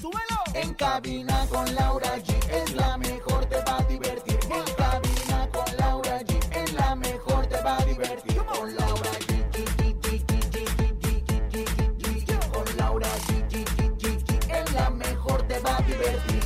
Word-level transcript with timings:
¡Súbelo! 0.00 0.42
En 0.54 0.72
cabina 0.74 1.46
con 1.50 1.74
Laura 1.74 2.16
G 2.16 2.50
es 2.50 2.72
la 2.72 2.96
mejor, 2.96 3.44
te 3.46 3.56
va 3.56 3.78
a 3.78 3.82
divertir. 3.84 4.38
En 4.50 4.74
cabina 4.74 5.48
con 5.52 5.76
Laura 5.76 6.20
G 6.22 6.56
es 6.56 6.72
la 6.72 6.94
mejor, 6.94 7.46
te 7.46 7.60
va 7.60 7.76
a 7.76 7.84
divertir. 7.84 8.36
Con 8.44 8.74
Laura 8.74 9.10
G. 9.10 9.34
Con 12.52 12.76
Laura 12.76 13.08
G. 13.26 13.54
Es 14.50 14.72
la 14.72 14.90
mejor, 14.90 15.48
te 15.48 15.58
va 15.60 15.76
a 15.76 15.82
divertir. 15.82 16.40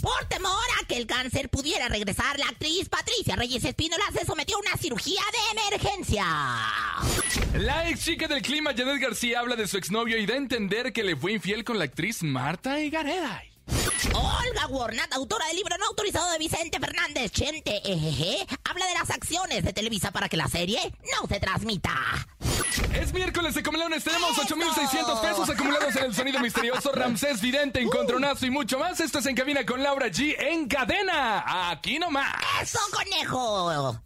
Por 0.00 0.24
temor 0.26 0.68
a 0.80 0.86
que 0.86 0.96
el 0.96 1.06
cáncer 1.06 1.48
pudiera 1.48 1.88
regresar, 1.88 2.38
la 2.38 2.46
actriz 2.46 2.88
Patricia 2.88 3.36
Reyes 3.36 3.64
Espínola 3.64 4.04
se 4.12 4.24
sometió 4.24 4.56
a 4.56 4.60
una 4.60 4.76
cirugía 4.76 5.22
de 5.32 5.60
emergencia. 5.60 6.24
La 7.54 7.88
ex 7.88 8.04
chica 8.04 8.26
del 8.26 8.42
clima, 8.42 8.72
Janet 8.76 9.00
García, 9.00 9.40
habla 9.40 9.56
de 9.56 9.68
su 9.68 9.76
exnovio 9.76 10.18
y 10.18 10.26
da 10.26 10.34
a 10.34 10.38
entender 10.38 10.92
que 10.92 11.04
le 11.04 11.16
fue 11.16 11.32
infiel 11.32 11.64
con 11.64 11.78
la 11.78 11.84
actriz 11.84 12.22
Marta 12.22 12.80
Higareda. 12.80 13.42
Olga 14.14 14.66
Warnat, 14.68 15.12
autora 15.12 15.46
del 15.46 15.56
libro 15.56 15.76
no 15.78 15.86
autorizado 15.86 16.30
de 16.32 16.38
Vicente 16.38 16.80
Fernández, 16.80 17.30
Chente, 17.30 17.80
ejeje, 17.84 18.46
habla 18.64 18.86
de 18.86 18.94
las 18.94 19.10
acciones 19.10 19.64
de 19.64 19.72
Televisa 19.72 20.10
para 20.10 20.28
que 20.28 20.36
la 20.36 20.48
serie 20.48 20.80
no 21.20 21.28
se 21.28 21.38
transmita. 21.38 21.92
Es 22.94 23.12
miércoles 23.12 23.54
de 23.54 23.62
Comelones, 23.62 24.02
tenemos 24.02 24.36
8,600 24.36 25.20
pesos 25.20 25.50
acumulados 25.50 25.94
en 25.96 26.04
el 26.04 26.14
sonido 26.14 26.40
misterioso. 26.40 26.92
Ramsés 26.92 27.40
Vidente, 27.40 27.80
Encontronazo 27.80 28.46
y 28.46 28.50
mucho 28.50 28.78
más. 28.78 28.98
Esto 29.00 29.20
es 29.20 29.26
En 29.26 29.36
Cabina 29.36 29.64
con 29.64 29.82
Laura 29.82 30.08
G. 30.08 30.34
En 30.38 30.66
cadena, 30.66 31.70
aquí 31.70 31.98
nomás. 31.98 32.34
¡Eso, 32.60 32.80
conejo! 32.92 34.00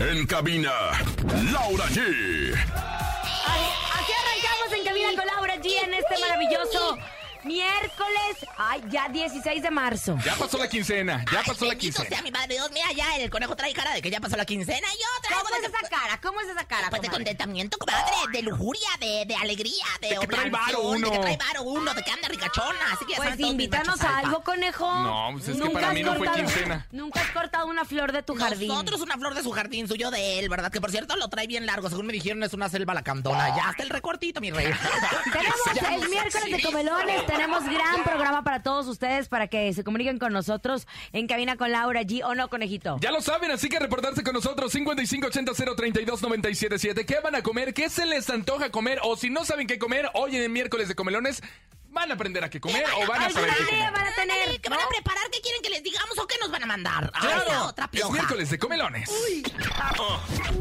En 0.00 0.26
cabina, 0.26 0.72
Laura 1.52 1.84
G. 1.88 2.00
Así 2.54 4.12
arrancamos 4.16 4.72
en 4.72 4.84
Cabina 4.84 5.08
con 5.14 5.26
Laura 5.26 5.56
G 5.56 5.84
en 5.84 5.92
este 5.92 6.18
maravilloso 6.18 6.96
miércoles, 7.44 8.46
ay, 8.58 8.82
ya 8.90 9.08
16 9.08 9.62
de 9.62 9.70
marzo. 9.70 10.16
Ya 10.24 10.34
pasó 10.36 10.58
la 10.58 10.68
quincena, 10.68 11.24
ya 11.32 11.38
Ay, 11.40 11.44
pasó 11.46 11.64
la 11.66 11.74
quincena. 11.74 12.08
sea 12.08 12.22
mi 12.22 12.30
madre 12.30 12.54
Dios, 12.54 12.70
mira, 12.72 12.92
ya 12.92 13.16
el 13.16 13.30
conejo 13.30 13.56
trae 13.56 13.72
cara 13.72 13.92
de 13.94 14.02
que 14.02 14.10
ya 14.10 14.20
pasó 14.20 14.36
la 14.36 14.44
quincena 14.44 14.86
y 14.92 14.96
yo 14.98 15.06
traigo 15.22 15.42
¿Cómo 15.44 15.54
es 15.56 15.62
de- 15.62 15.68
esa 15.68 15.88
cara? 15.88 16.20
¿Cómo 16.20 16.40
es 16.40 16.48
esa 16.48 16.64
cara? 16.64 16.90
Pues 16.90 17.02
de 17.02 17.08
contentamiento, 17.08 17.78
comadre, 17.78 18.12
de 18.32 18.42
lujuria, 18.42 18.88
de, 19.00 19.24
de 19.26 19.34
alegría, 19.36 19.84
de, 20.00 20.08
De 20.10 20.16
que 20.18 20.26
trae 20.26 20.50
varo 20.50 20.80
uno. 20.82 21.06
De 21.10 21.12
que 21.12 21.18
trae 21.20 21.36
varo 21.36 21.62
uno, 21.62 21.94
de 21.94 22.02
que 22.02 22.10
anda 22.10 22.28
ricachona. 22.28 22.78
Así 22.92 23.04
que 23.06 23.12
ya 23.12 23.16
Pues 23.18 23.40
invítanos 23.40 24.00
a 24.00 24.18
alfa. 24.18 24.18
algo, 24.28 24.42
conejo. 24.42 24.86
No, 25.02 25.28
pues 25.32 25.48
es 25.48 25.54
que 25.56 25.58
Nunca 25.60 25.72
para 25.74 25.88
has 25.88 25.94
mí 25.94 26.02
no 26.02 26.14
fue 26.16 26.26
cortado- 26.26 26.36
quincena. 26.46 26.86
Nunca 26.92 27.20
has 27.20 27.30
cortado 27.30 27.66
una 27.66 27.84
flor 27.84 28.12
de 28.12 28.22
tu 28.22 28.34
jardín. 28.36 28.68
Nosotros 28.68 29.00
una 29.00 29.16
flor 29.16 29.34
de 29.34 29.42
su 29.42 29.50
jardín 29.52 29.88
suyo 29.88 30.10
de 30.10 30.38
él, 30.38 30.48
¿verdad? 30.48 30.70
Que 30.70 30.80
por 30.80 30.90
cierto 30.90 31.16
lo 31.16 31.28
trae 31.28 31.46
bien 31.46 31.66
largo. 31.66 31.88
Según 31.88 32.06
me 32.06 32.12
dijeron, 32.12 32.42
es 32.42 32.52
una 32.52 32.68
selva 32.68 32.94
lacandona. 32.94 33.56
Ya 33.56 33.68
hasta 33.68 33.82
el 33.82 33.90
recortito, 33.90 34.40
mi 34.40 34.50
rey. 34.50 34.66
Tenemos 35.32 36.02
el 36.04 36.08
miércoles 36.08 36.50
de 36.56 36.62
comelones, 36.62 37.22
tenemos 37.30 37.64
gran 37.64 38.04
programa 38.04 38.42
para 38.42 38.62
todos 38.62 38.86
ustedes 38.88 39.28
para 39.28 39.48
que 39.48 39.72
se 39.72 39.84
comuniquen 39.84 40.18
con 40.18 40.32
nosotros 40.32 40.86
en 41.12 41.26
cabina 41.26 41.56
con 41.56 41.70
Laura 41.70 42.02
G 42.02 42.22
o 42.24 42.34
no, 42.34 42.48
conejito. 42.48 42.96
Ya 43.00 43.12
lo 43.12 43.20
saben, 43.20 43.50
así 43.50 43.68
que 43.68 43.78
reportarse 43.78 44.22
con 44.22 44.32
nosotros 44.34 44.74
5580-032-977. 44.74 47.06
¿Qué 47.06 47.16
van 47.22 47.36
a 47.36 47.42
comer? 47.42 47.74
¿Qué 47.74 47.88
se 47.88 48.06
les 48.06 48.30
antoja 48.30 48.70
comer? 48.70 48.98
O 49.02 49.16
si 49.16 49.30
no 49.30 49.44
saben 49.44 49.66
qué 49.66 49.78
comer, 49.78 50.08
hoy 50.14 50.36
en 50.36 50.42
el 50.42 50.50
miércoles 50.50 50.88
de 50.88 50.94
comelones, 50.94 51.42
¿van 51.90 52.10
a 52.10 52.14
aprender 52.14 52.42
a 52.44 52.50
qué 52.50 52.60
comer 52.60 52.84
o 52.96 53.06
van 53.06 53.22
a 53.22 53.30
saber 53.30 53.50
¿Alguna 53.50 53.68
qué 53.68 53.74
idea 53.74 53.88
comer? 53.88 54.04
van 54.04 54.12
a 54.12 54.14
tener? 54.16 54.60
¿Qué 54.60 54.68
van 54.68 54.80
a 54.80 54.88
preparar? 54.88 55.24
¿Qué 55.30 55.40
quieren 55.40 55.62
que 55.62 55.70
les 55.70 55.82
digamos 55.82 56.18
o 56.18 56.26
qué 56.26 56.36
nos 56.40 56.50
van 56.50 56.62
a 56.62 56.66
mandar? 56.66 57.10
Claro, 57.12 57.44
la 57.48 57.64
otra 57.64 57.90
es 57.92 58.10
miércoles 58.10 58.50
de 58.50 58.58
comelones. 58.58 59.10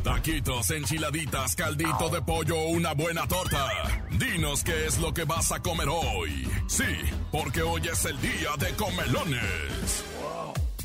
Taquitos, 0.03 0.69
enchiladitas, 0.71 1.55
caldito 1.55 2.09
de 2.09 2.21
pollo, 2.21 2.55
una 2.63 2.93
buena 2.93 3.27
torta. 3.27 3.69
Dinos 4.11 4.63
qué 4.63 4.85
es 4.87 4.97
lo 4.99 5.13
que 5.13 5.23
vas 5.23 5.51
a 5.51 5.59
comer 5.61 5.87
hoy. 5.89 6.49
Sí, 6.67 6.85
porque 7.31 7.61
hoy 7.61 7.87
es 7.87 8.05
el 8.05 8.19
día 8.21 8.51
de 8.57 8.73
comelones. 8.75 10.03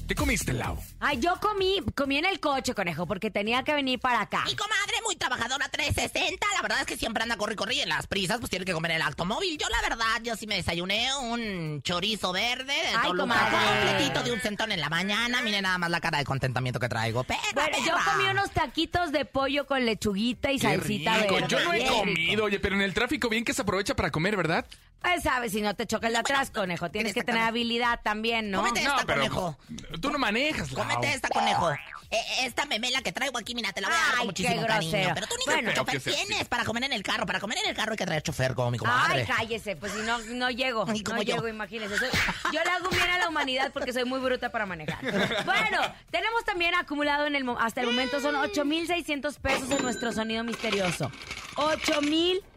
¿Qué 0.06 0.14
comiste, 0.14 0.52
Lau? 0.52 0.76
Ay, 1.00 1.18
yo 1.18 1.34
comí, 1.40 1.80
comí 1.94 2.18
en 2.18 2.26
el 2.26 2.38
coche, 2.38 2.74
conejo, 2.74 3.06
porque 3.06 3.30
tenía 3.30 3.62
que 3.64 3.72
venir 3.72 3.98
para 3.98 4.20
acá. 4.20 4.42
Mi 4.44 4.54
comadre, 4.54 4.92
muy 5.02 5.16
trabajadora 5.16 5.66
360. 5.70 6.46
La 6.54 6.60
verdad 6.60 6.80
es 6.80 6.86
que 6.86 6.98
siempre 6.98 7.22
anda 7.22 7.38
corri 7.38 7.56
corri 7.56 7.80
en 7.80 7.88
las 7.88 8.06
prisas, 8.06 8.38
pues 8.38 8.50
tiene 8.50 8.66
que 8.66 8.74
comer 8.74 8.90
en 8.90 8.96
el 8.98 9.02
automóvil. 9.02 9.56
Yo, 9.56 9.66
la 9.70 9.80
verdad, 9.88 10.20
yo 10.22 10.36
sí 10.36 10.46
me 10.46 10.56
desayuné 10.56 11.08
un 11.16 11.80
chorizo 11.82 12.32
verde 12.32 12.74
de 12.74 12.94
Ay, 13.00 13.12
comadre. 13.16 13.56
completito 13.56 14.22
de 14.24 14.32
un 14.32 14.40
centón 14.40 14.72
en 14.72 14.80
la 14.80 14.90
mañana. 14.90 15.40
Mire 15.40 15.62
nada 15.62 15.78
más 15.78 15.88
la 15.90 16.00
cara 16.02 16.18
de 16.18 16.24
contentamiento 16.24 16.78
que 16.78 16.88
traigo. 16.90 17.24
Perra, 17.24 17.40
Bueno, 17.54 17.78
yo 17.86 17.94
comí 18.12 18.28
unos 18.28 18.50
taquitos 18.50 19.10
de 19.10 19.24
pollo 19.24 19.66
con 19.66 19.86
lechuguita 19.86 20.52
y 20.52 20.58
Qué 20.58 20.66
salsita 20.68 21.16
rico. 21.18 21.34
verde. 21.36 21.48
Yo 21.48 21.60
no 21.64 21.72
he 21.72 21.86
comido, 21.86 22.44
oye, 22.44 22.60
pero 22.60 22.74
en 22.74 22.82
el 22.82 22.92
tráfico 22.92 23.30
bien 23.30 23.42
que 23.44 23.54
se 23.54 23.62
aprovecha 23.62 23.96
para 23.96 24.10
comer, 24.10 24.36
¿verdad? 24.36 24.66
Pues 25.04 25.22
sabes, 25.22 25.52
si 25.52 25.60
no 25.60 25.74
te 25.74 25.86
choca 25.86 26.06
el 26.08 26.14
de 26.14 26.18
atrás, 26.20 26.50
conejo. 26.50 26.90
Tienes 26.90 27.12
que 27.14 27.22
tener 27.22 27.42
habilidad 27.42 28.00
también, 28.02 28.50
¿no? 28.50 28.58
Cómete 28.62 28.80
esta, 28.80 29.04
conejo. 29.04 29.56
tú 30.00 30.10
no 30.10 30.18
manejas, 30.18 30.72
Lau. 30.72 30.82
Cómete 30.88 31.12
esta, 31.14 31.28
conejo. 31.28 31.70
Eh, 32.10 32.18
esta 32.40 32.64
memela 32.66 33.02
que 33.02 33.12
traigo 33.12 33.36
aquí, 33.38 33.54
mira, 33.54 33.72
te 33.72 33.80
la 33.80 33.88
voy 33.88 33.96
a 33.96 34.00
dar 34.00 34.10
Ay, 34.12 34.16
con 34.18 34.26
muchísimo 34.28 34.60
qué 34.62 34.66
cariño. 34.66 34.90
grosero. 34.92 35.14
Pero 35.14 35.26
tú 35.26 35.34
ni 35.38 35.44
Bueno. 35.52 35.72
chofer 35.72 35.84
Creo 35.84 36.02
que 36.02 36.10
sea 36.10 36.24
tienes 36.26 36.48
para 36.48 36.64
comer 36.64 36.84
en 36.84 36.92
el 36.92 37.02
carro. 37.02 37.26
Para 37.26 37.38
comer 37.40 37.58
en 37.62 37.70
el 37.70 37.76
carro 37.76 37.92
hay 37.92 37.96
que 37.98 38.06
traer 38.06 38.22
chofer 38.22 38.54
como 38.54 38.70
mi 38.70 38.78
comadre. 38.78 39.20
Ay, 39.20 39.26
cállese, 39.26 39.76
pues 39.76 39.92
si 39.92 40.00
no, 40.02 40.18
no 40.20 40.50
llego. 40.50 40.84
Ay, 40.88 41.02
como 41.02 41.16
no 41.18 41.22
yo. 41.22 41.34
llego, 41.36 41.48
imagínese. 41.48 41.98
Soy- 41.98 42.08
yo 42.52 42.62
le 42.64 42.70
hago 42.70 42.88
un 42.88 42.96
bien 42.96 43.10
a 43.10 43.18
la 43.18 43.28
humanidad 43.28 43.72
porque 43.72 43.92
soy 43.92 44.04
muy 44.04 44.20
bruta 44.20 44.50
para 44.50 44.64
manejar. 44.66 44.98
Bueno, 45.44 45.80
tenemos 46.10 46.44
también 46.44 46.74
acumulado 46.74 47.26
en 47.26 47.34
el 47.36 47.44
mo- 47.44 47.58
hasta 47.58 47.80
el 47.82 47.86
momento 47.88 48.20
son 48.20 48.36
8,600 48.36 49.38
pesos 49.38 49.70
en 49.70 49.82
nuestro 49.82 50.12
sonido 50.12 50.44
misterioso. 50.44 51.10
8,600 51.56 52.53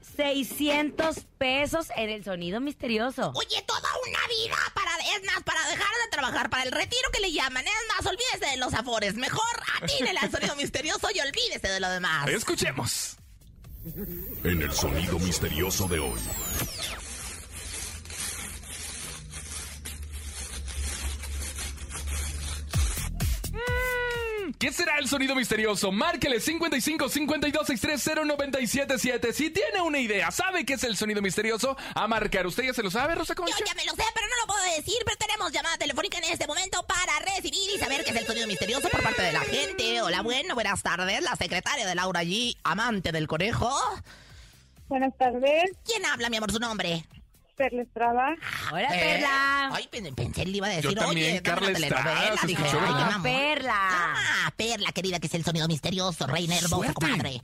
pesos 1.37 1.87
en 1.95 2.09
el 2.09 2.23
sonido 2.23 2.59
misterioso. 2.59 3.31
Oye, 3.35 3.63
toda 3.65 3.89
una 4.07 4.19
vida 4.27 4.57
para, 4.73 4.91
es 5.15 5.23
más, 5.25 5.43
para 5.43 5.61
dejar 5.69 5.87
de 6.03 6.11
trabajar, 6.11 6.49
para 6.49 6.63
el 6.63 6.71
retiro 6.71 7.09
que 7.13 7.21
le 7.21 7.31
llaman. 7.31 7.65
Es 7.65 7.73
más, 7.95 8.05
olvídese 8.05 8.51
de 8.51 8.57
los 8.57 8.73
afores. 8.73 9.15
Mejor 9.15 9.63
atínele 9.81 10.19
al 10.19 10.31
sonido 10.31 10.55
misterioso 10.55 11.07
y 11.13 11.19
olvídese 11.19 11.67
de 11.67 11.79
lo 11.79 11.89
demás. 11.89 12.27
Escuchemos. 12.29 13.17
En 14.43 14.61
el 14.61 14.71
sonido 14.73 15.17
misterioso 15.19 15.87
de 15.87 15.99
hoy. 15.99 16.19
¿Qué 24.59 24.71
será 24.71 24.97
el 24.99 25.07
sonido 25.07 25.35
misterioso? 25.35 25.91
Márquele 25.91 26.39
55 26.39 27.09
52 27.09 27.67
630 27.67 28.25
977. 28.25 29.33
Si 29.33 29.49
tiene 29.49 29.81
una 29.81 29.99
idea, 29.99 30.31
sabe 30.31 30.65
qué 30.65 30.73
es 30.73 30.83
el 30.83 30.95
sonido 30.95 31.21
misterioso, 31.21 31.75
a 31.93 32.07
marcar. 32.07 32.47
¿Usted 32.47 32.63
ya 32.63 32.73
se 32.73 32.83
lo 32.83 32.89
sabe, 32.91 33.15
Rosa 33.15 33.33
Yo 33.33 33.43
Concha? 33.43 33.57
ya 33.65 33.73
me 33.75 33.85
lo 33.85 33.91
sé, 33.91 34.03
pero 34.13 34.27
no 34.27 34.35
lo 34.41 34.47
puedo 34.47 34.63
decir. 34.75 34.95
Pero 35.05 35.17
tenemos 35.17 35.51
llamada 35.51 35.77
telefónica 35.77 36.17
en 36.17 36.25
este 36.25 36.47
momento 36.47 36.83
para 36.87 37.19
recibir 37.19 37.75
y 37.75 37.79
saber 37.79 38.03
qué 38.03 38.11
es 38.11 38.15
el 38.15 38.25
sonido 38.27 38.47
misterioso 38.47 38.89
por 38.89 39.01
parte 39.03 39.21
de 39.21 39.33
la 39.33 39.41
gente. 39.41 40.01
Hola, 40.01 40.21
bueno, 40.21 40.53
buenas 40.55 40.81
tardes. 40.81 41.21
La 41.21 41.35
secretaria 41.35 41.85
de 41.85 41.95
Laura 41.95 42.23
G, 42.23 42.55
amante 42.63 43.11
del 43.11 43.27
conejo. 43.27 43.69
Buenas 44.87 45.15
tardes, 45.17 45.71
¿Quién 45.85 46.05
habla, 46.05 46.29
mi 46.29 46.37
amor, 46.37 46.51
su 46.51 46.59
nombre? 46.59 47.03
Perla 47.57 47.81
Estrada. 47.81 48.35
Hola, 48.71 48.87
Eh, 48.95 48.99
Perla. 48.99 49.69
Ay, 49.73 49.87
pen- 49.91 50.15
pensé 50.15 50.45
le 50.45 50.57
iba 50.57 50.67
a 50.67 50.69
decir, 50.69 50.91
Yo 50.91 50.95
también, 50.95 51.31
oye, 51.33 51.41
Carla. 51.41 51.71
Estrada, 51.71 52.33
amor. 53.15 53.23
Perla. 53.23 53.73
Ah, 53.75 54.53
Perla, 54.55 54.91
querida, 54.93 55.19
que 55.19 55.27
es 55.27 55.33
el 55.33 55.43
sonido 55.43 55.67
misterioso, 55.67 56.27
reina 56.27 56.55
hermosa, 56.57 56.93
comadre. 56.93 57.41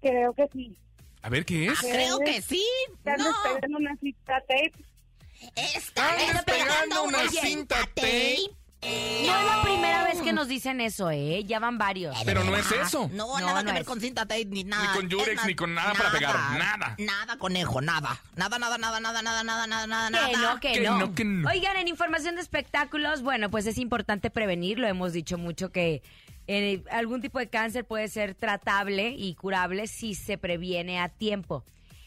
Creo 0.00 0.34
que 0.34 0.48
sí. 0.52 0.76
A 1.22 1.28
ver, 1.28 1.44
¿qué 1.44 1.68
Ah, 1.68 1.72
es? 1.72 1.78
creo 1.80 2.18
que 2.18 2.42
sí. 2.42 2.66
Están 2.98 3.18
No, 3.18 3.30
esperando 3.30 3.78
una 3.78 3.96
cita 3.96 4.40
tape. 4.48 4.72
están 5.74 6.20
esperando 6.36 7.04
una 7.04 7.18
cinta 7.28 7.40
cinta 7.46 7.76
tape. 7.94 8.00
tape. 8.00 8.61
No 8.82 8.88
es 9.38 9.46
la 9.46 9.62
primera 9.62 10.02
vez 10.04 10.20
que 10.22 10.32
nos 10.32 10.48
dicen 10.48 10.80
eso, 10.80 11.10
¿eh? 11.10 11.44
Ya 11.44 11.60
van 11.60 11.78
varios. 11.78 12.16
Pero 12.24 12.42
no 12.42 12.56
es 12.56 12.70
eso. 12.72 13.08
No, 13.12 13.38
No, 13.38 13.46
nada 13.46 13.60
no 13.62 13.66
que 13.66 13.72
ver 13.72 13.82
es. 13.82 13.86
con 13.88 14.00
cinta 14.00 14.22
tape 14.22 14.44
ni 14.46 14.64
nada. 14.64 14.94
con 14.94 15.08
Yurex, 15.08 15.40
Es 15.40 15.46
ni 15.46 15.54
con 15.54 15.74
nada 15.74 15.92
para 15.94 16.10
pegar, 16.10 16.34
nada. 16.58 16.96
Nada, 16.98 17.38
conejo, 17.38 17.80
nada. 17.80 18.20
Nada, 18.34 18.58
nada, 18.58 18.78
nada, 18.78 19.00
nada, 19.00 19.22
nada, 19.22 19.42
nada, 19.44 19.66
nada, 19.66 19.86
nada, 20.10 20.26
Que 20.26 20.32
nada. 20.32 20.54
no, 20.54 20.60
que, 20.60 20.72
Que 20.72 20.80
no. 20.80 20.98
no, 20.98 21.14
que 21.14 21.24
no. 21.24 21.48
Oigan, 21.48 21.76
en 21.76 21.86
información 21.88 22.34
de 22.34 22.40
espectáculos, 22.42 23.22
bueno, 23.22 23.50
pues 23.50 23.66
es 23.66 23.78
importante 23.78 24.30
prevenir, 24.30 24.78
lo 24.80 24.88
hemos 24.88 25.12
dicho 25.12 25.38
mucho 25.38 25.70
que 25.70 26.02
eh, 26.48 26.82
algún 26.90 27.22
tipo 27.22 27.38
de 27.38 27.46
cáncer 27.48 27.84
puede 27.84 28.08
ser 28.08 28.34
tratable 28.34 29.10
y 29.16 29.34
curable 29.36 29.86
si 29.86 30.14
se 30.16 30.38
previene 30.38 30.98
a 31.00 31.08
tiempo. 31.08 31.64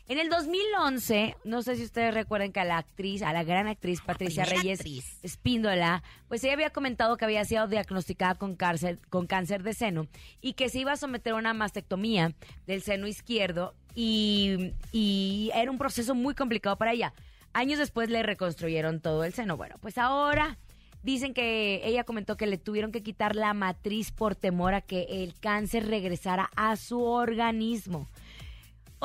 En 0.08 0.20
el 0.20 0.30
2011, 0.30 1.36
no 1.46 1.64
sé 1.64 1.78
si 1.78 1.84
ustedes 1.84 2.14
recuerdan 2.14 2.52
que 2.52 2.60
a 2.60 2.64
la 2.64 2.78
actriz, 2.78 3.24
a 3.24 3.34
la 3.34 3.44
gran 3.44 3.66
actriz 3.66 4.02
Patricia 4.02 4.44
primera 4.44 4.62
Reyes 4.62 4.80
actriz. 4.82 5.18
Espíndola, 5.24 6.04
pues 6.28 6.44
ella 6.44 6.54
había 6.54 6.70
comentado 6.70 7.18
que 7.18 7.26
había 7.26 7.44
sido 7.44 7.68
diagnosticada 7.68 8.36
con 8.36 8.56
cáncer, 8.56 9.00
con 9.10 9.26
cáncer 9.26 9.64
de 9.64 9.74
seno 9.74 10.08
y 10.42 10.54
que 10.54 10.70
se 10.70 10.78
iba 10.78 10.92
a 10.92 10.98
someter 10.98 11.34
a 11.34 11.38
una 11.38 11.56
mastectomía 11.56 12.36
del 12.68 12.84
seno 12.84 13.08
izquierdo 13.08 13.74
y, 13.96 14.74
y 14.92 15.50
era 15.56 15.72
un 15.72 15.80
proceso 15.80 16.14
muy 16.14 16.36
complicado 16.36 16.78
para 16.78 16.94
ella. 16.94 17.12
Años 17.54 17.80
después 17.80 18.12
le 18.12 18.22
reconstruyeron 18.22 19.00
todo 19.00 19.24
el 19.24 19.34
seno. 19.34 19.58
Bueno, 19.58 19.78
pues 19.82 19.98
ahora 19.98 20.60
dicen 21.02 21.34
que 21.34 21.82
ella 21.84 22.04
comentó 22.04 22.38
que 22.38 22.46
le 22.46 22.60
tuvieron 22.60 22.92
que 22.92 23.02
quitar 23.02 23.36
la 23.36 23.56
matriz 23.56 24.12
por 24.12 24.36
temor 24.36 24.76
a 24.76 24.82
que 24.82 25.24
el 25.24 25.34
cáncer 25.40 25.88
regresara 25.88 26.52
a 26.56 26.76
su 26.76 27.02
organismo. 27.02 28.08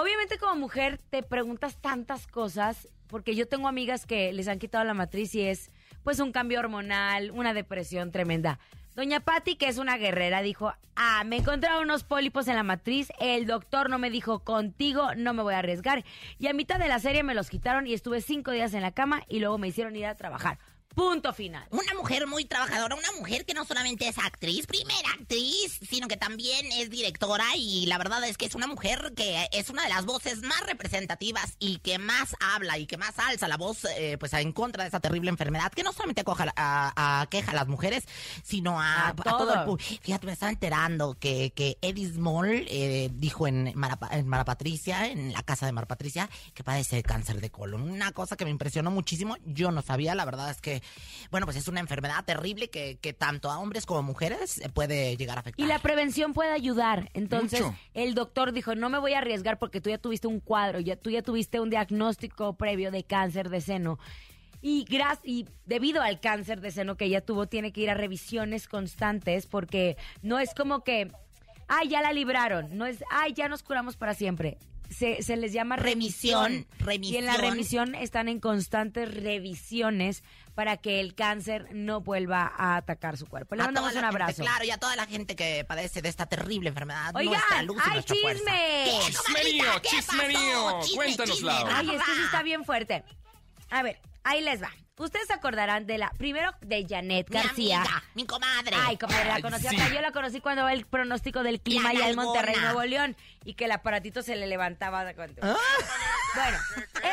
Obviamente 0.00 0.38
como 0.38 0.54
mujer 0.54 0.98
te 1.10 1.22
preguntas 1.22 1.76
tantas 1.76 2.26
cosas, 2.26 2.88
porque 3.06 3.34
yo 3.34 3.46
tengo 3.46 3.68
amigas 3.68 4.06
que 4.06 4.32
les 4.32 4.48
han 4.48 4.58
quitado 4.58 4.82
la 4.82 4.94
matriz 4.94 5.34
y 5.34 5.42
es 5.42 5.70
pues 6.02 6.20
un 6.20 6.32
cambio 6.32 6.58
hormonal, 6.58 7.30
una 7.32 7.52
depresión 7.52 8.10
tremenda. 8.10 8.58
Doña 8.94 9.20
Patti, 9.20 9.56
que 9.56 9.68
es 9.68 9.76
una 9.76 9.98
guerrera, 9.98 10.40
dijo, 10.40 10.72
ah, 10.96 11.22
me 11.26 11.36
encontraron 11.36 11.82
unos 11.82 12.04
pólipos 12.04 12.48
en 12.48 12.56
la 12.56 12.62
matriz, 12.62 13.12
el 13.20 13.46
doctor 13.46 13.90
no 13.90 13.98
me 13.98 14.08
dijo, 14.08 14.38
contigo 14.42 15.14
no 15.16 15.34
me 15.34 15.42
voy 15.42 15.52
a 15.52 15.58
arriesgar. 15.58 16.02
Y 16.38 16.46
a 16.46 16.54
mitad 16.54 16.78
de 16.78 16.88
la 16.88 16.98
serie 16.98 17.22
me 17.22 17.34
los 17.34 17.50
quitaron 17.50 17.86
y 17.86 17.92
estuve 17.92 18.22
cinco 18.22 18.52
días 18.52 18.72
en 18.72 18.80
la 18.80 18.92
cama 18.92 19.22
y 19.28 19.40
luego 19.40 19.58
me 19.58 19.68
hicieron 19.68 19.96
ir 19.96 20.06
a 20.06 20.16
trabajar. 20.16 20.58
Punto 20.94 21.32
final. 21.32 21.64
Una 21.70 21.94
mujer 21.94 22.26
muy 22.26 22.44
trabajadora, 22.44 22.96
una 22.96 23.12
mujer 23.12 23.44
que 23.46 23.54
no 23.54 23.64
solamente 23.64 24.08
es 24.08 24.18
actriz, 24.18 24.66
primera 24.66 25.08
actriz, 25.18 25.78
sino 25.88 26.08
que 26.08 26.16
también 26.16 26.66
es 26.72 26.90
directora 26.90 27.44
y 27.56 27.86
la 27.86 27.96
verdad 27.96 28.24
es 28.24 28.36
que 28.36 28.46
es 28.46 28.56
una 28.56 28.66
mujer 28.66 29.12
que 29.14 29.48
es 29.52 29.70
una 29.70 29.84
de 29.84 29.88
las 29.88 30.04
voces 30.04 30.42
más 30.42 30.60
representativas 30.66 31.54
y 31.60 31.78
que 31.78 31.98
más 31.98 32.34
habla 32.40 32.76
y 32.76 32.86
que 32.86 32.96
más 32.96 33.18
alza 33.20 33.46
la 33.46 33.56
voz 33.56 33.84
eh, 33.96 34.16
pues 34.18 34.32
en 34.32 34.52
contra 34.52 34.82
de 34.82 34.88
esa 34.88 34.98
terrible 34.98 35.30
enfermedad 35.30 35.70
que 35.72 35.84
no 35.84 35.92
solamente 35.92 36.22
acoja 36.22 36.52
a, 36.56 37.20
a- 37.22 37.26
queja 37.28 37.52
a 37.52 37.54
las 37.54 37.68
mujeres, 37.68 38.04
sino 38.42 38.80
a, 38.80 39.06
A 39.06 39.08
a 39.10 39.14
todo 39.14 39.54
el 39.54 39.64
público. 39.64 40.00
Fíjate, 40.02 40.26
me 40.26 40.32
estaba 40.32 40.50
enterando 40.50 41.14
que, 41.14 41.52
que 41.54 41.78
Eddie 41.82 42.12
Small 42.12 42.66
eh, 42.68 43.10
dijo 43.14 43.46
en 43.46 43.72
Mara, 43.76 43.96
en 44.10 44.26
Mara 44.26 44.44
Patricia, 44.44 45.06
en 45.06 45.32
la 45.32 45.44
casa 45.44 45.66
de 45.66 45.72
Mara 45.72 45.86
Patricia, 45.86 46.28
que 46.52 46.64
padece 46.64 46.96
de 46.96 47.04
cáncer 47.04 47.40
de 47.40 47.50
colon. 47.50 47.82
Una 47.88 48.10
cosa 48.10 48.36
que 48.36 48.44
me 48.44 48.50
impresionó 48.50 48.90
muchísimo, 48.90 49.36
yo 49.46 49.70
no 49.70 49.82
sabía, 49.82 50.16
la 50.16 50.24
verdad 50.24 50.50
es 50.50 50.60
que, 50.60 50.79
bueno, 51.30 51.46
pues 51.46 51.56
es 51.56 51.68
una 51.68 51.80
enfermedad 51.80 52.24
terrible 52.24 52.70
que, 52.70 52.98
que 52.98 53.12
tanto 53.12 53.50
a 53.50 53.58
hombres 53.58 53.86
como 53.86 54.02
mujeres 54.02 54.58
eh, 54.58 54.68
puede 54.68 55.16
llegar 55.16 55.36
a 55.36 55.40
afectar. 55.40 55.64
Y 55.64 55.68
la 55.68 55.78
prevención 55.78 56.32
puede 56.32 56.52
ayudar. 56.52 57.10
Entonces, 57.14 57.60
Mucho. 57.62 57.76
el 57.94 58.14
doctor 58.14 58.52
dijo, 58.52 58.74
no 58.74 58.88
me 58.90 58.98
voy 58.98 59.14
a 59.14 59.18
arriesgar 59.18 59.58
porque 59.58 59.80
tú 59.80 59.90
ya 59.90 59.98
tuviste 59.98 60.26
un 60.26 60.40
cuadro, 60.40 60.80
ya, 60.80 60.96
tú 60.96 61.10
ya 61.10 61.22
tuviste 61.22 61.60
un 61.60 61.70
diagnóstico 61.70 62.54
previo 62.56 62.90
de 62.90 63.04
cáncer 63.04 63.48
de 63.50 63.60
seno. 63.60 63.98
Y, 64.62 64.84
gras- 64.84 65.20
y 65.24 65.46
debido 65.64 66.02
al 66.02 66.20
cáncer 66.20 66.60
de 66.60 66.70
seno 66.70 66.96
que 66.96 67.06
ella 67.06 67.24
tuvo, 67.24 67.46
tiene 67.46 67.72
que 67.72 67.80
ir 67.80 67.88
a 67.90 67.94
revisiones 67.94 68.68
constantes 68.68 69.46
porque 69.46 69.96
no 70.22 70.38
es 70.38 70.52
como 70.54 70.84
que, 70.84 71.10
ay, 71.66 71.88
ya 71.88 72.02
la 72.02 72.12
libraron. 72.12 72.76
No 72.76 72.84
es, 72.84 73.02
ay, 73.10 73.32
ya 73.32 73.48
nos 73.48 73.62
curamos 73.62 73.96
para 73.96 74.12
siempre. 74.12 74.58
Se, 74.90 75.22
se 75.22 75.36
les 75.36 75.52
llama 75.52 75.76
remisión. 75.76 76.66
Remisión, 76.78 77.14
Y 77.14 77.16
en 77.18 77.26
la 77.26 77.36
remisión. 77.36 77.94
están 77.94 78.28
en 78.28 78.40
constantes 78.40 79.12
revisiones 79.14 80.22
para 80.54 80.76
que 80.76 81.00
el 81.00 81.14
cáncer 81.14 81.68
no 81.72 82.00
vuelva 82.00 82.52
a 82.56 82.76
atacar 82.76 83.16
su 83.16 83.26
cuerpo. 83.26 83.54
Le 83.54 83.62
A 83.62 83.66
mandamos 83.66 83.90
un 83.90 84.00
gente, 84.00 84.06
abrazo. 84.08 84.42
claro, 84.42 84.64
y 84.64 84.70
a 84.70 84.78
toda 84.78 84.96
la 84.96 85.06
gente 85.06 85.36
que 85.36 85.64
padece 85.64 86.02
de 86.02 86.08
esta 86.08 86.26
terrible 86.26 86.68
enfermedad. 86.70 87.12
Oigan, 87.14 87.32
nuestra 87.34 87.62
luz 87.62 87.82
y 87.86 87.90
¡hay 87.90 88.02
chisme! 88.02 88.84
¿Qué, 88.84 89.00
Chismerío, 89.12 89.78
chismerío. 89.80 90.64
pasó? 90.64 90.80
Chisme, 90.82 90.96
Cuéntanos, 90.96 91.36
chisme, 91.36 91.52
Laura. 91.52 91.78
Ay, 91.78 91.90
es 91.90 92.02
que 92.02 92.12
sí 92.14 92.20
está 92.24 92.42
bien 92.42 92.64
fuerte. 92.64 93.04
A 93.70 93.82
ver, 93.82 94.00
ahí 94.24 94.42
les 94.42 94.60
va. 94.60 94.70
Ustedes 95.00 95.26
se 95.26 95.32
acordarán 95.32 95.86
de 95.86 95.98
la, 95.98 96.10
primero 96.10 96.52
de 96.60 96.86
Janet 96.88 97.28
Mi 97.30 97.34
García. 97.36 97.78
amiga, 97.80 98.02
mi 98.14 98.26
comadre. 98.26 98.76
Ay, 98.78 98.96
comadre, 98.98 99.24
la 99.28 99.40
conocí 99.40 99.66
sí. 99.68 99.76
hasta 99.76 99.94
yo 99.94 100.00
la 100.00 100.12
conocí 100.12 100.40
cuando 100.40 100.62
va 100.64 100.72
el 100.72 100.84
pronóstico 100.86 101.42
del 101.42 101.60
clima 101.60 101.88
allá 101.90 102.08
en. 102.08 102.16
Monterrey, 102.16 102.54
Nuevo 102.60 102.82
León, 102.84 103.16
y 103.44 103.54
que 103.54 103.64
el 103.64 103.72
aparatito 103.72 104.22
se 104.22 104.36
le 104.36 104.46
levantaba 104.46 105.12
cuento. 105.14 105.40
Bueno, 106.34 106.58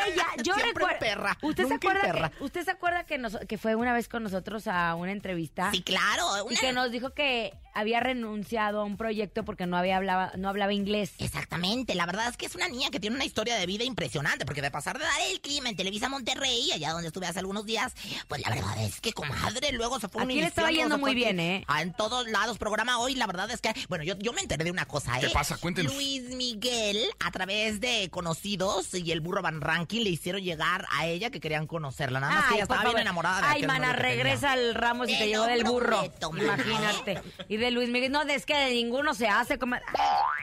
ella, 0.06 0.26
yo 0.44 0.54
recuerdo. 0.54 0.98
perra, 1.00 1.36
¿Usted 1.42 1.66
se 1.66 1.74
acuerda 1.74 2.00
perra. 2.02 2.28
que, 2.30 2.44
usted 2.44 2.64
se 2.64 2.70
acuerda 2.70 3.04
que, 3.04 3.18
nos- 3.18 3.38
que 3.48 3.58
fue 3.58 3.74
una 3.74 3.92
vez 3.92 4.08
con 4.08 4.22
nosotros 4.22 4.66
a 4.68 4.94
una 4.94 5.10
entrevista? 5.12 5.70
Sí, 5.72 5.82
claro. 5.82 6.46
Y 6.50 6.56
que 6.56 6.72
nos 6.72 6.90
dijo 6.90 7.10
que 7.14 7.52
había 7.78 8.00
renunciado 8.00 8.80
a 8.80 8.84
un 8.84 8.96
proyecto 8.96 9.44
porque 9.44 9.66
no 9.66 9.76
había 9.76 9.96
hablaba, 9.96 10.32
no 10.36 10.48
hablaba 10.48 10.72
inglés. 10.72 11.12
Exactamente, 11.18 11.94
la 11.94 12.06
verdad 12.06 12.28
es 12.28 12.36
que 12.36 12.46
es 12.46 12.54
una 12.56 12.68
niña 12.68 12.90
que 12.90 12.98
tiene 12.98 13.14
una 13.14 13.24
historia 13.24 13.56
de 13.56 13.66
vida 13.66 13.84
impresionante, 13.84 14.44
porque 14.44 14.62
de 14.62 14.70
pasar 14.70 14.98
de 14.98 15.04
dar 15.04 15.20
el 15.30 15.40
clima 15.40 15.68
en 15.68 15.76
Televisa 15.76 16.08
Monterrey, 16.08 16.72
allá 16.72 16.90
donde 16.90 17.08
estuve 17.08 17.26
hace 17.26 17.38
algunos 17.38 17.66
días, 17.66 17.94
pues 18.26 18.42
la 18.42 18.50
verdad 18.50 18.82
es 18.84 19.00
que, 19.00 19.12
comadre, 19.12 19.72
luego 19.72 20.00
se 20.00 20.08
fue 20.08 20.24
Aquí 20.24 20.40
le 20.40 20.46
estaba 20.46 20.70
yendo 20.70 20.98
muy 20.98 21.14
bien, 21.14 21.38
¿eh? 21.38 21.64
En 21.80 21.92
todos 21.92 22.26
lados, 22.28 22.58
programa 22.58 22.98
hoy, 22.98 23.14
la 23.14 23.26
verdad 23.26 23.48
es 23.50 23.60
que, 23.60 23.72
bueno, 23.88 24.02
yo, 24.02 24.18
yo 24.18 24.32
me 24.32 24.40
enteré 24.40 24.64
de 24.64 24.72
una 24.72 24.86
cosa, 24.86 25.16
¿eh? 25.18 25.20
¿Qué 25.20 25.30
pasa? 25.30 25.56
Cuéntenos. 25.56 25.94
Luis 25.94 26.34
Miguel, 26.34 26.98
a 27.24 27.30
través 27.30 27.80
de 27.80 28.08
conocidos 28.10 28.92
y 28.92 29.12
el 29.12 29.20
burro 29.20 29.40
Van 29.40 29.60
Ranking, 29.60 30.02
le 30.02 30.10
hicieron 30.10 30.42
llegar 30.42 30.86
a 30.90 31.06
ella 31.06 31.30
que 31.30 31.38
querían 31.38 31.68
conocerla, 31.68 32.18
nada 32.18 32.34
más 32.34 32.44
que 32.46 32.54
ella 32.54 32.62
estaba 32.64 32.84
bien 32.84 32.98
enamorada 32.98 33.40
de 33.40 33.46
Ay, 33.46 33.62
mana, 33.62 33.92
regresa 33.92 34.52
al 34.52 34.74
Ramos 34.74 35.08
y 35.08 35.12
Te 35.12 35.18
te 35.18 35.28
llegó 35.28 35.44
del 35.44 35.64
burro. 35.64 36.02
Imagínate. 36.36 37.22
Y 37.48 37.56
de 37.56 37.67
Luis 37.70 37.88
Miguel. 37.88 38.10
No, 38.12 38.22
es 38.22 38.46
que 38.46 38.54
de 38.56 38.70
ninguno 38.72 39.14
se 39.14 39.28
hace. 39.28 39.58
como- 39.58 39.76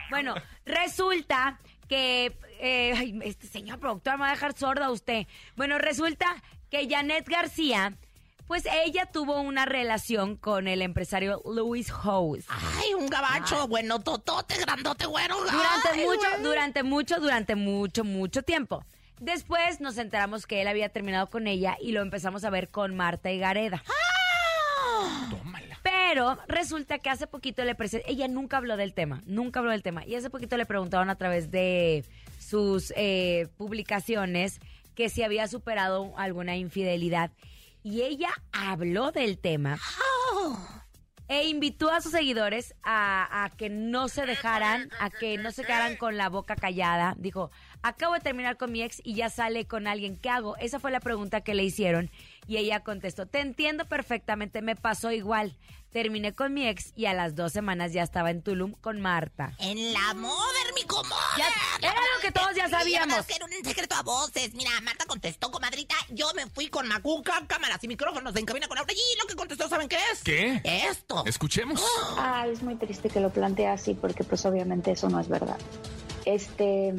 Bueno, 0.10 0.36
resulta 0.66 1.60
que. 1.88 2.38
eh, 2.60 2.94
ay, 2.98 3.19
este 3.24 3.48
señor 3.48 3.80
productor 3.80 4.13
me 4.13 4.22
va 4.22 4.27
a 4.30 4.33
dejar 4.33 4.57
sorda 4.57 4.86
a 4.88 4.92
usted. 4.92 5.27
Bueno, 5.56 5.77
resulta 5.77 6.25
que 6.69 6.88
Janet 6.89 7.27
García. 7.27 7.94
Pues 8.48 8.63
ella 8.86 9.07
tuvo 9.07 9.42
una 9.42 9.66
relación 9.66 10.36
con 10.36 10.68
el 10.68 10.83
empresario 10.83 11.42
Louis 11.45 11.92
House. 11.92 12.45
Ay, 12.48 12.94
un 12.94 13.07
gabacho, 13.07 13.68
bueno, 13.68 14.01
totote, 14.01 14.56
grandote, 14.60 15.07
güero. 15.07 15.36
Durante 15.42 15.89
Ay, 15.94 16.06
mucho, 16.06 16.30
güey. 16.30 16.44
durante 16.44 16.83
mucho, 16.83 17.19
durante 17.19 17.56
mucho, 17.56 18.04
mucho 18.04 18.44
tiempo. 18.44 18.86
Después 19.19 19.81
nos 19.81 19.98
enteramos 19.98 20.45
que 20.45 20.62
él 20.62 20.68
había 20.68 20.89
terminado 20.89 21.27
con 21.31 21.48
ella 21.48 21.75
y 21.81 21.92
lo 21.92 22.04
empezamos 22.04 22.44
a 22.44 22.51
ver 22.51 22.69
con 22.69 22.95
Marta 22.95 23.31
y 23.31 23.39
Gareda. 23.39 23.81
Tómala. 23.83 24.05
Pero 26.15 26.38
resulta 26.47 27.00
que 27.00 27.09
hace 27.09 27.27
poquito 27.27 27.65
le 27.65 27.75
presentó, 27.75 28.07
ella 28.09 28.29
nunca 28.29 28.56
habló 28.56 28.77
del 28.77 28.94
tema, 28.94 29.21
nunca 29.25 29.59
habló 29.59 29.71
del 29.71 29.83
tema. 29.83 30.06
Y 30.06 30.15
hace 30.15 30.29
poquito 30.29 30.56
le 30.56 30.65
preguntaron 30.65 31.09
a 31.09 31.17
través 31.17 31.51
de 31.51 32.06
sus 32.39 32.94
eh, 32.95 33.50
publicaciones 33.57 34.62
que 34.95 35.09
si 35.09 35.23
había 35.23 35.50
superado 35.50 36.13
alguna 36.17 36.55
infidelidad. 36.55 37.31
Y 37.84 38.03
ella 38.03 38.29
habló 38.53 39.12
del 39.12 39.38
tema 39.39 39.77
e 41.27 41.50
invitó 41.50 41.91
a 41.91 42.00
sus 42.00 42.13
seguidores 42.13 42.75
a, 42.81 43.43
a 43.43 43.50
que 43.50 43.69
no 43.69 44.07
se 44.07 44.25
dejaran, 44.25 44.89
a 45.01 45.10
que 45.10 45.38
no 45.38 45.51
se 45.51 45.65
quedaran 45.65 45.98
con 45.98 46.15
la 46.15 46.29
boca 46.29 46.55
callada. 46.55 47.15
Dijo, 47.17 47.51
acabo 47.81 48.13
de 48.13 48.22
terminar 48.22 48.55
con 48.55 48.72
mi 48.72 48.84
ex 48.84 49.01
y 49.03 49.15
ya 49.15 49.29
sale 49.29 49.65
con 49.65 49.86
alguien. 49.86 50.15
¿Qué 50.15 50.29
hago? 50.29 50.55
Esa 50.57 50.79
fue 50.79 50.91
la 50.91 51.01
pregunta 51.01 51.41
que 51.41 51.55
le 51.55 51.65
hicieron. 51.65 52.10
Y 52.48 52.55
ella 52.55 52.81
contestó, 52.81 53.25
te 53.25 53.41
entiendo 53.41 53.84
perfectamente, 53.84 54.62
me 54.62 54.77
pasó 54.77 55.12
igual. 55.12 55.57
Terminé 55.96 56.36
con 56.36 56.54
mi 56.54 56.68
ex 56.68 56.92
y 56.98 57.06
a 57.06 57.14
las 57.14 57.36
dos 57.36 57.54
semanas 57.54 57.94
ya 57.94 58.04
estaba 58.04 58.30
en 58.30 58.42
Tulum 58.42 58.74
con 58.82 59.00
Marta. 59.00 59.54
En 59.60 59.94
la 59.94 60.14
mover, 60.14 60.74
mi 60.75 60.84
comadre. 60.84 61.16
Ya- 61.38 61.88
era 61.88 62.02
lo 62.02 62.22
que 62.22 62.34
todos 62.34 62.54
ya 62.54 62.68
sabíamos. 62.68 63.25
que 63.25 63.34
era 63.34 63.46
un 63.46 63.52
secreto 63.64 63.96
a 63.96 64.02
voces. 64.04 64.54
Mira, 64.56 64.72
Marta 64.82 65.06
contestó, 65.06 65.50
comadrita. 65.52 65.96
Yo 66.10 66.28
me 66.36 66.48
fui 66.48 66.68
con 66.68 66.86
Macuca, 66.90 67.42
cámaras 67.48 67.82
y 67.82 67.88
micrófonos 67.88 68.36
en 68.36 68.46
cabina 68.46 68.68
con 68.68 68.75
Laura. 68.75 68.92
Y 68.92 69.18
lo 69.22 69.25
que 69.25 69.36
contestó, 69.36 69.70
¿saben 69.70 69.88
qué 69.88 69.96
es? 70.12 70.22
¿Qué? 70.22 70.60
Esto. 70.66 71.24
Escuchemos. 71.25 71.82
Ah, 72.18 72.46
es 72.52 72.62
muy 72.62 72.75
triste 72.75 73.08
que 73.08 73.22
lo 73.22 73.30
plantea 73.30 73.72
así 73.72 73.94
porque 73.94 74.25
pues 74.25 74.46
obviamente 74.46 74.92
eso 74.92 75.08
no 75.08 75.18
es 75.22 75.30
verdad. 75.30 75.56
Este 76.25 76.94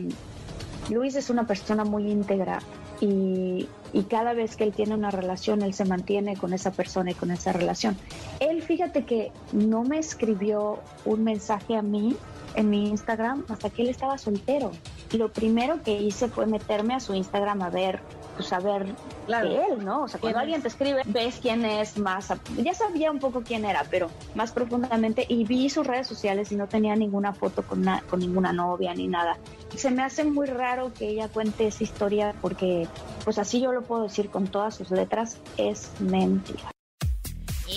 Luis 0.89 1.17
es 1.17 1.29
una 1.29 1.47
persona 1.47 1.85
muy 1.85 2.11
íntegra 2.11 2.61
y, 3.01 3.69
y 3.93 4.05
cada 4.05 4.35
vez 4.35 4.57
que 4.57 4.65
él 4.65 4.75
tiene 4.75 4.95
una 4.95 5.11
relación, 5.11 5.63
él 5.63 5.75
se 5.75 5.85
mantiene 5.85 6.37
con 6.37 6.53
esa 6.53 6.73
persona 6.73 7.13
y 7.13 7.15
con 7.15 7.31
esa 7.31 7.53
relación. 7.53 7.97
Él, 8.41 8.63
fíjate 8.63 9.05
que 9.05 9.33
no 9.53 9.85
me 9.85 9.99
escribió 9.99 10.79
un 11.05 11.25
mensaje 11.25 11.77
a 11.77 11.83
mí 11.83 12.17
en 12.57 12.69
mi 12.71 12.89
Instagram 12.89 13.45
hasta 13.49 13.71
que 13.71 13.83
él 13.83 13.89
estaba 13.89 14.19
soltero. 14.19 14.73
Lo 15.13 15.31
primero 15.33 15.83
que 15.83 15.93
hice 15.93 16.29
fue 16.29 16.47
meterme 16.47 16.95
a 16.95 17.01
su 17.01 17.15
Instagram 17.15 17.63
a 17.63 17.71
ver, 17.71 18.01
pues 18.37 18.53
a 18.53 18.59
ver 18.59 18.87
de 18.87 19.57
él, 19.73 19.85
¿no? 19.85 20.03
O 20.03 20.09
sea, 20.09 20.19
cuando 20.21 20.39
alguien 20.41 20.63
te 20.63 20.69
escribe, 20.69 21.03
ves 21.07 21.39
quién 21.41 21.65
es 21.65 21.97
más, 21.99 22.29
ya 22.57 22.75
sabía 22.75 23.11
un 23.11 23.19
poco 23.21 23.43
quién 23.43 23.65
era, 23.65 23.85
pero 23.91 24.11
más 24.35 24.51
profundamente, 24.53 25.25
y 25.29 25.45
vi 25.45 25.71
sus 25.71 25.87
redes 25.87 26.07
sociales 26.07 26.51
y 26.53 26.57
no 26.57 26.67
tenía 26.67 26.97
ninguna 26.97 27.33
foto 27.33 27.63
con, 27.63 27.83
na- 27.83 28.03
con 28.11 28.19
ninguna 28.21 28.53
novia 28.53 28.93
ni 28.95 29.07
nada. 29.07 29.37
Se 29.77 29.91
me 29.91 30.03
hace 30.03 30.25
muy 30.25 30.47
raro 30.47 30.93
que 30.93 31.09
ella 31.09 31.29
cuente 31.29 31.67
esa 31.69 31.85
historia 31.85 32.35
porque, 32.41 32.89
pues 33.25 33.39
así 33.39 33.61
yo 33.61 33.73
lo 33.73 33.83
puedo 33.83 34.05
decir 34.05 34.29
con 34.31 34.49
todas 34.49 34.75
sus 34.75 34.91
letras, 34.91 35.39
es 35.57 35.91
mentira. 36.01 36.71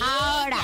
Ahora. 0.02 0.56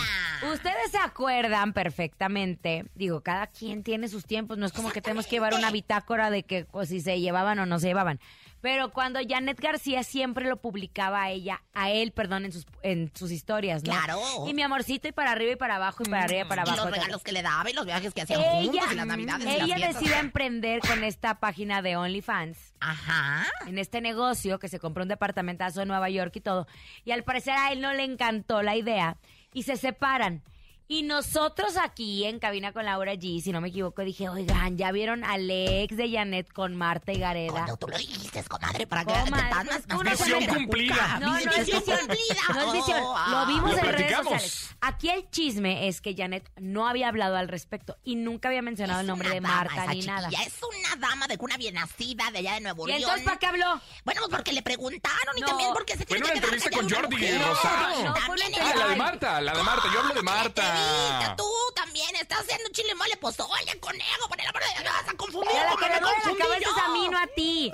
Ustedes 0.52 0.90
se 0.90 0.99
acuerdan 0.99 1.73
perfectamente, 1.73 2.85
digo, 2.95 3.21
cada 3.23 3.47
quien 3.47 3.83
tiene 3.83 4.09
sus 4.09 4.25
tiempos, 4.26 4.59
no 4.59 4.66
es 4.66 4.73
como 4.73 4.90
que 4.90 5.00
tenemos 5.02 5.26
que 5.26 5.37
llevar 5.37 5.55
una 5.55 5.71
bitácora 5.71 6.31
de 6.31 6.43
que 6.43 6.64
pues, 6.64 6.88
si 6.88 7.00
se 7.00 7.21
llevaban 7.21 7.59
o 7.59 7.66
no 7.66 7.78
se 7.78 7.88
llevaban. 7.88 8.21
Pero 8.62 8.90
cuando 8.90 9.21
Janet 9.26 9.61
García 9.61 10.02
siempre 10.02 10.49
lo 10.49 10.57
publicaba 10.57 11.23
a 11.23 11.31
ella, 11.31 11.62
a 11.75 11.90
él, 11.90 12.11
perdón, 12.11 12.47
en 12.47 12.52
sus, 12.52 12.66
en 12.83 13.12
sus 13.14 13.31
historias, 13.31 13.85
¿no? 13.85 13.93
Claro. 13.93 14.19
Y 14.49 14.55
mi 14.55 14.62
amorcito, 14.62 15.07
y 15.07 15.12
para 15.12 15.33
arriba 15.33 15.52
y 15.52 15.57
para 15.57 15.76
abajo, 15.76 16.02
y 16.05 16.09
para 16.09 16.25
arriba 16.25 16.40
y 16.47 16.49
para 16.49 16.62
Y 16.64 16.69
abajo. 16.71 16.85
los 16.87 16.90
regalos 16.97 17.23
que 17.23 17.33
le 17.33 17.43
daba 17.43 17.71
y 17.71 17.75
los 17.75 17.85
viajes 17.87 18.12
que 18.14 18.23
hacían 18.23 18.40
ella, 18.40 18.62
juntos 18.73 18.93
y 18.93 18.95
las 18.97 19.07
navidades 19.07 19.43
y 19.47 19.47
las 19.47 19.57
ella 19.57 19.76
fiestas. 19.76 20.00
decide 20.00 20.19
emprender 20.19 20.81
con 20.81 21.05
esta 21.05 21.38
página 21.38 21.83
de 21.83 21.97
OnlyFans 21.97 22.59
Ajá. 22.81 23.47
en 23.66 23.78
este 23.78 24.00
negocio 24.00 24.59
que 24.59 24.69
se 24.69 24.81
compró 24.81 25.02
un 25.05 25.11
departamentazo 25.11 25.83
en 25.83 25.88
Nueva 25.88 26.09
York 26.11 26.35
y 26.35 26.40
todo. 26.40 26.66
Y 27.05 27.12
al 27.12 27.23
parecer 27.23 27.55
a 27.57 27.71
él 27.73 27.81
no 27.81 27.93
le 27.93 28.02
encantó 28.05 28.62
la 28.62 28.75
idea 28.75 29.16
y 29.57 29.63
se 29.63 29.79
separan. 29.79 30.43
Y 30.88 31.02
nosotros 31.02 31.76
aquí 31.76 32.25
en 32.25 32.38
Cabina 32.38 32.73
con 32.73 32.85
Laura 32.85 33.14
G, 33.14 33.43
si 33.43 33.50
no 33.50 33.61
me 33.61 33.69
equivoco, 33.69 34.02
dije, 34.02 34.28
oigan, 34.28 34.78
¿ya 34.78 34.93
vieron 34.93 35.25
al 35.25 35.50
ex 35.50 35.97
de 35.97 36.09
Janet 36.12 36.52
con 36.52 36.76
Marta 36.76 37.12
y 37.12 37.19
Gareda? 37.19 37.50
Cuando 37.52 37.76
tú 37.76 37.88
lo 37.88 37.99
dijiste, 37.99 38.45
comadre, 38.45 38.87
para 38.87 39.05
que 39.05 39.12
Comadre, 39.12 39.31
te 39.33 39.49
estás 39.49 39.64
no 39.64 39.73
es 39.73 39.78
más- 39.78 39.88
más- 39.88 40.00
una 40.00 40.11
más- 40.11 40.21
Misión 40.21 40.47
cumplida. 40.47 41.19
No, 41.19 41.26
no 41.26 41.37
es 41.38 41.47
Misión 41.47 41.64
visión. 41.81 41.99
cumplida. 41.99 42.43
No 42.55 42.61
es 42.62 42.73
visión. 42.73 43.00
Oh. 43.02 43.26
Lo 43.31 43.47
vimos 43.47 43.71
Lo 43.73 43.78
en 43.78 43.85
redes 43.85 44.16
sociales. 44.16 44.76
Aquí 44.81 45.11
el 45.11 45.28
chisme 45.31 45.88
es 45.88 46.00
que 46.00 46.14
Janet 46.14 46.49
no 46.57 46.87
había 46.87 47.09
hablado 47.09 47.35
al 47.37 47.49
respecto 47.49 47.97
y 48.05 48.14
nunca 48.14 48.47
había 48.49 48.62
mencionado 48.62 49.00
el 49.00 49.09
nombre 49.09 49.28
de 49.28 49.40
Marta 49.40 49.87
ni 49.88 50.02
nada. 50.02 50.28
chiquilla, 50.28 50.47
Es 50.47 50.55
una 50.62 50.97
dama 51.09 51.26
de 51.26 51.37
cuna 51.37 51.57
bien 51.57 51.75
nacida 51.75 52.31
de 52.31 52.38
allá 52.38 52.55
de 52.55 52.61
Nuevo 52.61 52.85
¿Y 52.87 52.90
León. 52.93 53.02
entonces 53.02 53.25
para 53.25 53.38
qué 53.40 53.47
habló? 53.47 53.81
Bueno, 54.05 54.21
pues 54.21 54.31
porque 54.37 54.52
le 54.52 54.62
preguntaron 54.62 55.37
y 55.37 55.40
No. 55.40 55.49
también 55.49 55.71
porque 55.73 55.97
se 55.97 56.05
tiene 56.07 56.21
en 56.21 56.25
que 56.26 56.31
una 56.31 56.40
quedar 56.40 56.55
entrevista 56.55 56.71
con 56.78 56.88
Jordi. 56.88 57.38
Rosado. 57.38 58.05
No, 58.05 58.14
También 58.14 58.52
Ah, 58.61 58.73
la 58.76 58.87
de 58.88 58.97
Marta, 58.97 59.40
la 59.40 59.52
de 59.57 59.62
Marta. 59.64 59.88
Yo 59.93 60.00
hablo 60.00 60.14
de 60.14 60.23
Evita, 60.23 60.75
Marta. 60.78 61.37
tú 61.37 61.50
también 61.75 62.14
estás 62.16 62.40
haciendo 62.40 62.68
chile 62.71 62.95
mole 62.95 63.16
pozole, 63.16 63.80
conejo, 63.80 64.28
por 64.28 64.40
el 64.40 64.47
amor 64.47 64.62
de 64.62 64.83
Dios, 64.83 64.85
vas 64.85 65.09
a 65.09 65.16
confundir. 65.16 65.56
A 65.56 65.71
la 65.71 65.76
que 65.76 65.88
me 65.88 65.95
le 65.95 66.00
duele 66.00 66.16
la 66.16 66.23
confundí 66.23 66.38
cabeza 66.38 66.71
es 66.71 66.83
a 66.83 66.92
mí, 66.92 67.09
no 67.11 67.18
a 67.18 67.26
ti. 67.28 67.73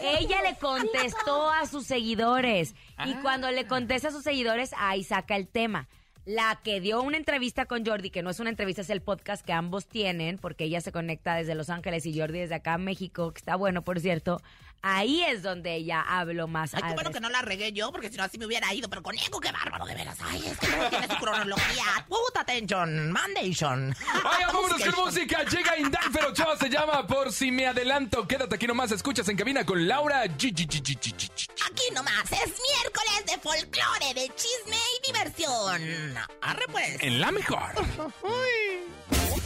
Ella 0.00 0.42
le 0.42 0.56
contestó 0.56 1.50
a 1.50 1.66
sus 1.66 1.86
seguidores. 1.86 2.74
Y 3.04 3.14
cuando 3.14 3.50
le 3.50 3.66
contesta 3.66 4.08
a 4.08 4.12
sus 4.12 4.22
seguidores, 4.22 4.72
ahí 4.76 5.04
saca 5.04 5.36
el 5.36 5.48
tema. 5.48 5.88
La 6.24 6.60
que 6.62 6.80
dio 6.80 7.02
una 7.02 7.16
entrevista 7.16 7.66
con 7.66 7.84
Jordi, 7.84 8.10
que 8.10 8.22
no 8.22 8.30
es 8.30 8.38
una 8.38 8.50
entrevista, 8.50 8.82
es 8.82 8.90
el 8.90 9.02
podcast 9.02 9.44
que 9.44 9.52
ambos 9.52 9.86
tienen, 9.88 10.38
porque 10.38 10.64
ella 10.64 10.80
se 10.80 10.92
conecta 10.92 11.34
desde 11.34 11.56
Los 11.56 11.68
Ángeles 11.68 12.06
y 12.06 12.16
Jordi 12.16 12.38
desde 12.38 12.54
acá, 12.54 12.78
México, 12.78 13.32
que 13.32 13.38
está 13.38 13.56
bueno, 13.56 13.82
por 13.82 13.98
cierto. 13.98 14.40
Ahí 14.84 15.22
es 15.22 15.42
donde 15.42 15.76
ella 15.76 16.02
habló 16.02 16.48
más. 16.48 16.74
Ay, 16.74 16.82
qué 16.82 16.94
bueno 16.94 17.12
que 17.12 17.20
no 17.20 17.30
la 17.30 17.40
regué 17.40 17.72
yo, 17.72 17.92
porque 17.92 18.10
si 18.10 18.16
no 18.16 18.24
así 18.24 18.36
me 18.36 18.46
hubiera 18.46 18.74
ido. 18.74 18.88
Pero 18.88 19.00
conejo, 19.00 19.38
qué 19.38 19.52
bárbaro, 19.52 19.86
de 19.86 19.94
veras. 19.94 20.18
Ay, 20.20 20.44
es 20.44 20.58
que 20.58 20.76
no 20.76 20.88
tiene 20.90 21.06
su 21.06 21.16
cronología. 21.16 21.84
Put 22.08 22.36
attention, 22.36 23.12
mandation. 23.12 23.94
Oigan, 24.14 24.52
vámonos 24.52 24.82
con 24.82 25.04
música. 25.04 25.44
Llega 25.44 25.78
Indanfer 25.78 26.24
Ochoa, 26.24 26.56
se 26.56 26.68
llama 26.68 27.06
Por 27.06 27.32
si 27.32 27.52
me 27.52 27.68
adelanto. 27.68 28.26
Quédate 28.26 28.56
aquí 28.56 28.66
nomás, 28.66 28.90
escuchas 28.90 29.28
en 29.28 29.36
cabina 29.36 29.64
con 29.64 29.86
Laura 29.86 30.24
G. 30.24 30.52
Aquí 30.52 31.84
nomás 31.94 32.32
es 32.32 32.52
miércoles 32.68 33.24
de 33.26 33.38
folclore, 33.38 34.14
de 34.14 34.32
chisme 34.34 34.76
y 34.98 35.12
diversión. 35.12 36.16
Arre 36.40 36.66
pues. 36.72 36.96
En 37.00 37.20
la 37.20 37.30
mejor. 37.30 37.72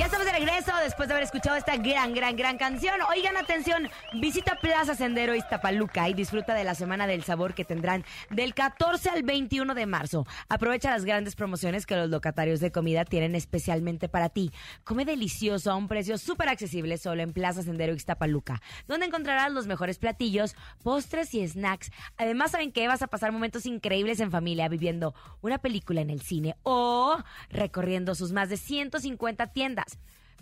Ya 0.00 0.06
estamos 0.06 0.24
de 0.24 0.32
regreso 0.32 0.72
después 0.82 1.08
de 1.08 1.12
haber 1.12 1.24
escuchado 1.24 1.58
esta 1.58 1.76
gran, 1.76 2.14
gran, 2.14 2.34
gran 2.34 2.56
canción. 2.56 2.94
Oigan, 3.10 3.36
atención, 3.36 3.86
visita 4.18 4.58
Plaza 4.58 4.94
Sendero 4.94 5.34
Iztapaluca 5.34 6.08
y 6.08 6.14
disfruta 6.14 6.54
de 6.54 6.64
la 6.64 6.74
Semana 6.74 7.06
del 7.06 7.22
Sabor 7.22 7.52
que 7.52 7.66
tendrán 7.66 8.06
del 8.30 8.54
14 8.54 9.10
al 9.10 9.24
21 9.24 9.74
de 9.74 9.84
marzo. 9.84 10.26
Aprovecha 10.48 10.90
las 10.90 11.04
grandes 11.04 11.36
promociones 11.36 11.84
que 11.84 11.96
los 11.96 12.08
locatarios 12.08 12.60
de 12.60 12.72
comida 12.72 13.04
tienen 13.04 13.34
especialmente 13.34 14.08
para 14.08 14.30
ti. 14.30 14.52
Come 14.84 15.04
delicioso 15.04 15.70
a 15.70 15.76
un 15.76 15.86
precio 15.86 16.16
súper 16.16 16.48
accesible 16.48 16.96
solo 16.96 17.20
en 17.20 17.34
Plaza 17.34 17.62
Sendero 17.62 17.92
Iztapaluca, 17.92 18.62
donde 18.88 19.04
encontrarás 19.04 19.52
los 19.52 19.66
mejores 19.66 19.98
platillos, 19.98 20.56
postres 20.82 21.34
y 21.34 21.46
snacks. 21.46 21.90
Además, 22.16 22.52
¿saben 22.52 22.72
que 22.72 22.88
Vas 22.88 23.02
a 23.02 23.06
pasar 23.06 23.32
momentos 23.32 23.66
increíbles 23.66 24.18
en 24.20 24.30
familia 24.30 24.66
viviendo 24.70 25.14
una 25.42 25.58
película 25.58 26.00
en 26.00 26.08
el 26.08 26.22
cine 26.22 26.56
o 26.62 27.18
recorriendo 27.50 28.14
sus 28.14 28.32
más 28.32 28.48
de 28.48 28.56
150 28.56 29.48
tiendas. 29.48 29.89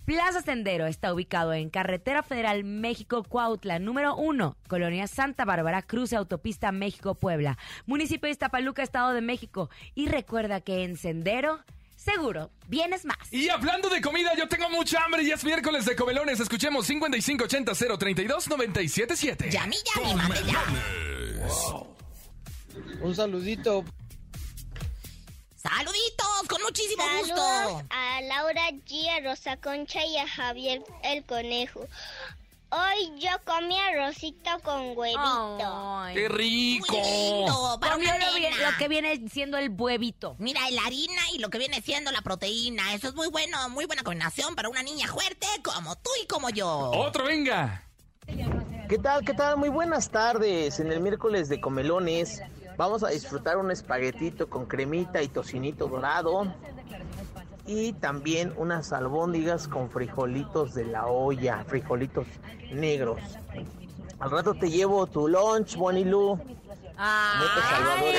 Plaza 0.08 0.40
Sendero 0.40 0.86
está 0.86 1.12
ubicado 1.12 1.52
en 1.52 1.68
Carretera 1.68 2.22
Federal 2.22 2.64
México-Cuautla, 2.64 3.78
número 3.78 4.16
1, 4.16 4.56
Colonia 4.66 5.06
Santa 5.06 5.44
Bárbara, 5.44 5.82
cruce 5.82 6.16
autopista 6.16 6.72
México-Puebla, 6.72 7.58
municipio 7.84 8.26
de 8.26 8.32
Iztapaluca, 8.32 8.82
Estado 8.82 9.12
de 9.12 9.20
México. 9.20 9.68
Y 9.94 10.08
recuerda 10.08 10.62
que 10.62 10.82
en 10.82 10.96
Sendero, 10.96 11.62
seguro, 11.94 12.50
vienes 12.68 13.04
más. 13.04 13.18
Y 13.30 13.50
hablando 13.50 13.90
de 13.90 14.00
comida, 14.00 14.34
yo 14.34 14.48
tengo 14.48 14.70
mucha 14.70 15.04
hambre 15.04 15.24
y 15.24 15.30
es 15.30 15.44
miércoles 15.44 15.84
de 15.84 15.94
comelones. 15.94 16.40
Escuchemos 16.40 16.86
5580 16.86 17.98
032 17.98 18.48
977. 18.48 19.50
Yami, 19.50 19.76
yami, 19.94 20.14
mate 20.14 20.40
ya. 20.46 20.64
Comelones. 20.64 21.88
Un 23.02 23.14
saludito 23.14 23.84
Saluditos, 25.62 26.48
con 26.48 26.62
muchísimo 26.62 27.02
Saludos 27.02 27.72
gusto. 27.72 27.86
a 27.90 28.20
Laura 28.22 28.68
G, 28.86 29.08
a 29.10 29.20
Rosa 29.28 29.56
Concha 29.56 30.04
y 30.06 30.16
a 30.16 30.28
Javier 30.28 30.82
el 31.02 31.24
Conejo. 31.24 31.80
Hoy 32.70 33.12
yo 33.18 33.30
comí 33.44 33.76
arrocito 33.76 34.50
con 34.62 34.96
huevito. 34.96 35.98
Ay. 36.00 36.14
¡Qué 36.14 36.28
rico! 36.28 36.96
Muy 36.96 37.02
lindo, 37.10 37.78
para 37.80 37.94
Comió 37.94 38.10
lo, 38.18 38.34
bien- 38.36 38.52
lo 38.62 38.76
que 38.78 38.88
viene 38.88 39.28
siendo 39.30 39.56
el 39.56 39.70
huevito. 39.70 40.36
Mira, 40.38 40.60
la 40.70 40.82
harina 40.84 41.22
y 41.32 41.38
lo 41.38 41.48
que 41.50 41.58
viene 41.58 41.80
siendo 41.82 42.12
la 42.12 42.20
proteína. 42.22 42.94
Eso 42.94 43.08
es 43.08 43.14
muy 43.14 43.28
bueno, 43.28 43.68
muy 43.70 43.86
buena 43.86 44.02
combinación 44.04 44.54
para 44.54 44.68
una 44.68 44.82
niña 44.82 45.08
fuerte 45.08 45.46
como 45.64 45.96
tú 45.96 46.10
y 46.22 46.26
como 46.26 46.50
yo. 46.50 46.68
Otro, 46.94 47.24
venga. 47.24 47.82
¿Qué 48.88 48.98
tal? 48.98 49.24
¿Qué 49.24 49.34
tal? 49.34 49.56
Muy 49.56 49.70
buenas 49.70 50.10
tardes. 50.10 50.78
En 50.78 50.92
el 50.92 51.00
miércoles 51.00 51.48
de 51.48 51.60
comelones 51.60 52.42
vamos 52.78 53.02
a 53.02 53.08
disfrutar 53.08 53.58
un 53.58 53.70
espaguetito 53.70 54.48
con 54.48 54.64
cremita 54.64 55.20
y 55.20 55.28
tocinito 55.28 55.88
dorado. 55.88 56.54
Y 57.66 57.92
también 57.94 58.54
unas 58.56 58.94
albóndigas 58.94 59.68
con 59.68 59.90
frijolitos 59.90 60.72
de 60.72 60.86
la 60.86 61.06
olla, 61.06 61.64
frijolitos 61.66 62.26
negros. 62.72 63.20
Al 64.20 64.30
rato 64.30 64.54
te 64.54 64.70
llevo 64.70 65.06
tu 65.06 65.28
lunch, 65.28 65.76
Bonilu. 65.76 66.36
Neto 66.36 67.60
Salvador. 67.68 68.14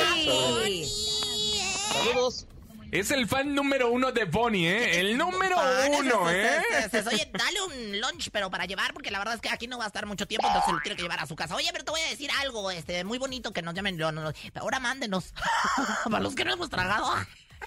Saludos. 2.04 2.46
Es 2.92 3.12
el 3.12 3.28
fan 3.28 3.54
número 3.54 3.92
uno 3.92 4.12
de 4.12 4.26
Bonnie, 4.26 4.68
¿eh? 4.68 5.00
El 5.00 5.18
número 5.18 5.58
uno, 6.00 6.30
¿eh? 6.32 6.60
Oye, 7.08 7.30
dale 7.32 7.62
un 7.68 8.02
lunch, 8.02 8.30
pero 8.32 8.50
para 8.50 8.66
llevar, 8.66 8.94
porque 8.94 9.12
la 9.12 9.20
verdad 9.20 9.36
es 9.36 9.42
que 9.42 9.50
aquí 9.50 9.68
no 9.68 9.78
va 9.78 9.84
a 9.84 9.88
estar 9.88 10.08
mucho 10.08 10.26
tiempo, 10.28 10.48
entonces 10.48 10.74
lo 10.74 10.80
tiene 10.80 10.96
que 10.96 11.04
llevar 11.04 11.20
a 11.20 11.28
su 11.28 11.36
casa. 11.36 11.56
Oye, 11.56 11.70
pero 11.72 11.86
te 11.86 11.92
voy 11.92 12.02
a 12.02 12.10
decir 12.10 12.32
algo, 12.42 12.72
este, 12.72 13.04
muy 13.04 13.20
bonito 13.20 13.54
que 13.54 13.62
nos 13.62 13.76
llamen, 13.76 13.96
no, 13.96 14.12
no, 14.12 14.24
no, 14.24 14.34
ahora 14.56 14.80
mándenos. 14.80 15.34
para 16.06 16.20
los 16.20 16.34
que 16.36 16.46
no 16.46 16.54
hemos 16.54 16.70
tragado. 16.70 17.14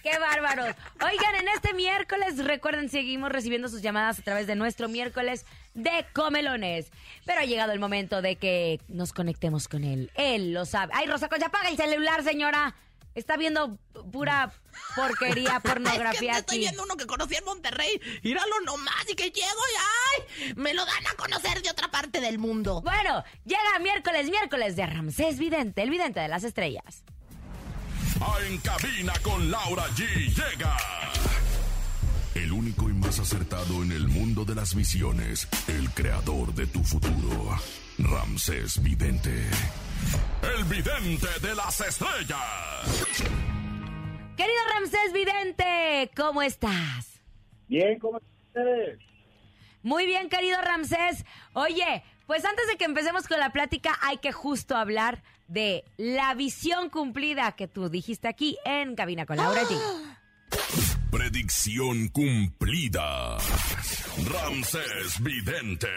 ¡Qué 0.02 0.18
bárbaros! 0.18 0.74
Oigan, 0.94 1.34
en 1.36 1.48
este 1.54 1.74
miércoles, 1.74 2.38
recuerden, 2.38 2.88
seguimos 2.88 3.30
recibiendo 3.30 3.68
sus 3.68 3.82
llamadas 3.82 4.18
a 4.18 4.22
través 4.22 4.46
de 4.46 4.56
nuestro 4.56 4.88
miércoles 4.88 5.44
de 5.74 6.06
comelones. 6.12 6.90
Pero 7.26 7.40
ha 7.40 7.44
llegado 7.44 7.72
el 7.72 7.78
momento 7.78 8.22
de 8.22 8.36
que 8.36 8.80
nos 8.88 9.12
conectemos 9.12 9.68
con 9.68 9.84
él. 9.84 10.10
Él 10.14 10.52
lo 10.54 10.64
sabe. 10.64 10.92
¡Ay, 10.96 11.06
Rosa 11.06 11.28
Concha, 11.28 11.46
apaga 11.46 11.68
el 11.68 11.76
celular, 11.76 12.24
señora! 12.24 12.74
Está 13.14 13.36
viendo 13.36 13.78
pura 14.10 14.52
porquería, 14.96 15.60
pornografía 15.60 16.32
es 16.32 16.36
que 16.36 16.40
estoy 16.40 16.56
aquí. 16.56 16.58
viendo 16.60 16.82
uno 16.84 16.96
que 16.96 17.06
conocí 17.06 17.34
en 17.34 17.44
Monterrey. 17.44 18.00
Míralo 18.22 18.60
nomás 18.64 19.04
y 19.10 19.14
que 19.14 19.24
llego 19.30 19.46
y 19.46 20.42
¡ay! 20.46 20.54
Me 20.56 20.72
lo 20.74 20.84
dan 20.86 21.06
a 21.06 21.14
conocer 21.16 21.60
de 21.62 21.70
otra 21.70 21.90
parte 21.90 22.20
del 22.20 22.38
mundo. 22.38 22.80
Bueno, 22.82 23.22
llega 23.44 23.78
miércoles, 23.80 24.30
miércoles 24.30 24.76
de 24.76 24.86
Ramsés 24.86 25.38
Vidente, 25.38 25.82
el 25.82 25.90
vidente 25.90 26.20
de 26.20 26.28
las 26.28 26.44
estrellas. 26.44 27.04
Ah, 28.20 28.36
En 28.46 28.58
cabina 28.58 29.12
con 29.22 29.50
Laura 29.50 29.84
G 29.96 30.06
llega. 30.28 30.76
El 32.34 32.50
único 32.52 32.88
y 32.88 32.94
más 32.94 33.18
acertado 33.18 33.82
en 33.82 33.92
el 33.92 34.08
mundo 34.08 34.44
de 34.46 34.54
las 34.54 34.74
visiones, 34.74 35.46
el 35.68 35.90
creador 35.90 36.54
de 36.54 36.66
tu 36.66 36.82
futuro, 36.82 37.58
Ramsés 37.98 38.82
Vidente. 38.82 39.50
El 40.56 40.64
vidente 40.64 41.28
de 41.40 41.54
las 41.54 41.80
estrellas. 41.80 43.22
Querido 44.36 44.60
Ramsés 44.74 45.12
Vidente, 45.12 46.10
¿cómo 46.16 46.42
estás? 46.42 47.20
Bien, 47.68 47.98
¿cómo 47.98 48.18
ustedes? 48.48 48.98
Muy 49.82 50.06
bien, 50.06 50.28
querido 50.28 50.60
Ramsés. 50.60 51.24
Oye, 51.54 52.02
pues 52.26 52.44
antes 52.44 52.66
de 52.68 52.76
que 52.76 52.84
empecemos 52.84 53.26
con 53.28 53.38
la 53.40 53.50
plática, 53.50 53.98
hay 54.00 54.18
que 54.18 54.32
justo 54.32 54.76
hablar 54.76 55.22
de 55.48 55.84
la 55.96 56.34
visión 56.34 56.88
cumplida 56.88 57.52
que 57.52 57.68
tú 57.68 57.88
dijiste 57.88 58.28
aquí 58.28 58.56
en 58.64 58.94
Cabina 58.94 59.26
con 59.26 59.36
Laura 59.36 59.62
G. 59.62 59.78
Predicción 61.10 62.08
cumplida. 62.08 63.36
Ramsés 64.30 65.22
Vidente. 65.22 65.88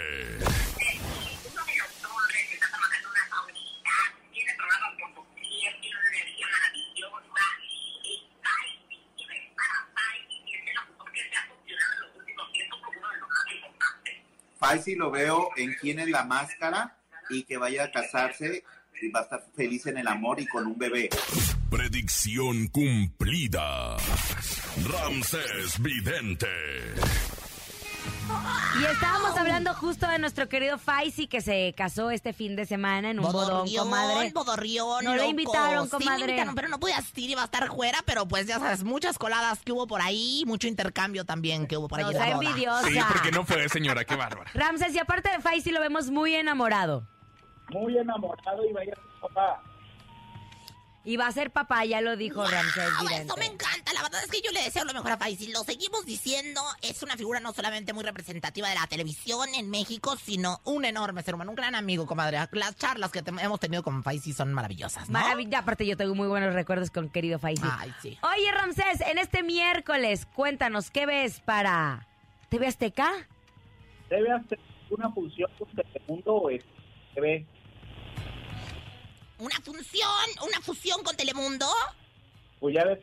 Faisy 14.65 14.95
lo 14.95 15.11
veo 15.11 15.49
en 15.57 15.75
quién 15.79 15.99
es 15.99 16.09
la 16.09 16.23
máscara 16.23 16.97
y 17.29 17.43
que 17.43 17.55
vaya 17.55 17.83
a 17.83 17.91
casarse 17.91 18.63
y 18.99 19.09
va 19.09 19.19
a 19.19 19.23
estar 19.23 19.45
feliz 19.55 19.85
en 19.85 19.99
el 19.99 20.07
amor 20.07 20.39
y 20.41 20.47
con 20.47 20.65
un 20.65 20.75
bebé. 20.75 21.09
Predicción 21.69 22.67
cumplida. 22.69 23.95
Ramsés 24.89 25.79
Vidente. 25.79 26.47
Y 28.79 28.83
estábamos 28.85 29.37
hablando 29.37 29.73
justo 29.73 30.05
de 30.07 30.19
nuestro 30.19 30.49
querido 30.49 30.77
Faisy 30.77 31.27
que 31.27 31.39
se 31.41 31.73
casó 31.77 32.11
este 32.11 32.33
fin 32.33 32.55
de 32.55 32.65
semana 32.65 33.09
en 33.11 33.19
un 33.19 33.25
bodón, 33.25 33.49
Bodorrión, 33.49 33.83
comadre. 33.85 34.31
bodorrión, 34.33 35.03
No 35.05 35.15
lo 35.15 35.23
invitaron, 35.23 35.85
Sí, 35.85 35.91
comadre. 35.91 36.15
me 36.17 36.21
invitaron, 36.31 36.55
pero 36.55 36.67
no 36.67 36.79
pude 36.79 36.93
asistir, 36.93 37.29
iba 37.29 37.41
a 37.41 37.45
estar 37.45 37.67
fuera, 37.69 37.99
pero 38.05 38.27
pues 38.27 38.47
ya 38.47 38.59
sabes, 38.59 38.83
muchas 38.83 39.17
coladas 39.17 39.59
que 39.63 39.71
hubo 39.71 39.87
por 39.87 40.01
ahí, 40.01 40.43
mucho 40.45 40.67
intercambio 40.67 41.23
también 41.25 41.67
que 41.67 41.77
hubo 41.77 41.87
por 41.87 41.99
ahí. 41.99 42.13
No, 42.13 42.23
envidiosa. 42.23 42.87
Sí, 42.87 42.99
porque 43.07 43.31
no 43.31 43.45
fue, 43.45 43.67
señora, 43.69 44.03
qué 44.03 44.15
bárbara. 44.15 44.51
Ramses, 44.53 44.93
y 44.93 44.99
aparte 44.99 45.29
de 45.29 45.39
Faisy 45.39 45.71
lo 45.71 45.79
vemos 45.79 46.09
muy 46.09 46.35
enamorado. 46.35 47.03
Muy 47.69 47.97
enamorado 47.97 48.65
y 48.69 48.73
vaya 48.73 48.93
papá. 49.21 49.61
Y 51.05 51.17
va 51.17 51.27
a 51.27 51.31
ser 51.31 51.51
papá, 51.51 51.85
ya 51.85 52.01
lo 52.01 52.17
dijo 52.17 52.41
Ah, 52.41 52.47
Vidente. 53.01 53.25
eso 53.27 53.37
me 53.37 53.45
encanta, 53.45 53.93
la 53.93 54.01
verdad 54.01 54.23
es 54.23 54.31
que 54.31 54.41
yo 54.41 54.51
le 54.51 54.61
deseo 54.63 54.83
lo 54.85 54.93
mejor 54.93 55.11
a 55.11 55.17
Faisy. 55.17 55.51
Lo 55.51 55.63
seguimos 55.63 56.03
diciendo, 56.05 56.61
es 56.81 57.03
una 57.03 57.15
figura 57.15 57.39
no 57.39 57.53
solamente 57.53 57.93
muy 57.93 58.03
representativa 58.03 58.67
de 58.69 58.75
la 58.75 58.87
televisión 58.87 59.47
en 59.55 59.69
México, 59.69 60.15
sino 60.17 60.61
un 60.63 60.83
enorme 60.83 61.21
ser 61.21 61.35
humano, 61.35 61.51
un 61.51 61.55
gran 61.55 61.75
amigo, 61.75 62.07
comadre. 62.07 62.39
Las 62.53 62.75
charlas 62.75 63.11
que 63.11 63.21
te- 63.21 63.29
hemos 63.39 63.59
tenido 63.59 63.83
con 63.83 64.01
Faisy 64.03 64.33
son 64.33 64.51
maravillosas, 64.51 65.07
¿no? 65.09 65.19
Maravilla, 65.19 65.59
aparte 65.59 65.85
yo 65.85 65.95
tengo 65.95 66.15
muy 66.15 66.27
buenos 66.27 66.53
recuerdos 66.55 66.89
con 66.89 67.09
querido 67.09 67.37
Faisy. 67.37 67.61
Ay, 67.71 67.93
sí. 68.01 68.17
Oye, 68.23 68.51
Ramsés, 68.51 69.01
en 69.01 69.19
este 69.19 69.43
miércoles, 69.43 70.25
cuéntanos, 70.33 70.89
¿qué 70.89 71.05
ves 71.05 71.39
para 71.39 72.07
TV 72.49 72.65
Azteca? 72.65 73.11
Debe 74.09 74.31
hacer 74.31 74.59
una 74.89 75.11
función 75.11 75.51
con 75.59 75.67
Telemundo 75.69 76.33
o 76.33 76.49
es 76.49 76.63
TV. 77.13 77.45
Una 79.39 79.55
función, 79.61 80.09
una 80.47 80.61
fusión 80.61 81.03
con 81.03 81.15
Telemundo. 81.15 81.67
Pues 82.59 82.75
ya 82.75 82.83
ves 82.85 82.99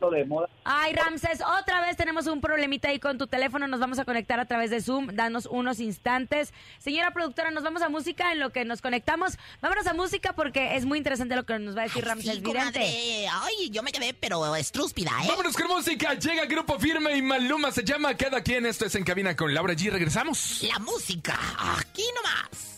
lo 0.00 0.10
de 0.10 0.24
moda. 0.24 0.48
Ay, 0.64 0.92
Ramses, 0.92 1.40
otra 1.60 1.80
vez 1.80 1.96
tenemos 1.96 2.28
un 2.28 2.40
problemita 2.40 2.88
ahí 2.88 3.00
con 3.00 3.18
tu 3.18 3.26
teléfono. 3.26 3.66
Nos 3.66 3.80
vamos 3.80 3.98
a 3.98 4.04
conectar 4.04 4.38
a 4.38 4.44
través 4.46 4.70
de 4.70 4.80
Zoom. 4.80 5.08
Danos 5.14 5.46
unos 5.46 5.80
instantes. 5.80 6.52
Señora 6.78 7.10
productora, 7.12 7.50
nos 7.50 7.64
vamos 7.64 7.82
a 7.82 7.88
música 7.88 8.30
en 8.30 8.38
lo 8.38 8.50
que 8.50 8.64
nos 8.64 8.80
conectamos. 8.80 9.38
Vámonos 9.60 9.86
a 9.88 9.94
música 9.94 10.34
porque 10.34 10.76
es 10.76 10.84
muy 10.84 10.98
interesante 10.98 11.34
lo 11.34 11.44
que 11.44 11.58
nos 11.58 11.76
va 11.76 11.80
a 11.80 11.84
decir 11.84 12.04
Ramses 12.04 12.34
Sí, 12.36 12.40
Vidente. 12.40 12.58
comadre. 12.78 13.26
Ay, 13.28 13.70
yo 13.70 13.82
me 13.82 13.90
quedé, 13.90 14.14
pero 14.14 14.54
estrúspida, 14.54 15.10
¿eh? 15.24 15.26
Vámonos 15.28 15.56
con 15.56 15.66
música. 15.66 16.14
Llega 16.14 16.44
Grupo 16.44 16.78
Firme 16.78 17.16
y 17.16 17.22
Maluma 17.22 17.72
se 17.72 17.82
llama 17.82 18.16
Cada 18.16 18.40
quien. 18.42 18.66
Esto 18.66 18.86
es 18.86 18.94
En 18.94 19.02
Cabina 19.04 19.34
con 19.34 19.52
Laura 19.52 19.74
G. 19.74 19.90
Regresamos. 19.90 20.62
La 20.62 20.78
música, 20.78 21.36
aquí 21.76 22.04
nomás. 22.14 22.77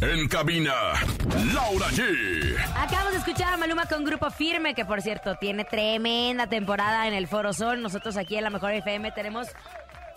En 0.00 0.28
cabina, 0.28 0.72
Laura 1.52 1.86
G. 1.88 2.56
Acabamos 2.76 3.12
de 3.12 3.18
escuchar 3.18 3.52
a 3.52 3.56
Maluma 3.56 3.86
con 3.86 4.04
Grupo 4.04 4.30
Firme, 4.30 4.74
que 4.74 4.84
por 4.84 5.02
cierto 5.02 5.34
tiene 5.36 5.64
tremenda 5.64 6.46
temporada 6.48 7.06
en 7.08 7.14
el 7.14 7.26
Foro 7.26 7.52
Sol. 7.52 7.82
Nosotros 7.82 8.16
aquí 8.16 8.36
en 8.36 8.44
la 8.44 8.50
Mejor 8.50 8.72
FM 8.72 9.10
tenemos 9.12 9.48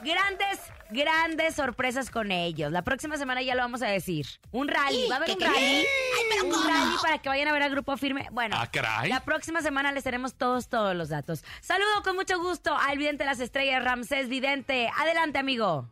grandes, 0.01 0.59
grandes 0.91 1.55
sorpresas 1.55 2.09
con 2.09 2.31
ellos. 2.31 2.71
La 2.71 2.83
próxima 2.83 3.17
semana 3.17 3.41
ya 3.41 3.55
lo 3.55 3.61
vamos 3.61 3.81
a 3.81 3.87
decir. 3.87 4.27
Un 4.51 4.67
rally, 4.67 5.07
va 5.09 5.15
a 5.15 5.17
haber 5.17 5.29
¿Qué, 5.29 5.33
un 5.35 5.41
rally. 5.53 5.85
Ay, 5.85 6.41
un 6.49 6.67
rally 6.67 6.95
para 7.01 7.17
que 7.17 7.29
vayan 7.29 7.47
a 7.47 7.51
ver 7.53 7.63
a 7.63 7.69
Grupo 7.69 7.97
Firme. 7.97 8.27
Bueno, 8.31 8.55
Ah, 8.59 8.67
caray. 8.71 9.09
la 9.09 9.21
próxima 9.21 9.61
semana 9.61 9.91
les 9.91 10.03
tenemos 10.03 10.35
todos, 10.35 10.69
todos 10.69 10.95
los 10.95 11.09
datos. 11.09 11.43
Saludo 11.61 12.03
con 12.03 12.15
mucho 12.15 12.39
gusto 12.39 12.75
al 12.77 12.97
Vidente 12.97 13.23
de 13.23 13.29
las 13.29 13.39
Estrellas, 13.39 13.83
Ramsés 13.83 14.29
Vidente. 14.29 14.89
Adelante, 14.97 15.39
amigo. 15.39 15.89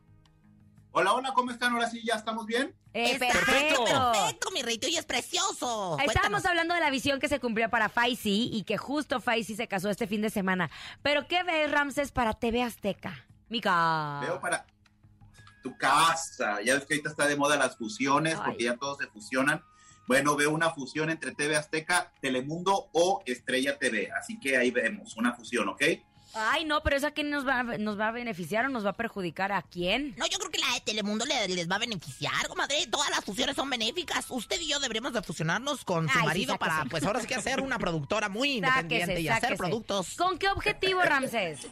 Hola, 1.00 1.14
hola, 1.14 1.31
¿cómo 1.31 1.51
están? 1.51 1.74
Ahora 1.74 1.88
sí, 1.88 2.01
ya 2.03 2.16
estamos 2.16 2.48
bien. 2.48 2.74
Eh, 2.92 3.20
perfecto. 3.20 3.86
Perfecto, 3.86 4.50
mi 4.50 4.64
rey, 4.64 4.79
y 4.81 4.96
es 4.96 5.05
precioso. 5.05 5.96
Estábamos 6.00 6.05
Cuéntanos. 6.05 6.46
hablando 6.48 6.74
de 6.74 6.79
la 6.79 6.90
visión 6.90 7.20
que 7.20 7.27
se 7.27 7.40
cumplió 7.40 7.70
para 7.70 7.88
Faisy 7.88 8.50
y 8.51 8.64
que 8.64 8.79
justo 8.79 9.22
Faisy 9.22 9.55
se 9.55 9.68
casó 9.68 9.92
este 9.92 10.07
fin 10.07 10.24
de 10.24 10.31
semana. 10.31 10.72
Pero 11.03 11.27
¿qué 11.27 11.44
ves, 11.44 11.70
Ramses, 11.70 12.12
para 12.12 12.33
TV 12.33 12.64
Azteca? 12.64 13.27
Mica. 13.48 14.22
Veo 14.22 14.42
para 14.42 14.66
tu 15.62 15.77
casa. 15.77 16.64
Ya 16.64 16.74
ves 16.74 16.86
que 16.86 16.96
ahorita 16.96 17.12
está 17.12 17.27
de 17.27 17.36
moda 17.36 17.57
las 17.57 17.77
fusiones, 17.77 18.33
Ay. 18.33 18.42
porque 18.44 18.64
ya 18.64 18.75
todos 18.75 18.98
se 18.98 19.05
fusionan. 19.05 19.64
Bueno, 20.07 20.36
veo 20.36 20.50
una 20.50 20.72
fusión 20.72 21.12
entre 21.12 21.36
TV 21.36 21.57
Azteca, 21.57 22.12
Telemundo 22.22 22.90
o 22.94 23.22
Estrella 23.27 23.77
TV. 23.77 24.10
Así 24.20 24.40
que 24.40 24.57
ahí 24.57 24.72
vemos 24.72 25.16
una 25.16 25.36
fusión, 25.36 25.70
¿ok? 25.70 25.83
Ay, 26.40 26.66
no, 26.66 26.82
pero 26.84 26.96
¿eso 26.98 27.08
a 27.08 27.12
quién 27.12 27.30
nos 27.30 27.48
va, 27.48 27.64
nos 27.64 28.00
va 28.00 28.10
a 28.10 28.12
beneficiar 28.12 28.66
o 28.66 28.70
nos 28.70 28.86
va 28.86 28.92
a 28.92 28.94
perjudicar? 28.94 29.52
¿A 29.52 29.62
quién? 29.64 30.14
No, 30.18 30.26
yo 30.28 30.38
creo 30.38 30.52
que 30.52 30.60
la 30.60 30.74
de 30.74 30.82
Telemundo 30.82 31.26
le- 31.26 31.48
les 31.48 31.70
va 31.70 31.76
a 31.76 31.80
beneficiar, 31.80 32.48
comadre. 32.48 32.86
Todas 32.88 33.10
las 33.10 33.24
fusiones 33.26 33.56
son 33.56 33.70
benéficas. 33.70 34.26
Usted 34.30 34.60
y 34.62 34.68
yo 34.68 34.80
deberíamos 34.80 35.14
de 35.14 35.22
fusionarnos 35.22 35.84
con 35.84 36.08
su 36.10 36.20
Ay, 36.20 36.26
marido 36.26 36.58
para, 36.58 36.86
pues 36.86 37.04
ahora 37.04 37.20
sí 37.22 37.28
que 37.28 37.36
hacer 37.36 37.62
una 37.62 37.80
productora 37.80 38.30
muy 38.30 38.54
independiente 38.58 39.06
Sáquese, 39.06 39.22
y 39.22 39.28
hacer 39.30 39.42
sáquese. 39.42 39.58
productos. 39.58 40.16
¿Con 40.16 40.38
qué 40.38 40.50
objetivo, 40.50 41.02
Ramses? 41.02 41.68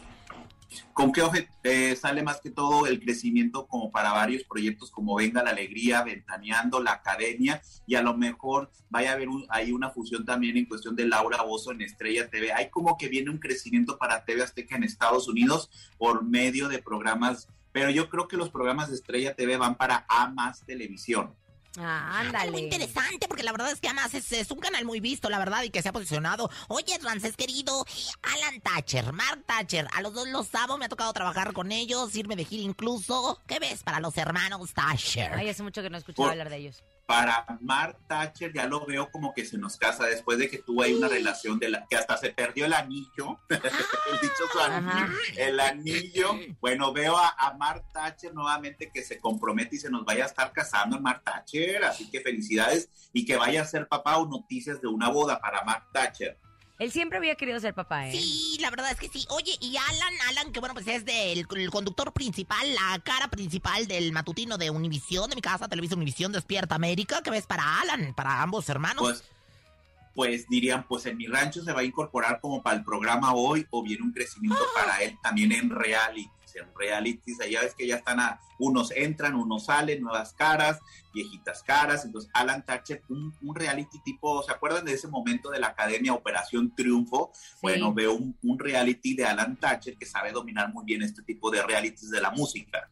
¿Con 0.94 1.12
qué 1.12 1.22
eh, 1.64 1.96
sale 1.96 2.24
más 2.24 2.40
que 2.42 2.50
todo 2.52 2.86
el 2.88 3.00
crecimiento 3.00 3.68
como 3.68 3.92
para 3.92 4.12
varios 4.12 4.44
proyectos 4.44 4.92
como 4.92 5.16
Venga 5.16 5.44
la 5.44 5.52
Alegría, 5.52 6.04
Ventaneando, 6.04 6.82
La 6.82 6.94
Academia 6.94 7.62
y 7.88 7.96
a 7.96 8.02
lo 8.02 8.16
mejor 8.16 8.72
vaya 8.90 9.12
a 9.12 9.14
haber 9.14 9.30
un- 9.30 9.48
una 9.74 9.90
fusión 9.90 10.26
también 10.26 10.58
en 10.58 10.66
cuestión 10.66 10.96
de 10.96 11.08
Laura 11.08 11.42
Bozo 11.44 11.72
en 11.72 11.82
Estrella 11.82 12.30
TV. 12.30 12.54
Hay 12.54 12.70
como 12.70 12.98
que 12.98 13.08
viene 13.10 13.30
un 13.30 13.40
crecimiento 13.40 13.98
para 13.98 14.24
TV 14.26 14.44
Azteca 14.44 14.76
en 14.76 14.84
Estados 14.84 15.28
Unidos 15.28 15.70
por 15.98 16.24
medio 16.24 16.68
de 16.70 16.80
programas, 16.82 17.48
pero 17.72 17.90
yo 17.90 18.10
creo 18.10 18.28
que 18.28 18.38
los 18.38 18.50
programas 18.50 18.90
de 18.90 18.96
Estrella 18.96 19.36
TV 19.36 19.58
van 19.58 19.76
para 19.76 20.06
A 20.08 20.30
más 20.30 20.66
televisión. 20.66 21.34
Ah, 21.78 22.18
Muy 22.20 22.28
ándale. 22.28 22.60
interesante, 22.60 23.28
porque 23.28 23.44
la 23.44 23.52
verdad 23.52 23.72
es 23.72 23.80
que 23.82 23.88
además 23.88 24.14
es, 24.14 24.32
es 24.32 24.50
un 24.52 24.60
canal 24.60 24.86
muy 24.86 25.00
visto, 25.00 25.30
la 25.30 25.40
verdad, 25.40 25.64
y 25.64 25.70
que 25.70 25.82
se 25.82 25.90
ha 25.90 25.94
posicionado. 25.94 26.50
Oye, 26.70 26.98
Frances, 27.00 27.36
querido, 27.36 27.86
Alan 28.24 28.62
Thatcher, 28.62 29.12
Mark 29.12 29.44
Thatcher, 29.46 29.88
a 29.94 30.02
los 30.02 30.14
dos 30.14 30.28
los 30.30 30.54
amo, 30.56 30.78
me 30.78 30.86
ha 30.86 30.90
tocado 30.90 31.12
trabajar 31.14 31.54
con 31.54 31.72
ellos, 31.72 32.16
irme 32.16 32.36
de 32.36 32.46
gira 32.46 32.64
incluso. 32.64 33.42
¿Qué 33.48 33.60
ves 33.60 33.84
para 33.84 34.00
los 34.00 34.16
hermanos 34.18 34.74
Thatcher? 34.74 35.34
Ay, 35.34 35.50
hace 35.50 35.64
mucho 35.64 35.82
que 35.82 35.90
no 35.90 35.98
he 35.98 36.00
escuchado 36.00 36.30
hablar 36.30 36.50
de 36.50 36.58
ellos. 36.58 36.84
Para 37.06 37.46
Mark 37.62 38.00
Thatcher 38.08 38.52
ya 38.54 38.66
lo 38.66 38.86
veo 38.86 39.12
como 39.12 39.34
que 39.34 39.46
se 39.46 39.58
nos 39.58 39.78
casa 39.78 40.06
después 40.06 40.40
de 40.40 40.50
que 40.50 40.58
tuvo 40.58 40.82
ahí 40.82 40.94
una 40.94 41.08
relación 41.08 41.60
de 41.60 41.70
la 41.70 41.86
que 41.88 41.96
hasta 41.96 42.18
se 42.18 42.32
perdió 42.32 42.66
el 42.66 42.74
anillo, 42.74 43.40
el 43.50 44.20
dichoso 44.22 44.60
anillo, 44.60 44.92
Ajá. 44.92 45.14
el 45.38 45.60
anillo. 45.60 46.32
Bueno, 46.60 46.92
veo 46.94 47.16
a, 47.16 47.36
a 47.38 47.54
Mark 47.58 47.86
Thatcher 47.94 48.34
nuevamente 48.34 48.90
que 48.92 49.04
se 49.04 49.20
compromete 49.20 49.76
y 49.76 49.80
se 49.80 49.90
nos 49.90 50.04
vaya 50.04 50.24
a 50.24 50.28
estar 50.28 50.52
casando 50.52 50.98
en 50.98 51.04
Mark 51.04 51.22
Thatcher, 51.24 51.84
así 51.84 52.10
que 52.10 52.22
felicidades 52.22 52.90
y 53.14 53.26
que 53.26 53.36
vaya 53.38 53.62
a 53.62 53.66
ser 53.66 53.88
papá 53.88 54.18
o 54.18 54.28
noticias 54.28 54.82
de 54.82 54.88
una 54.88 55.10
boda 55.10 55.40
para 55.40 55.64
Mark 55.64 55.86
Thatcher. 55.94 56.40
Él 56.78 56.92
siempre 56.92 57.18
había 57.18 57.36
querido 57.36 57.60
ser 57.60 57.74
papá, 57.74 58.10
¿eh? 58.10 58.12
Sí, 58.12 58.58
la 58.60 58.70
verdad 58.70 58.92
es 58.92 59.00
que 59.00 59.08
sí. 59.08 59.26
Oye, 59.30 59.58
y 59.62 59.78
Alan, 59.78 60.14
Alan, 60.30 60.52
que 60.52 60.60
bueno, 60.60 60.74
pues 60.74 60.88
es 60.88 61.06
del 61.06 61.48
el 61.50 61.70
conductor 61.70 62.12
principal, 62.12 62.74
la 62.74 63.00
cara 63.00 63.30
principal 63.30 63.88
del 63.88 64.12
matutino 64.12 64.58
de 64.58 64.70
Univisión, 64.70 65.30
de 65.30 65.36
mi 65.36 65.42
casa, 65.42 65.70
Televisa 65.70 65.96
Univisión, 65.96 66.34
Despierta 66.34 66.76
América. 66.76 67.22
¿Qué 67.24 67.30
ves 67.30 67.46
para 67.48 67.82
Alan, 67.82 68.14
para 68.14 68.42
ambos 68.42 68.68
hermanos? 68.68 69.02
Pues, 69.02 69.24
pues 70.14 70.48
dirían, 70.50 70.86
pues 70.88 71.06
en 71.06 71.16
mi 71.18 71.28
rancho 71.28 71.64
se 71.64 71.72
va 71.72 71.80
a 71.80 71.84
incorporar 71.84 72.42
como 72.42 72.62
para 72.62 72.78
el 72.78 72.84
programa 72.84 73.34
hoy 73.34 73.66
o 73.70 73.82
viene 73.82 74.04
un 74.04 74.12
crecimiento 74.12 74.64
para 74.74 75.02
él 75.02 75.18
también 75.24 75.54
en 75.54 75.70
realities. 75.70 76.30
En 76.56 76.74
realities, 76.76 77.40
allá 77.42 77.62
ves 77.62 77.76
que 77.76 77.86
ya 77.88 77.98
están 77.98 78.20
a, 78.20 78.40
unos 78.60 78.92
entran, 78.92 79.36
unos 79.36 79.66
salen, 79.66 80.02
nuevas 80.02 80.34
caras, 80.34 80.80
viejitas 81.14 81.62
caras. 81.64 82.06
Entonces, 82.06 82.32
Alan 82.34 82.66
Thatcher, 82.66 83.02
un, 83.10 83.36
un 83.42 83.56
reality 83.56 84.00
tipo, 84.04 84.42
¿se 84.44 84.52
acuerdan 84.52 84.86
de 84.86 84.94
ese 84.94 85.08
momento 85.10 85.50
de 85.50 85.60
la 85.60 85.68
Academia 85.68 86.14
Operación 86.14 86.74
Triunfo? 86.76 87.32
Bueno, 87.62 87.94
veo 87.94 88.14
un, 88.14 88.38
un 88.44 88.58
reality 88.60 89.16
de 89.16 89.26
Alan 89.26 89.58
Thatcher 89.58 89.98
que 89.98 90.06
sabe 90.06 90.32
dominar 90.32 90.72
muy 90.74 90.86
bien 90.86 91.02
este 91.02 91.22
tipo 91.24 91.52
de 91.52 91.62
realities 91.62 92.10
de 92.10 92.22
la 92.22 92.32
música. 92.32 92.90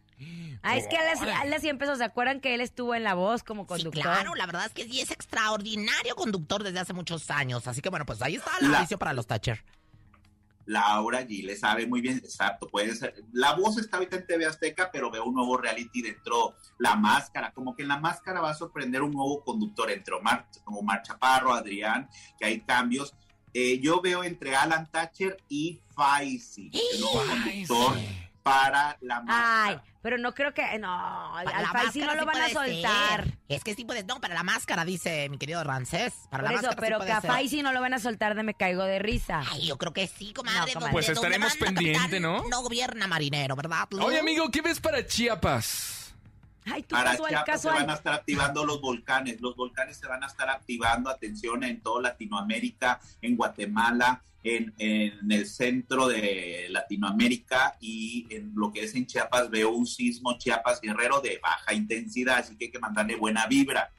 Ah, 0.62 0.78
es 0.78 0.88
que 0.88 0.98
así 0.98 1.68
empezó. 1.68 1.96
¿Se 1.98 2.04
acuerdan 2.06 2.40
que 2.40 2.54
él 2.56 2.62
estuvo 2.62 2.96
en 2.96 3.04
La 3.04 3.14
Voz 3.14 3.44
como 3.44 3.64
Sí, 3.64 3.68
conductor? 3.68 4.02
claro, 4.04 4.36
la 4.36 4.46
verdad 4.46 4.66
es 4.68 4.72
que 4.72 4.84
sí 4.86 5.02
es 5.02 5.12
extraordinario 5.12 6.16
conductor 6.16 6.64
desde 6.64 6.80
hace 6.80 6.94
muchos 6.94 7.30
años. 7.32 7.68
Así 7.68 7.82
que 7.82 7.90
bueno, 7.90 8.06
pues 8.06 8.22
ahí 8.22 8.36
está 8.36 8.52
la 8.62 8.68
La- 8.70 8.78
audición 8.80 9.00
para 9.00 9.14
los 9.14 9.28
Thatcher. 9.28 9.64
Laura 10.66 11.22
G 11.22 11.44
le 11.44 11.56
sabe 11.56 11.88
muy 11.88 12.02
bien, 12.02 12.18
exacto, 12.18 12.68
puede 12.68 12.96
ser. 12.96 13.24
La 13.32 13.54
voz 13.54 13.78
está 13.78 13.98
ahorita 13.98 14.18
en 14.18 14.28
TV 14.28 14.46
Azteca, 14.46 14.90
pero 14.92 15.12
veo 15.12 15.26
un 15.26 15.34
nuevo 15.34 15.58
reality 15.58 16.02
dentro, 16.02 16.56
La 16.80 16.96
Máscara, 16.96 17.52
como 17.52 17.76
que 17.76 17.84
en 17.84 17.90
La 17.90 18.00
Máscara 18.00 18.42
va 18.42 18.52
a 18.52 18.56
sorprender 18.56 19.02
un 19.02 19.12
nuevo 19.12 19.44
conductor 19.44 19.92
entre 19.92 20.16
Omar, 20.16 20.48
como 20.64 20.80
Omar 20.80 21.02
Chaparro, 21.04 21.54
Adrián, 21.54 22.10
que 22.40 22.46
hay 22.46 22.62
cambios. 22.62 23.16
Eh, 23.54 23.80
yo 23.80 24.02
veo 24.02 24.24
entre 24.24 24.56
Alan 24.56 24.90
Thatcher 24.90 25.38
y 25.48 25.80
Faisy, 25.96 26.72
el 26.74 27.02
nuevo 27.02 27.20
conductor 27.20 27.98
para 28.42 28.98
La 29.02 29.18
Ay, 29.28 29.76
Máscara. 29.76 29.93
Pero 30.04 30.20
no 30.20 30.36
creo 30.36 30.54
que... 30.54 30.62
No, 30.78 31.32
Para 31.44 31.58
al 31.58 31.66
Faisy 31.68 32.02
no 32.02 32.14
lo 32.14 32.20
sí 32.20 32.26
van 32.26 32.42
a 32.42 32.50
soltar. 32.50 33.24
ser. 33.24 33.38
Es 33.48 33.64
que 33.64 33.74
sí 33.74 33.86
puedes, 33.86 34.06
no, 34.06 34.20
para 34.22 34.34
la 34.36 34.44
máscara, 34.44 34.84
dice 34.86 35.30
mi 35.30 35.38
querido 35.40 35.64
Rancés. 35.64 36.14
Para 36.30 36.44
Por 36.44 36.52
la 36.52 36.60
eso, 36.60 36.68
máscara 36.68 36.74
sí 36.74 36.78
pero 36.82 36.98
puede 36.98 37.10
que 37.10 37.16
a. 37.18 37.22
Faisy 37.22 37.62
no 37.64 37.72
lo 37.74 37.82
van 37.82 37.94
a 37.94 38.00
soltar 38.00 38.36
de 38.36 38.44
Me 38.44 38.54
Caigo 38.54 38.84
de 38.84 39.00
Risa. 39.00 39.42
Ay, 39.50 39.66
yo 39.68 39.78
creo 39.78 39.94
que 39.94 40.06
sí, 40.08 40.34
comadre. 40.34 40.74
No, 40.74 40.82
comadre. 40.82 40.92
Pues 40.92 41.10
estaremos 41.10 41.56
pendiente, 41.56 42.00
capitán, 42.00 42.22
¿no? 42.22 42.44
No 42.50 42.62
gobierna 42.62 43.08
marinero, 43.08 43.56
¿verdad? 43.56 43.88
Lu? 43.92 44.04
Oye, 44.04 44.20
amigo, 44.20 44.52
¿qué 44.52 44.62
ves 44.62 44.80
para 44.80 45.08
Chiapas? 45.08 46.03
Ay, 46.66 46.84
tú 46.84 46.96
Para 46.96 47.12
casual, 47.12 47.30
Chiapas 47.30 47.62
se 47.62 47.68
van 47.68 47.90
a 47.90 47.94
estar 47.94 48.14
activando 48.14 48.66
los 48.66 48.82
volcanes. 48.82 49.42
Los 49.42 49.56
volcanes 49.56 49.98
se 49.98 50.08
van 50.08 50.24
a 50.24 50.28
estar 50.28 50.50
activando, 50.50 51.10
atención, 51.10 51.64
en 51.64 51.82
toda 51.82 52.02
Latinoamérica, 52.02 53.00
en 53.22 53.36
Guatemala, 53.36 54.24
en, 54.44 54.74
en 54.78 55.32
el 55.32 55.46
centro 55.46 56.08
de 56.08 56.68
Latinoamérica 56.70 57.78
y 57.80 58.28
en 58.30 58.52
lo 58.56 58.72
que 58.72 58.84
es 58.84 58.96
en 58.96 59.06
Chiapas 59.06 59.50
veo 59.50 59.72
un 59.72 59.88
sismo 59.88 60.38
Chiapas 60.38 60.82
Guerrero 60.82 61.22
de 61.22 61.40
baja 61.42 61.74
intensidad, 61.74 62.40
así 62.40 62.58
que 62.58 62.66
hay 62.66 62.72
que 62.72 62.80
mandarle 62.80 63.16
buena 63.16 63.48
vibra. 63.48 63.92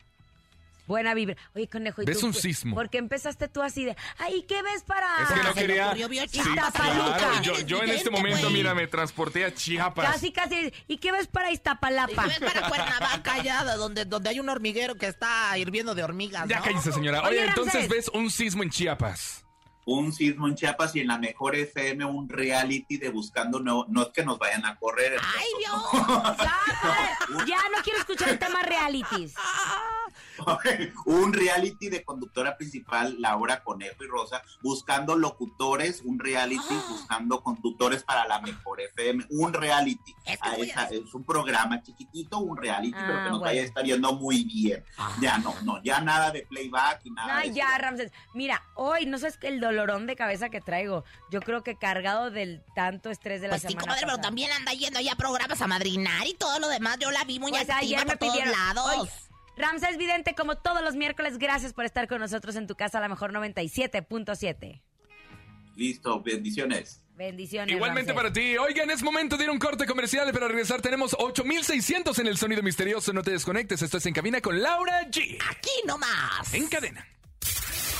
Buena 0.87 1.14
vibra. 1.14 1.37
Oye, 1.55 1.68
conejo, 1.68 2.03
¿y 2.03 2.07
¿Ves 2.07 2.20
tú 2.20 2.27
un 2.27 2.33
qué? 2.33 2.40
sismo? 2.40 2.75
¿Por 2.75 2.90
qué 2.90 2.99
empezaste 2.99 3.49
tú 3.49 3.62
así 3.62 3.85
de, 3.85 3.97
ay, 4.18 4.44
¿qué 4.49 4.62
ves 4.62 4.83
para...? 4.85 5.07
Es 5.23 5.29
que 5.29 5.42
no 5.42 5.55
quería. 5.55 5.94
Sí, 5.94 6.40
claro. 6.40 7.42
Yo, 7.42 7.59
yo 7.61 7.83
en 7.83 7.90
este 7.90 8.11
momento, 8.11 8.51
mira, 8.51 8.75
me 8.75 8.87
transporté 8.87 9.44
a 9.44 9.55
Chiapas. 9.55 10.12
Casi, 10.12 10.33
casi. 10.33 10.73
¿Y 10.88 10.99
qué 10.99 11.12
ves 11.12 11.27
para 11.27 11.51
Iztapalapa? 11.51 12.27
Ves 12.27 12.40
para 12.40 12.68
Cuernavaca 12.68 13.42
de 13.42 13.77
donde, 13.77 14.05
donde 14.05 14.31
hay 14.31 14.40
un 14.40 14.49
hormiguero 14.49 14.94
que 14.97 15.07
está 15.07 15.57
hirviendo 15.59 15.94
de 15.94 16.03
hormigas, 16.03 16.49
Ya 16.49 16.59
¿no? 16.59 16.64
cállese, 16.64 16.92
señora. 16.92 17.20
Oye, 17.23 17.40
Oye, 17.40 17.44
entonces 17.49 17.88
ves 17.88 18.11
un 18.12 18.31
sismo 18.31 18.62
en 18.62 18.70
Chiapas. 18.70 19.43
Un 19.87 20.12
sismo 20.12 20.49
en 20.49 20.55
Chiapas 20.55 20.94
y 20.97 21.01
en 21.01 21.09
la 21.09 21.18
mejor 21.18 21.55
FM 21.57 22.05
un 22.07 22.29
reality 22.29 22.97
de 22.97 23.11
buscando 23.11 23.61
nuevo, 23.61 23.85
no 23.88 24.03
es 24.03 24.09
que 24.09 24.25
nos 24.25 24.38
vayan 24.38 24.64
a 24.64 24.77
correr. 24.77 25.18
¡Ay, 25.38 25.47
Dios! 25.59 25.83
Ya, 26.38 26.57
joder, 26.81 27.47
ya 27.49 27.59
no 27.75 27.83
quiero 27.83 27.99
escuchar 27.99 28.29
el 28.31 28.38
tema 28.38 28.62
realities. 28.62 29.35
un 31.07 31.33
reality 31.33 31.88
de 31.88 32.05
conductora 32.05 32.57
principal, 32.57 33.16
Laura 33.20 33.62
Conejo 33.62 34.03
y 34.05 34.07
Rosa, 34.07 34.42
buscando 34.62 35.16
locutores, 35.16 36.03
un 36.05 36.18
reality 36.18 36.61
Ah. 36.70 36.85
buscando 36.90 37.42
conductores 37.42 38.03
para 38.03 38.27
la 38.27 38.40
mejor 38.40 38.81
FM, 38.81 39.27
un 39.31 39.53
reality. 39.53 40.14
Es 40.25 40.38
que 40.40 40.49
Ah, 40.49 40.55
es, 40.59 40.77
a- 40.77 40.88
es 40.88 41.14
un 41.14 41.25
programa 41.25 41.83
chiquitito, 41.83 42.38
un 42.38 42.57
reality, 42.57 42.94
Ah, 42.97 43.05
pero 43.07 43.18
que 43.18 43.31
nos 43.31 43.38
bueno. 43.38 43.44
vaya 43.44 43.62
a 43.62 43.64
estar 43.64 43.85
yendo 43.85 44.12
muy 44.14 44.44
bien. 44.44 44.85
Ah. 44.99 45.14
Ya 45.20 45.38
no, 45.38 45.55
no, 45.62 45.83
ya 45.83 46.01
nada 46.01 46.31
de 46.31 46.42
playback 46.42 47.01
y 47.05 47.11
nada 47.11 47.38
Ay, 47.38 47.51
de 47.51 47.57
ya. 47.57 47.79
Ramses. 47.79 48.12
Mira, 48.35 48.62
hoy 48.75 49.07
no 49.07 49.18
sabes 49.18 49.37
que 49.38 49.49
el 49.49 49.61
dolorón 49.75 50.07
de 50.07 50.17
cabeza 50.17 50.49
que 50.49 50.61
traigo. 50.61 51.05
Yo 51.31 51.41
creo 51.41 51.63
que 51.63 51.77
cargado 51.77 52.31
del 52.31 52.63
tanto 52.75 53.11
estrés 53.11 53.41
de 53.41 53.49
la 53.49 53.55
Pues 53.59 53.63
sí, 53.69 53.75
comadre, 53.75 54.03
pero 54.05 54.19
también 54.19 54.51
anda 54.53 54.73
yendo 54.73 55.01
ya 55.01 55.13
a 55.13 55.17
programas 55.17 55.61
a 55.61 55.67
madrinar 55.67 56.27
y 56.27 56.35
todo 56.35 56.59
lo 56.59 56.69
demás. 56.69 56.99
Yo 57.01 57.11
la 57.11 57.25
vi 57.25 57.39
muy 57.39 57.51
Pues 57.51 57.69
activa 57.69 58.05
me 58.05 58.17
todos 58.17 58.33
pidieron. 58.33 58.53
lados. 58.53 59.09
Ramses 59.57 59.97
Vidente, 59.97 60.35
como 60.35 60.57
todos 60.57 60.83
los 60.83 60.97
miércoles, 60.97 61.39
gracias 61.39 61.73
por 61.73 61.85
estar 61.85 62.09
con 62.09 62.21
nosotros 62.21 62.57
en 62.57 62.67
tu 62.67 62.75
casa, 62.75 62.99
a 62.99 63.01
la 63.01 63.09
mejor 63.09 63.33
97.7. 63.33 64.81
Listo, 65.77 66.21
bendiciones. 66.23 67.01
Bendiciones. 67.17 67.75
Igualmente 67.75 68.13
Ramsés. 68.13 68.23
para 68.23 68.33
ti. 68.33 68.57
Oigan, 68.59 68.91
es 68.91 69.03
momento 69.03 69.37
de 69.37 69.45
ir 69.45 69.51
a 69.51 69.53
un 69.53 69.59
corte 69.59 69.87
comercial. 69.87 70.33
Para 70.33 70.49
regresar 70.49 70.81
tenemos 70.83 71.15
8600 71.19 72.19
en 72.19 72.27
el 72.27 72.37
sonido 72.37 72.63
misterioso. 72.63 73.13
No 73.13 73.23
te 73.23 73.31
desconectes. 73.33 73.83
Esto 73.83 73.99
es 73.99 74.07
En 74.07 74.15
Cabina 74.15 74.41
con 74.41 74.61
Laura 74.61 75.03
G. 75.09 75.39
Aquí 75.51 75.71
nomás. 75.87 76.53
En 76.53 76.67
cadena. 76.69 77.07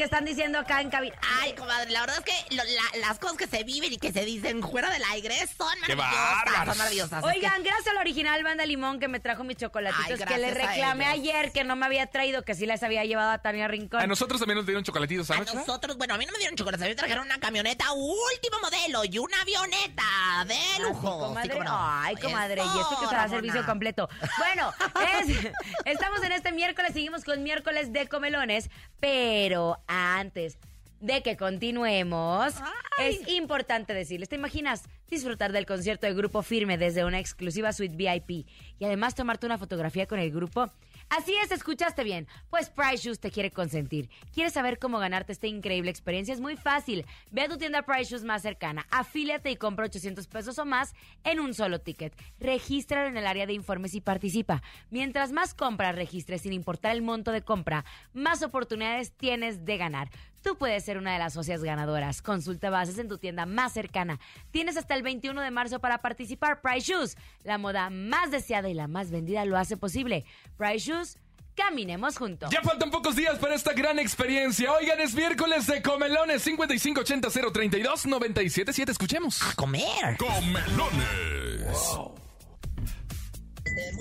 Que 0.00 0.04
están 0.04 0.24
diciendo 0.24 0.58
acá 0.58 0.80
en 0.80 0.88
cabina. 0.88 1.14
Ay, 1.42 1.52
comadre, 1.52 1.90
la 1.90 2.00
verdad 2.00 2.16
es 2.18 2.24
que 2.24 2.54
lo- 2.56 2.64
la- 2.64 3.06
las 3.06 3.18
cosas 3.18 3.36
que 3.36 3.46
se 3.46 3.64
viven 3.64 3.92
y 3.92 3.98
que 3.98 4.10
se 4.12 4.24
dicen 4.24 4.62
fuera 4.62 4.88
del 4.88 5.02
aire 5.12 5.34
son 5.58 5.68
¡Qué 5.84 5.94
maravillosas. 5.94 6.64
Son 6.68 6.78
maravillosas. 6.78 7.22
Oigan, 7.24 7.62
gracias 7.62 7.88
al 7.88 7.98
original 7.98 8.42
Banda 8.42 8.64
Limón 8.64 8.98
que 8.98 9.08
me 9.08 9.20
trajo 9.20 9.44
mis 9.44 9.58
chocolatitos 9.58 10.18
Ay, 10.18 10.26
que 10.26 10.38
le 10.38 10.54
reclamé 10.54 11.04
ayer 11.04 11.52
que 11.52 11.64
no 11.64 11.76
me 11.76 11.84
había 11.84 12.06
traído, 12.06 12.44
que 12.46 12.54
sí 12.54 12.64
les 12.64 12.82
había 12.82 13.04
llevado 13.04 13.30
a 13.30 13.38
Tania 13.42 13.68
Rincón. 13.68 14.00
A 14.00 14.06
nosotros 14.06 14.40
también 14.40 14.56
nos 14.56 14.64
dieron 14.64 14.84
chocolatitos, 14.84 15.26
que 15.26 15.34
a 15.34 15.36
¿sabes? 15.36 15.54
nosotros, 15.54 15.98
bueno, 15.98 16.14
a 16.14 16.16
mí 16.16 16.24
no 16.24 16.32
me 16.32 16.38
dieron 16.38 16.56
chocolates, 16.56 16.80
a 16.82 16.86
mí 16.86 16.92
me 16.92 16.96
trajeron 16.96 17.26
una 17.26 17.38
camioneta 17.38 17.92
último 17.92 18.58
modelo 18.62 19.04
y 19.04 19.18
una 19.18 19.38
avioneta 19.42 20.44
de 20.46 20.54
Ah, 20.54 20.78
lujo. 20.80 21.18
comadre. 21.18 21.52
Sí, 21.52 21.58
no. 21.62 21.76
Ay, 21.78 22.16
comadre, 22.16 22.62
y 22.62 22.78
esto 22.80 22.96
que 23.02 23.06
será 23.06 23.28
servicio 23.28 23.66
completo. 23.66 24.08
Bueno, 24.38 24.72
es- 25.20 25.52
estamos 25.84 26.22
en 26.22 26.32
este 26.32 26.52
miércoles, 26.52 26.94
seguimos 26.94 27.22
con 27.22 27.42
miércoles 27.42 27.92
de 27.92 28.08
comelones, 28.08 28.70
pero 28.98 29.82
antes 29.90 30.58
de 31.00 31.22
que 31.22 31.36
continuemos, 31.36 32.54
es 33.00 33.26
importante 33.28 33.94
decirles, 33.94 34.28
¿te 34.28 34.36
imaginas 34.36 34.84
disfrutar 35.08 35.50
del 35.50 35.66
concierto 35.66 36.06
del 36.06 36.14
grupo 36.14 36.42
Firme 36.42 36.78
desde 36.78 37.04
una 37.04 37.18
exclusiva 37.18 37.72
suite 37.72 37.96
VIP 37.96 38.46
y 38.78 38.84
además 38.84 39.14
tomarte 39.14 39.46
una 39.46 39.58
fotografía 39.58 40.06
con 40.06 40.18
el 40.18 40.30
grupo? 40.30 40.70
Así 41.10 41.34
es, 41.42 41.50
escuchaste 41.50 42.04
bien. 42.04 42.28
Pues 42.50 42.70
Price 42.70 42.98
Shoes 42.98 43.18
te 43.18 43.32
quiere 43.32 43.50
consentir. 43.50 44.08
¿Quieres 44.32 44.52
saber 44.52 44.78
cómo 44.78 45.00
ganarte 45.00 45.32
esta 45.32 45.48
increíble 45.48 45.90
experiencia? 45.90 46.32
Es 46.32 46.40
muy 46.40 46.56
fácil. 46.56 47.04
Ve 47.32 47.42
a 47.42 47.48
tu 47.48 47.58
tienda 47.58 47.82
Price 47.82 48.04
Shoes 48.04 48.22
más 48.22 48.42
cercana, 48.42 48.86
afíliate 48.92 49.50
y 49.50 49.56
compra 49.56 49.86
800 49.86 50.28
pesos 50.28 50.56
o 50.60 50.64
más 50.64 50.94
en 51.24 51.40
un 51.40 51.52
solo 51.52 51.80
ticket. 51.80 52.14
Regístralo 52.38 53.08
en 53.08 53.16
el 53.16 53.26
área 53.26 53.46
de 53.46 53.54
informes 53.54 53.96
y 53.96 54.00
participa. 54.00 54.62
Mientras 54.90 55.32
más 55.32 55.52
compras 55.52 55.96
registres 55.96 56.42
sin 56.42 56.52
importar 56.52 56.92
el 56.92 57.02
monto 57.02 57.32
de 57.32 57.42
compra, 57.42 57.84
más 58.12 58.44
oportunidades 58.44 59.10
tienes 59.10 59.64
de 59.64 59.78
ganar. 59.78 60.10
Tú 60.42 60.56
puedes 60.56 60.84
ser 60.84 60.96
una 60.98 61.12
de 61.12 61.18
las 61.18 61.34
socias 61.34 61.62
ganadoras. 61.62 62.22
Consulta 62.22 62.70
bases 62.70 62.98
en 62.98 63.08
tu 63.08 63.18
tienda 63.18 63.46
más 63.46 63.72
cercana. 63.72 64.18
Tienes 64.50 64.76
hasta 64.76 64.94
el 64.94 65.02
21 65.02 65.40
de 65.40 65.50
marzo 65.50 65.80
para 65.80 65.98
participar. 65.98 66.60
Price 66.60 66.92
Shoes, 66.92 67.16
la 67.44 67.58
moda 67.58 67.90
más 67.90 68.30
deseada 68.30 68.68
y 68.68 68.74
la 68.74 68.88
más 68.88 69.10
vendida 69.10 69.44
lo 69.44 69.58
hace 69.58 69.76
posible. 69.76 70.24
Price 70.56 70.78
Shoes, 70.78 71.18
caminemos 71.54 72.16
juntos. 72.16 72.50
Ya 72.50 72.62
faltan 72.62 72.90
pocos 72.90 73.16
días 73.16 73.38
para 73.38 73.54
esta 73.54 73.72
gran 73.74 73.98
experiencia. 73.98 74.72
Oigan, 74.72 75.00
es 75.00 75.14
miércoles 75.14 75.66
de 75.66 75.82
comelones 75.82 76.42
5580 76.42 77.52
032 77.52 78.06
977. 78.06 78.92
Escuchemos. 78.92 79.42
A 79.42 79.54
comer. 79.54 80.16
Comelones. 80.18 82.00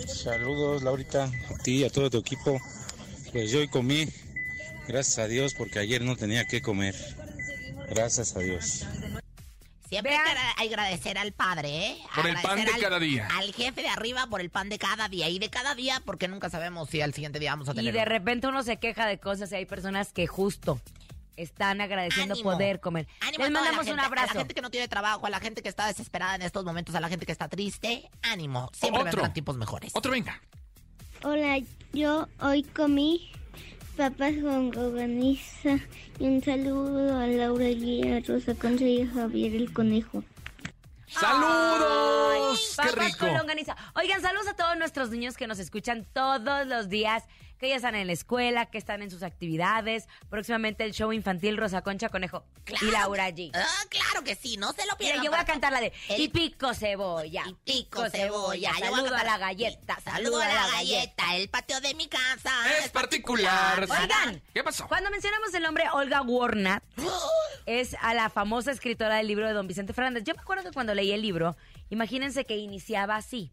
Saludos, 0.08 0.84
Laurita, 0.84 1.25
a 1.25 1.63
ti 1.63 1.80
y 1.80 1.84
a 1.84 1.89
todo 1.89 2.10
tu 2.10 2.17
equipo. 2.17 2.60
Pues 3.32 3.52
yo 3.52 3.60
hoy 3.60 3.67
comí, 3.67 4.08
gracias 4.89 5.19
a 5.19 5.28
Dios, 5.28 5.54
porque 5.58 5.80
ayer 5.80 6.02
no 6.04 6.15
tenía 6.17 6.45
que 6.45 6.62
comer. 6.62 6.95
Gracias 7.89 8.36
a 8.36 8.39
Dios. 8.39 8.86
Siempre 9.88 10.15
hay 10.15 10.23
que 10.23 10.30
agra- 10.30 10.52
agradecer 10.58 11.17
al 11.17 11.32
padre, 11.32 11.88
¿eh? 11.88 11.97
Por 12.13 12.28
el 12.28 12.36
pan 12.41 12.63
de 12.63 12.71
al- 12.71 12.80
cada 12.82 12.99
día. 12.99 13.28
Al 13.36 13.52
jefe 13.54 13.82
de 13.82 13.88
arriba 13.88 14.28
por 14.28 14.41
el 14.41 14.49
pan 14.52 14.69
de 14.69 14.78
cada 14.78 15.08
día. 15.10 15.30
Y 15.30 15.39
de 15.39 15.49
cada 15.49 15.73
día 15.73 16.02
porque 16.06 16.28
nunca 16.28 16.49
sabemos 16.52 16.89
si 16.89 17.02
al 17.02 17.13
siguiente 17.13 17.39
día 17.39 17.52
vamos 17.52 17.69
a 17.69 17.71
Y 17.71 17.75
tener... 17.75 17.93
de 17.93 18.06
repente 18.06 18.47
uno 18.47 18.62
se 18.63 18.78
queja 18.78 19.08
de 19.08 19.19
cosas 19.19 19.52
y 19.52 19.56
hay 19.56 19.65
personas 19.65 20.12
que 20.13 20.28
justo 20.28 20.80
están 21.38 21.82
agradeciendo 21.82 22.34
Ánimo. 22.36 22.52
poder 22.52 22.80
comer. 22.82 23.08
Ánimo 23.21 23.45
Les 23.45 23.47
a 23.47 23.52
mandamos 23.52 23.80
un 23.82 23.86
gente, 23.88 24.02
A 24.02 24.06
abrazo. 24.06 24.34
la 24.34 24.39
gente 24.41 24.54
que 24.54 24.62
no 24.62 24.69
tiene 24.69 24.88
trabajo, 24.88 25.25
a 25.25 25.30
la 25.32 25.39
gente 25.39 25.63
que 25.63 25.69
está 25.69 25.88
desesperada 25.88 26.36
en 26.36 26.41
estos 26.43 26.63
momentos, 26.65 26.93
a 26.93 26.99
la 26.99 27.10
gente 27.10 27.25
que 27.25 27.32
está 27.32 27.47
triste. 27.47 28.08
Ánimo. 28.21 28.69
Siempre 28.73 29.02
Otro. 29.02 29.12
vendrán 29.13 29.34
tiempos 29.34 29.58
mejores. 29.58 29.91
Otro, 29.95 30.12
venga. 30.12 30.39
Hola, 31.23 31.58
yo 31.93 32.28
hoy 32.41 32.62
comí 32.63 33.32
con 33.99 34.77
organiza 34.77 35.77
y 36.19 36.23
un 36.23 36.41
saludo 36.41 37.19
a 37.19 37.27
Laura 37.27 37.65
Guía, 37.65 38.21
Rosa 38.25 38.55
Concha 38.55 38.85
y 38.85 39.01
a 39.01 39.07
Javier 39.09 39.53
el 39.53 39.73
Conejo. 39.73 40.23
¡Saludos! 41.05 42.77
¡Qué 42.81 42.91
Papas 42.91 43.05
rico! 43.07 43.19
con 43.19 43.33
longaniza. 43.33 43.75
Oigan, 43.95 44.21
saludos 44.21 44.47
a 44.47 44.55
todos 44.55 44.77
nuestros 44.77 45.09
niños 45.09 45.35
que 45.35 45.47
nos 45.47 45.59
escuchan 45.59 46.07
todos 46.13 46.65
los 46.65 46.88
días, 46.88 47.25
que 47.60 47.69
ya 47.69 47.76
están 47.76 47.95
en 47.95 48.08
la 48.08 48.13
escuela, 48.13 48.65
que 48.67 48.78
están 48.78 49.02
en 49.02 49.12
sus 49.12 49.22
actividades. 49.24 50.08
Próximamente 50.30 50.84
el 50.86 50.93
show 50.93 51.12
infantil 51.13 51.58
Rosa 51.58 51.82
Concha 51.82 52.10
Conejo 52.10 52.45
Claro 52.63 52.88
y 52.88 52.91
Laura 52.91 53.32
que- 53.36 53.50
G. 53.50 53.52
Ah, 53.54 53.84
claro 53.89 54.24
que 54.24 54.36
sí, 54.36 54.58
no 54.58 54.72
se 54.74 54.86
lo 54.86 54.93
Mira, 54.93 54.98
pierdan. 54.98 55.24
yo 55.26 55.32
voy 55.32 55.39
a 55.39 55.45
cantar 55.45 55.74
la 55.74 55.82
de 55.82 55.91
El- 56.08 56.22
y 56.22 56.28
pico 56.30 56.74
cebolla, 56.74 57.43
Y 57.48 57.54
pico 57.54 58.10
cebolla. 58.10 58.72
Saludo 58.80 59.13
a 59.15 59.24
la 59.24 59.38
galleta, 59.38 60.00
Saludo 60.04 60.41
a 60.41 60.48
la 60.48 60.67
galleta. 60.67 61.36
El 61.36 61.50
patio 61.50 61.80
de 61.82 61.93
mi 61.95 62.08
casa 62.08 62.52
Es 62.80 62.89
particular. 62.89 63.80
Oigan, 63.89 64.41
¿Qué 64.54 64.63
pasó? 64.63 64.88
Cuando 64.88 65.10
mencionamos 65.12 65.54
el 65.54 65.63
nombre 65.63 65.84
Olga 65.91 66.22
Warnat, 66.22 66.84
es 67.65 67.95
a 68.02 68.13
la 68.13 68.30
famosa 68.30 68.72
escritora 68.72 69.15
del 69.17 69.28
libro 69.28 69.48
de 69.48 69.54
Don 69.54 69.67
Vicente 69.67 69.93
Fernández. 69.93 70.24
Yo 70.24 70.34
me 70.34 70.41
acuerdo 70.41 70.63
que 70.63 70.72
cuando 70.72 70.93
leí 70.95 71.12
el 71.12 71.22
libro, 71.22 71.58
imagínense 71.89 72.45
que 72.45 72.56
iniciaba 72.58 73.15
así. 73.17 73.52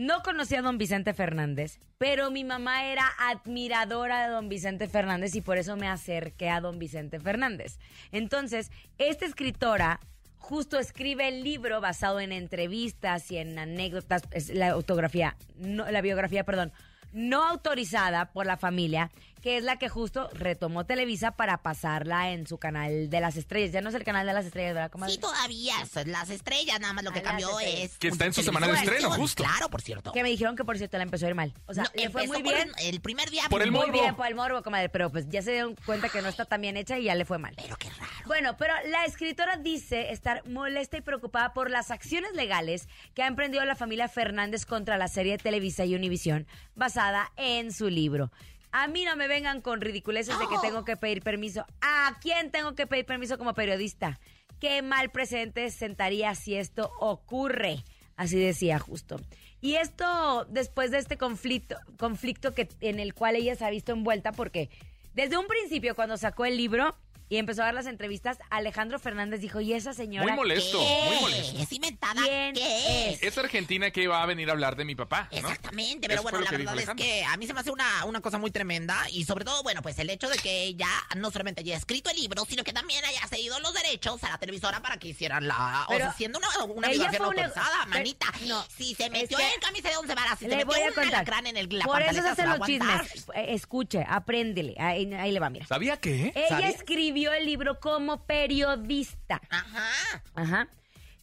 No 0.00 0.22
conocía 0.22 0.60
a 0.60 0.62
don 0.62 0.78
Vicente 0.78 1.12
Fernández, 1.12 1.78
pero 1.98 2.30
mi 2.30 2.42
mamá 2.42 2.86
era 2.86 3.04
admiradora 3.18 4.22
de 4.22 4.32
don 4.32 4.48
Vicente 4.48 4.88
Fernández 4.88 5.34
y 5.34 5.42
por 5.42 5.58
eso 5.58 5.76
me 5.76 5.88
acerqué 5.88 6.48
a 6.48 6.62
don 6.62 6.78
Vicente 6.78 7.20
Fernández. 7.20 7.78
Entonces, 8.10 8.70
esta 8.96 9.26
escritora 9.26 10.00
justo 10.38 10.78
escribe 10.78 11.28
el 11.28 11.44
libro 11.44 11.82
basado 11.82 12.18
en 12.18 12.32
entrevistas 12.32 13.30
y 13.30 13.36
en 13.36 13.58
anécdotas, 13.58 14.22
la 14.54 14.70
autografía, 14.70 15.36
no, 15.58 15.90
la 15.90 16.00
biografía, 16.00 16.44
perdón, 16.44 16.72
no 17.12 17.44
autorizada 17.44 18.32
por 18.32 18.46
la 18.46 18.56
familia, 18.56 19.10
que 19.42 19.56
es 19.56 19.64
la 19.64 19.78
que 19.78 19.88
justo 19.88 20.28
retomó 20.32 20.84
Televisa 20.86 21.32
para 21.32 21.58
pasarla 21.62 22.30
en 22.32 22.46
su 22.46 22.58
canal 22.58 23.08
de 23.10 23.20
las 23.20 23.36
estrellas. 23.36 23.72
Ya 23.72 23.80
no 23.80 23.88
es 23.88 23.94
el 23.94 24.04
canal 24.04 24.26
de 24.26 24.32
las 24.32 24.44
estrellas, 24.46 24.74
¿verdad? 24.74 24.90
comadre? 24.90 25.14
Sí, 25.14 25.18
todavía 25.20 25.74
son 25.92 26.10
las 26.12 26.30
estrellas, 26.30 26.78
nada 26.80 26.92
más 26.92 27.04
lo 27.04 27.12
que 27.12 27.20
A 27.20 27.22
cambió 27.22 27.58
es... 27.60 27.96
Que 27.98 28.08
está 28.08 28.26
en 28.26 28.32
su 28.34 28.42
semana 28.42 28.66
de 28.66 28.74
estreno, 28.74 29.10
justo. 29.12 29.42
Claro, 29.42 29.70
por 29.70 29.80
cierto. 29.82 30.12
Que 30.12 30.22
me 30.22 30.28
dijeron 30.28 30.56
que 30.56 30.64
por 30.64 30.76
cierto 30.76 30.96
la 30.98 31.04
empezó 31.04 31.26
a 31.26 31.30
ir 31.30 31.34
mal. 31.34 31.54
O 31.66 31.74
sea, 31.74 31.84
No, 31.84 31.90
le 31.94 32.10
fue 32.10 32.26
muy 32.26 32.42
bien. 32.42 32.70
El, 32.78 32.94
el 32.94 33.00
primer 33.00 33.30
día... 33.30 33.44
Por 33.48 33.62
el 33.62 33.70
Muy 33.70 33.80
morbo. 33.86 33.92
bien, 33.92 34.14
por 34.14 34.26
el 34.26 34.34
morbo, 34.34 34.62
comadre, 34.62 34.88
pero 34.88 35.10
pues 35.10 35.28
ya 35.28 35.42
se 35.42 35.52
dieron 35.52 35.76
cuenta 35.86 36.08
que 36.08 36.20
no 36.22 36.28
está 36.28 36.44
tan 36.44 36.60
bien 36.60 36.76
hecha 36.76 36.98
y 36.98 37.04
ya 37.04 37.14
le 37.14 37.24
fue 37.24 37.38
mal. 37.38 37.54
Pero 37.56 37.76
qué 37.76 37.88
raro. 37.90 38.10
Bueno, 38.26 38.56
pero 38.56 38.74
la 38.88 39.04
escritora 39.04 39.56
dice 39.56 40.12
estar 40.12 40.46
molesta 40.46 40.96
y 40.98 41.00
preocupada 41.00 41.52
por 41.52 41.70
las 41.70 41.90
acciones 41.90 42.32
legales 42.34 42.88
que 43.14 43.22
ha 43.22 43.26
emprendido 43.26 43.64
la 43.64 43.74
familia 43.76 44.08
Fernández 44.08 44.66
contra 44.66 44.98
la 44.98 45.08
serie 45.08 45.32
de 45.32 45.38
Televisa 45.38 45.84
y 45.84 45.94
Univisión 45.94 46.46
basada 46.74 47.32
en 47.36 47.72
su 47.72 47.88
libro. 47.88 48.30
A 48.72 48.86
mí 48.86 49.04
no 49.04 49.16
me 49.16 49.28
vengan 49.28 49.60
con 49.60 49.80
ridiculeces 49.80 50.38
de 50.38 50.46
que 50.46 50.58
tengo 50.62 50.84
que 50.84 50.96
pedir 50.96 51.22
permiso. 51.22 51.66
¿A 51.80 52.16
quién 52.20 52.50
tengo 52.50 52.74
que 52.74 52.86
pedir 52.86 53.04
permiso 53.04 53.36
como 53.36 53.54
periodista? 53.54 54.20
Qué 54.60 54.82
mal 54.82 55.10
presente 55.10 55.70
sentaría 55.70 56.34
si 56.34 56.54
esto 56.54 56.92
ocurre. 57.00 57.84
Así 58.16 58.38
decía 58.38 58.78
justo. 58.78 59.16
Y 59.60 59.74
esto 59.74 60.46
después 60.48 60.90
de 60.90 60.98
este 60.98 61.16
conflicto, 61.16 61.76
conflicto 61.96 62.54
que, 62.54 62.68
en 62.80 63.00
el 63.00 63.14
cual 63.14 63.36
ella 63.36 63.54
se 63.56 63.64
ha 63.64 63.70
visto 63.70 63.92
envuelta 63.92 64.32
porque 64.32 64.70
desde 65.14 65.38
un 65.38 65.46
principio 65.46 65.94
cuando 65.94 66.16
sacó 66.16 66.44
el 66.44 66.56
libro 66.56 66.96
y 67.30 67.38
empezó 67.38 67.62
a 67.62 67.66
dar 67.66 67.74
las 67.74 67.86
entrevistas, 67.86 68.36
Alejandro 68.50 68.98
Fernández 68.98 69.40
dijo, 69.40 69.60
¿y 69.62 69.72
esa 69.72 69.94
señora 69.94 70.26
Muy 70.26 70.36
molesto, 70.36 70.78
qué? 70.78 71.02
muy 71.08 71.20
molesto. 71.22 71.58
¿Es 71.62 71.72
inventada? 71.72 72.20
¿Quién 72.22 72.54
¿Qué 72.54 73.10
es? 73.12 73.22
Es 73.22 73.38
Argentina 73.38 73.90
que 73.90 74.06
va 74.08 74.22
a 74.22 74.26
venir 74.26 74.48
a 74.50 74.52
hablar 74.52 74.76
de 74.76 74.84
mi 74.84 74.94
papá, 74.94 75.28
¿no? 75.32 75.38
Exactamente, 75.38 76.08
pero 76.08 76.14
Eso 76.20 76.22
bueno, 76.24 76.40
la 76.40 76.50
que 76.50 76.56
verdad 76.58 76.74
es 76.74 76.78
Alejandro. 76.88 77.06
que 77.06 77.24
a 77.24 77.36
mí 77.38 77.46
se 77.46 77.54
me 77.54 77.60
hace 77.60 77.70
una, 77.70 78.04
una 78.04 78.20
cosa 78.20 78.36
muy 78.36 78.50
tremenda 78.50 79.08
y 79.10 79.24
sobre 79.24 79.44
todo, 79.46 79.62
bueno, 79.62 79.80
pues 79.80 79.98
el 80.00 80.10
hecho 80.10 80.28
de 80.28 80.36
que 80.38 80.64
ella 80.64 80.88
no 81.16 81.30
solamente 81.30 81.60
haya 81.62 81.76
escrito 81.76 82.10
el 82.10 82.16
libro, 82.16 82.44
sino 82.48 82.64
que 82.64 82.72
también 82.72 83.04
haya 83.04 83.24
cedido 83.28 83.58
los 83.60 83.72
derechos 83.72 84.22
a 84.24 84.28
la 84.30 84.38
televisora 84.38 84.82
para 84.82 84.98
que 84.98 85.08
hicieran 85.08 85.46
la... 85.46 85.84
o 85.86 85.90
Pero 85.92 86.06
sea, 86.06 86.12
siendo 86.14 86.38
una, 86.40 86.48
una 86.64 86.88
ella 86.88 86.94
biografía 87.10 87.18
fue 87.18 87.26
no 87.26 87.30
una- 87.32 87.44
autorizada, 87.46 87.76
pero- 87.84 87.90
manita. 87.90 88.26
no, 88.48 88.64
si 88.76 88.94
se 88.96 89.04
es 89.04 89.10
metió 89.10 89.38
que- 89.38 89.54
en 89.54 89.60
camisa 89.60 89.88
de 89.88 89.96
once 89.96 90.14
varas, 90.16 90.38
si 90.38 90.46
se 90.46 90.50
Le 90.50 90.56
metió 90.56 90.66
voy 90.66 90.80
a 90.80 90.86
un 90.88 91.46
en 91.46 91.56
el, 91.56 91.68
la 91.78 91.84
Por 91.84 92.02
eso 92.02 92.22
se 92.22 92.28
hacen 92.28 92.48
los 92.50 92.60
chismes. 92.66 93.26
Eh, 93.36 93.54
Escuche, 93.54 94.04
apréndele. 94.08 94.74
Ahí, 94.78 95.12
ahí 95.14 95.30
le 95.30 95.38
va, 95.38 95.48
mira. 95.48 95.66
¿Sabía 95.66 95.96
qué? 95.98 96.32
Ella 96.34 96.48
¿Sabía? 96.48 96.68
escribió 96.68 97.19
el 97.28 97.46
libro 97.46 97.80
como 97.80 98.24
periodista. 98.24 99.40
Ajá. 99.50 100.22
Ajá. 100.34 100.68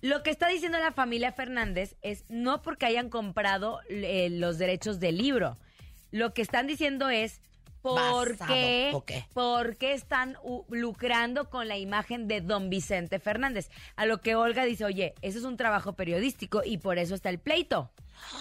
Lo 0.02 0.22
que 0.22 0.30
está 0.30 0.48
diciendo 0.48 0.78
la 0.78 0.92
familia 0.92 1.32
Fernández 1.32 1.96
es 2.02 2.24
no 2.30 2.62
porque 2.62 2.86
hayan 2.86 3.10
comprado 3.10 3.80
eh, 3.90 4.30
los 4.32 4.58
derechos 4.58 5.00
del 5.00 5.18
libro. 5.18 5.58
Lo 6.12 6.34
que 6.34 6.44
están 6.44 6.68
diciendo 6.68 7.10
es 7.10 7.42
por 7.82 8.38
qué, 8.38 8.92
¿o 8.94 9.06
qué? 9.06 9.26
por 9.34 9.78
qué 9.78 9.94
están 9.94 10.38
lucrando 10.70 11.50
con 11.50 11.68
la 11.68 11.78
imagen 11.78 12.28
de 12.28 12.42
don 12.42 12.70
Vicente 12.70 13.20
Fernández. 13.20 13.70
A 13.96 14.06
lo 14.06 14.22
que 14.22 14.36
Olga 14.36 14.66
dice, 14.66 14.86
oye, 14.86 15.16
eso 15.22 15.40
es 15.40 15.46
un 15.46 15.58
trabajo 15.58 15.94
periodístico 15.94 16.62
y 16.64 16.78
por 16.78 16.98
eso 17.00 17.16
está 17.16 17.30
el 17.30 17.40
pleito. 17.40 17.90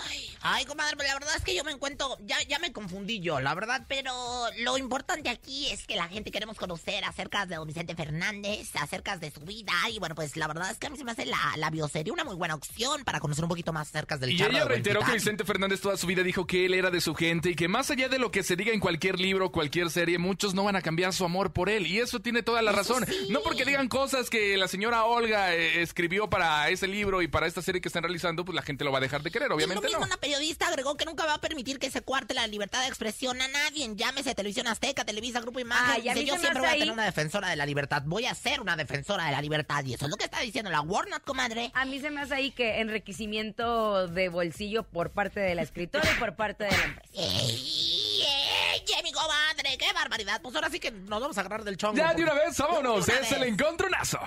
Ay, 0.08 0.35
comadre, 0.66 0.96
pues 0.96 1.08
la 1.08 1.14
verdad 1.14 1.36
es 1.36 1.44
que 1.44 1.54
yo 1.54 1.64
me 1.64 1.72
encuentro, 1.72 2.16
ya, 2.20 2.36
ya 2.48 2.58
me 2.58 2.72
confundí 2.72 3.20
yo, 3.20 3.40
la 3.40 3.54
verdad, 3.54 3.84
pero 3.88 4.12
lo 4.58 4.78
importante 4.78 5.28
aquí 5.28 5.68
es 5.70 5.86
que 5.86 5.96
la 5.96 6.08
gente 6.08 6.30
queremos 6.30 6.56
conocer 6.56 7.04
acerca 7.04 7.46
de 7.46 7.56
don 7.56 7.66
Vicente 7.66 7.94
Fernández, 7.94 8.70
acerca 8.76 9.16
de 9.16 9.30
su 9.30 9.40
vida, 9.40 9.72
y 9.90 9.98
bueno, 9.98 10.14
pues 10.14 10.36
la 10.36 10.46
verdad 10.46 10.70
es 10.70 10.78
que 10.78 10.86
a 10.86 10.90
mí 10.90 10.96
se 10.96 11.04
me 11.04 11.12
hace 11.12 11.26
la, 11.26 11.38
la 11.56 11.70
bioserie 11.70 12.12
una 12.12 12.24
muy 12.24 12.34
buena 12.36 12.54
opción 12.54 13.04
para 13.04 13.20
conocer 13.20 13.44
un 13.44 13.48
poquito 13.48 13.72
más 13.72 13.88
acerca 13.88 14.16
del 14.16 14.32
Y 14.32 14.42
ella 14.42 14.64
reiteró 14.64 15.00
que. 15.00 15.12
Vicente 15.12 15.44
Fernández 15.44 15.80
toda 15.80 15.96
su 15.96 16.06
vida 16.06 16.22
dijo 16.22 16.46
que 16.46 16.66
él 16.66 16.74
era 16.74 16.90
de 16.90 17.00
su 17.00 17.14
gente 17.14 17.50
y 17.50 17.54
que 17.54 17.68
más 17.68 17.90
allá 17.90 18.08
de 18.08 18.18
lo 18.18 18.30
que 18.30 18.42
se 18.42 18.56
diga 18.56 18.72
en 18.72 18.80
cualquier 18.80 19.18
libro, 19.18 19.50
cualquier 19.50 19.90
serie, 19.90 20.18
muchos 20.18 20.54
no 20.54 20.64
van 20.64 20.76
a 20.76 20.82
cambiar 20.82 21.12
su 21.12 21.24
amor 21.24 21.52
por 21.52 21.68
él. 21.70 21.86
Y 21.86 21.98
eso 22.00 22.20
tiene 22.20 22.42
toda 22.42 22.60
la 22.62 22.72
Eso 22.72 22.78
razón. 22.78 23.06
sí. 23.06 23.28
No 23.30 23.40
porque 23.42 23.64
digan 23.64 23.88
cosas 23.88 24.30
que 24.30 24.56
la 24.56 24.68
señora 24.68 25.04
Olga 25.04 25.54
eh, 25.54 25.80
escribió 25.82 26.28
para 26.28 26.68
ese 26.68 26.86
libro 26.86 27.22
y 27.22 27.28
para 27.28 27.46
esta 27.46 27.62
serie 27.62 27.80
que 27.80 27.88
están 27.88 28.02
realizando, 28.02 28.44
pues 28.44 28.54
la 28.54 28.62
gente 28.62 28.84
lo 28.84 28.92
va 28.92 28.98
a 28.98 29.00
dejar 29.00 29.22
de 29.22 29.30
querer, 29.30 29.50
obviamente 29.52 29.88
no. 29.90 29.98
una 29.98 30.16
periodista 30.36 30.68
agregó 30.68 30.96
que 30.96 31.04
nunca 31.06 31.24
va 31.24 31.34
a 31.34 31.40
permitir 31.40 31.78
que 31.78 31.90
se 31.90 32.02
cuarte 32.02 32.34
la 32.34 32.46
libertad 32.46 32.82
de 32.82 32.88
expresión 32.88 33.40
a 33.40 33.48
nadie. 33.48 33.90
Llámese 33.94 34.34
Televisión 34.34 34.66
Azteca, 34.66 35.04
Televisa, 35.04 35.40
Grupo 35.40 35.60
Imagen. 35.60 36.02
Ay, 36.02 36.08
a 36.08 36.12
Dice, 36.12 36.24
mí 36.24 36.28
yo 36.28 36.34
se 36.34 36.40
siempre 36.40 36.60
voy 36.60 36.68
a 36.68 36.72
tener 36.72 36.92
una 36.92 37.04
defensora 37.04 37.48
de 37.48 37.56
la 37.56 37.64
libertad. 37.64 38.02
Voy 38.04 38.26
a 38.26 38.34
ser 38.34 38.60
una 38.60 38.76
defensora 38.76 39.24
de 39.24 39.32
la 39.32 39.40
libertad. 39.40 39.82
Y 39.84 39.94
eso 39.94 40.04
es 40.04 40.10
lo 40.10 40.16
que 40.16 40.24
está 40.24 40.40
diciendo 40.40 40.70
la 40.70 40.82
Warner, 40.82 41.22
comadre. 41.22 41.70
A 41.74 41.84
mí 41.86 42.00
se 42.00 42.10
me 42.10 42.20
hace 42.20 42.34
ahí 42.34 42.50
que 42.50 42.80
enriquecimiento 42.80 44.08
de 44.08 44.28
bolsillo 44.28 44.82
por 44.82 45.10
parte 45.10 45.40
de 45.40 45.54
la 45.54 45.62
escritora 45.62 46.06
y 46.14 46.18
por 46.18 46.36
parte 46.36 46.64
de 46.64 46.70
la 46.70 46.84
empresa. 46.84 47.12
¡Ey, 47.14 48.22
ey, 48.22 49.02
mi 49.02 49.12
comadre! 49.12 49.78
¡Qué 49.78 49.92
barbaridad! 49.92 50.40
Pues 50.42 50.54
ahora 50.54 50.68
sí 50.70 50.78
que 50.80 50.90
nos 50.90 51.20
vamos 51.20 51.36
a 51.38 51.40
agarrar 51.40 51.64
del 51.64 51.76
chongo. 51.76 51.96
Ya 51.96 52.12
de 52.12 52.22
una 52.22 52.34
vez, 52.34 52.56
vámonos. 52.58 53.08
Una 53.08 53.18
Es 53.18 53.32
el 53.32 53.42
encontronazo. 53.44 54.20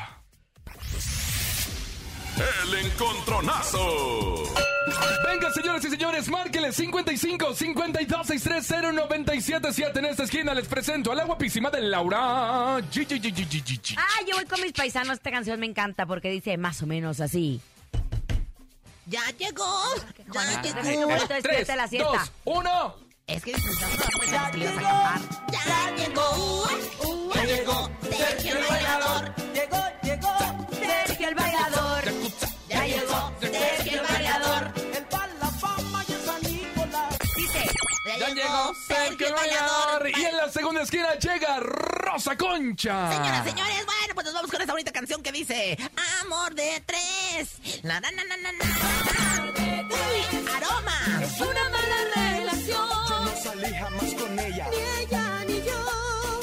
El 2.39 2.85
encontronazo. 2.85 4.43
Venga, 5.27 5.51
señoras 5.51 5.83
y 5.83 5.89
señores, 5.89 6.29
márqueles 6.29 6.73
55 6.73 7.53
52 7.53 8.27
630 8.27 8.91
977 8.93 9.99
En 9.99 10.05
esta 10.05 10.23
esquina 10.23 10.53
les 10.53 10.65
presento 10.67 11.11
a 11.11 11.15
la 11.15 11.25
guapísima 11.25 11.69
de 11.69 11.81
Laura. 11.81 12.77
G, 12.91 13.05
G, 13.05 13.19
G, 13.19 13.33
G, 13.33 13.45
G, 13.45 13.63
G, 13.63 13.81
G. 13.81 13.95
Ah, 13.97 14.23
yo 14.25 14.35
voy 14.37 14.45
con 14.45 14.61
mis 14.61 14.71
paisanos. 14.71 15.17
Esta 15.17 15.31
canción 15.31 15.59
me 15.59 15.65
encanta 15.65 16.05
porque 16.05 16.29
dice 16.29 16.57
más 16.57 16.81
o 16.81 16.87
menos 16.87 17.19
así. 17.19 17.59
Ya 19.05 19.21
llegó. 19.37 19.65
Ya 20.31 20.61
llegó. 20.61 20.79
un 20.79 21.13
poquito, 21.13 21.33
despierta 21.33 21.75
la 21.75 21.87
siesta. 21.89 22.31
2, 22.45 22.55
1. 22.57 22.95
Es 23.27 23.43
que 23.43 23.53
disfrutando 23.53 23.95
la 24.31 24.49
empiezas 24.49 24.83
a. 24.85 25.19
Ya 25.51 25.95
llegó. 25.97 26.69
Ya 27.35 27.43
llegó. 27.43 27.89
Sergio 28.09 28.57
el 28.57 28.65
bailador. 28.65 29.35
Llegó, 29.53 29.77
llegó, 30.03 30.67
Sergio 30.71 31.29
el 31.29 31.35
bailador. 31.35 31.88
Ya 38.19 38.29
llegó 38.29 38.73
Sergio 38.87 39.33
bailador. 39.33 40.09
Y 40.09 40.25
en 40.25 40.37
la 40.37 40.49
segunda 40.49 40.81
esquina 40.81 41.13
llega 41.15 41.59
Rosa 41.59 42.37
Concha. 42.37 43.11
Señoras, 43.11 43.45
señores, 43.45 43.85
bueno, 43.85 44.13
pues 44.13 44.25
nos 44.25 44.33
vamos 44.33 44.51
con 44.51 44.59
esta 44.61 44.73
bonita 44.73 44.91
canción 44.91 45.23
que 45.23 45.31
dice 45.31 45.77
Amor 46.21 46.53
de 46.53 46.83
tres. 46.85 47.81
La, 47.83 47.99
na, 48.01 48.11
na, 48.11 48.23
na, 48.25 48.37
na, 48.37 48.51
na. 48.51 48.65
Uy, 49.89 50.47
aroma. 50.55 51.23
Es 51.23 51.39
una 51.39 51.69
mala 51.69 51.97
relación. 52.37 52.89
Yo 53.09 53.19
no 53.25 53.35
salí 53.41 53.73
jamás 53.75 54.13
con 54.15 54.39
ella. 54.39 54.67
Ni 54.69 55.03
ella 55.03 55.45
ni 55.47 55.55
yo. 55.63 56.41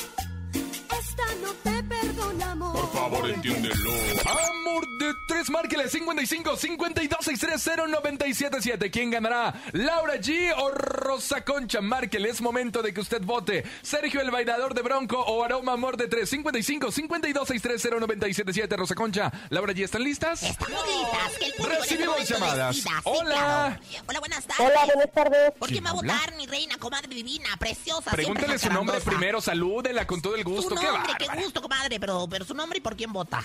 Esta 0.98 1.24
no 1.42 1.52
te 1.62 1.82
perdonamos. 1.82 2.80
Por 2.80 2.92
favor, 2.92 3.30
entiéndelo. 3.30 3.90
Amor 4.24 4.86
de 4.95 4.95
tres, 5.26 5.50
márqueles 5.50 5.90
55 5.92 6.56
52 6.56 7.18
630 7.24 7.86
977 7.86 8.90
¿Quién 8.90 9.10
ganará? 9.10 9.54
¿Laura 9.72 10.14
G 10.16 10.52
o 10.56 10.70
Rosa 10.70 11.44
Concha? 11.44 11.80
Márquele, 11.80 12.28
es 12.30 12.40
momento 12.40 12.82
de 12.82 12.92
que 12.94 13.00
usted 13.00 13.22
vote. 13.22 13.64
Sergio 13.82 14.20
el 14.20 14.30
bailador 14.30 14.74
de 14.74 14.82
Bronco 14.82 15.18
o 15.20 15.42
Aroma 15.44 15.72
Amor 15.72 15.96
de 15.96 16.08
tres 16.08 16.28
55 16.30 16.90
52 16.90 17.48
630 17.48 18.00
977 18.00 18.76
Rosa 18.76 18.94
Concha, 18.94 19.32
Laura 19.50 19.72
G, 19.72 19.84
¿están 19.84 20.02
listas? 20.02 20.42
Estamos 20.42 20.80
listas. 20.86 21.38
Que 21.38 21.46
el 21.46 21.78
Recibimos 21.78 22.28
llamadas. 22.28 22.76
decida. 22.76 22.90
Sí, 22.96 23.02
Hola. 23.04 23.34
claro. 23.34 23.80
Hola, 24.08 24.18
buenas 24.20 24.46
tardes. 24.46 24.66
Hola, 24.66 24.84
buenas 24.86 25.12
tardes. 25.12 25.52
¿Por 25.58 25.68
quién 25.68 25.84
va 25.84 25.90
a 25.90 25.94
votar, 25.94 26.34
mi 26.36 26.46
reina, 26.46 26.76
comadre 26.78 27.08
divina, 27.14 27.48
preciosa? 27.58 28.10
Pregúntele 28.10 28.58
siempre 28.58 28.68
su 28.68 28.72
nombre 28.74 29.00
primero, 29.00 29.40
salúdela 29.40 30.06
con 30.06 30.20
todo 30.22 30.34
el 30.36 30.44
gusto. 30.44 30.70
Su 30.74 30.80
¡Qué 30.80 30.86
nombre, 30.86 31.12
qué 31.18 31.24
bárbara! 31.26 31.42
gusto, 31.42 31.62
comadre, 31.62 32.00
pero, 32.00 32.26
pero 32.30 32.44
su 32.44 32.54
nombre 32.54 32.78
y 32.78 32.80
por 32.80 32.96
quién 32.96 33.12
vota. 33.12 33.42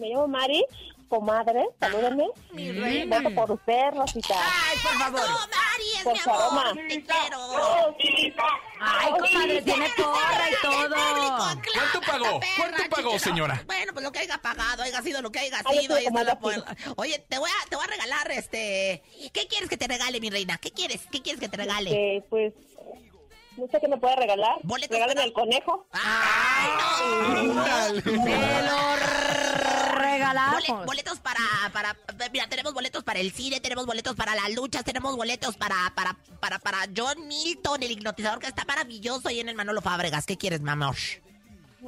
Me 0.00 0.08
llamo 0.08 0.28
Mari, 0.28 0.64
comadre, 1.08 1.66
salúdenme. 1.78 2.26
Mi 2.52 2.72
reina. 2.72 3.18
Voto 3.20 3.34
por 3.34 3.50
usted, 3.52 3.90
Rosita. 3.94 4.34
ay, 4.34 4.78
por 4.82 4.92
favor. 4.92 5.20
No, 5.20 5.36
Mari, 5.36 5.90
es 5.98 6.02
Por 6.04 6.12
mi 6.14 6.20
amor, 6.20 6.42
aroma. 6.66 6.72
te 6.88 7.04
quiero. 7.04 7.96
Ay, 8.80 9.10
comadre, 9.12 9.62
tiene 9.62 9.88
porra 9.96 10.50
y 10.50 10.62
todo. 10.62 10.94
¿Cuánto 11.74 12.00
pagó? 12.00 12.40
Perra, 12.40 12.54
¿Cuánto 12.56 12.96
pagó, 12.96 13.18
señora? 13.18 13.62
Bueno, 13.66 13.92
pues 13.92 14.02
lo 14.04 14.10
que 14.12 14.20
haya 14.20 14.38
pagado, 14.38 14.82
haya 14.84 15.02
sido 15.02 15.20
lo 15.20 15.30
que 15.30 15.40
haya 15.40 15.60
Ay, 15.66 15.80
sido, 15.80 15.96
ahí 15.96 16.06
está 16.06 16.24
la 16.24 16.38
puerta. 16.38 16.74
Oye, 16.96 17.18
te 17.28 17.38
voy 17.38 17.50
a, 17.50 17.68
te 17.68 17.76
voy 17.76 17.84
a 17.84 17.88
regalar, 17.88 18.30
este... 18.30 19.02
¿Qué 19.34 19.46
quieres 19.48 19.68
que 19.68 19.76
te 19.76 19.86
regale, 19.86 20.18
mi 20.20 20.30
reina? 20.30 20.56
¿Qué 20.58 20.70
quieres? 20.70 21.02
¿Qué 21.12 21.20
quieres 21.20 21.40
que 21.40 21.48
te 21.48 21.56
regale? 21.58 21.90
Que, 21.90 22.24
pues, 22.30 22.54
No 23.56 23.66
sé 23.70 23.78
qué 23.80 23.88
me 23.88 23.98
puede 23.98 24.16
regalar. 24.16 24.56
Boletos 24.62 24.96
Regálame 24.96 25.24
el 25.24 25.32
conejo. 25.32 25.86
Te 28.02 28.62
lo 28.62 29.98
regalamos. 29.98 30.54
Bole- 30.68 30.84
boletos 30.86 31.18
para, 31.20 31.40
para, 31.72 31.96
mira, 32.32 32.46
tenemos 32.48 32.72
boletos 32.72 33.02
para 33.04 33.18
el 33.20 33.32
cine, 33.32 33.60
tenemos 33.60 33.86
boletos 33.86 34.14
para 34.16 34.34
las 34.34 34.50
luchas, 34.54 34.84
tenemos 34.84 35.16
boletos 35.16 35.56
para, 35.56 35.92
para, 35.94 36.16
para, 36.40 36.58
para 36.58 36.78
John 36.96 37.26
Milton, 37.26 37.82
el 37.82 37.90
hipnotizador 37.92 38.38
que 38.38 38.46
está 38.46 38.64
maravilloso 38.64 39.28
ahí 39.28 39.40
en 39.40 39.48
el 39.48 39.56
Manolo 39.56 39.82
Fábregas. 39.82 40.26
¿Qué 40.26 40.36
quieres, 40.36 40.60
mi 40.60 40.70
amor? 40.70 40.96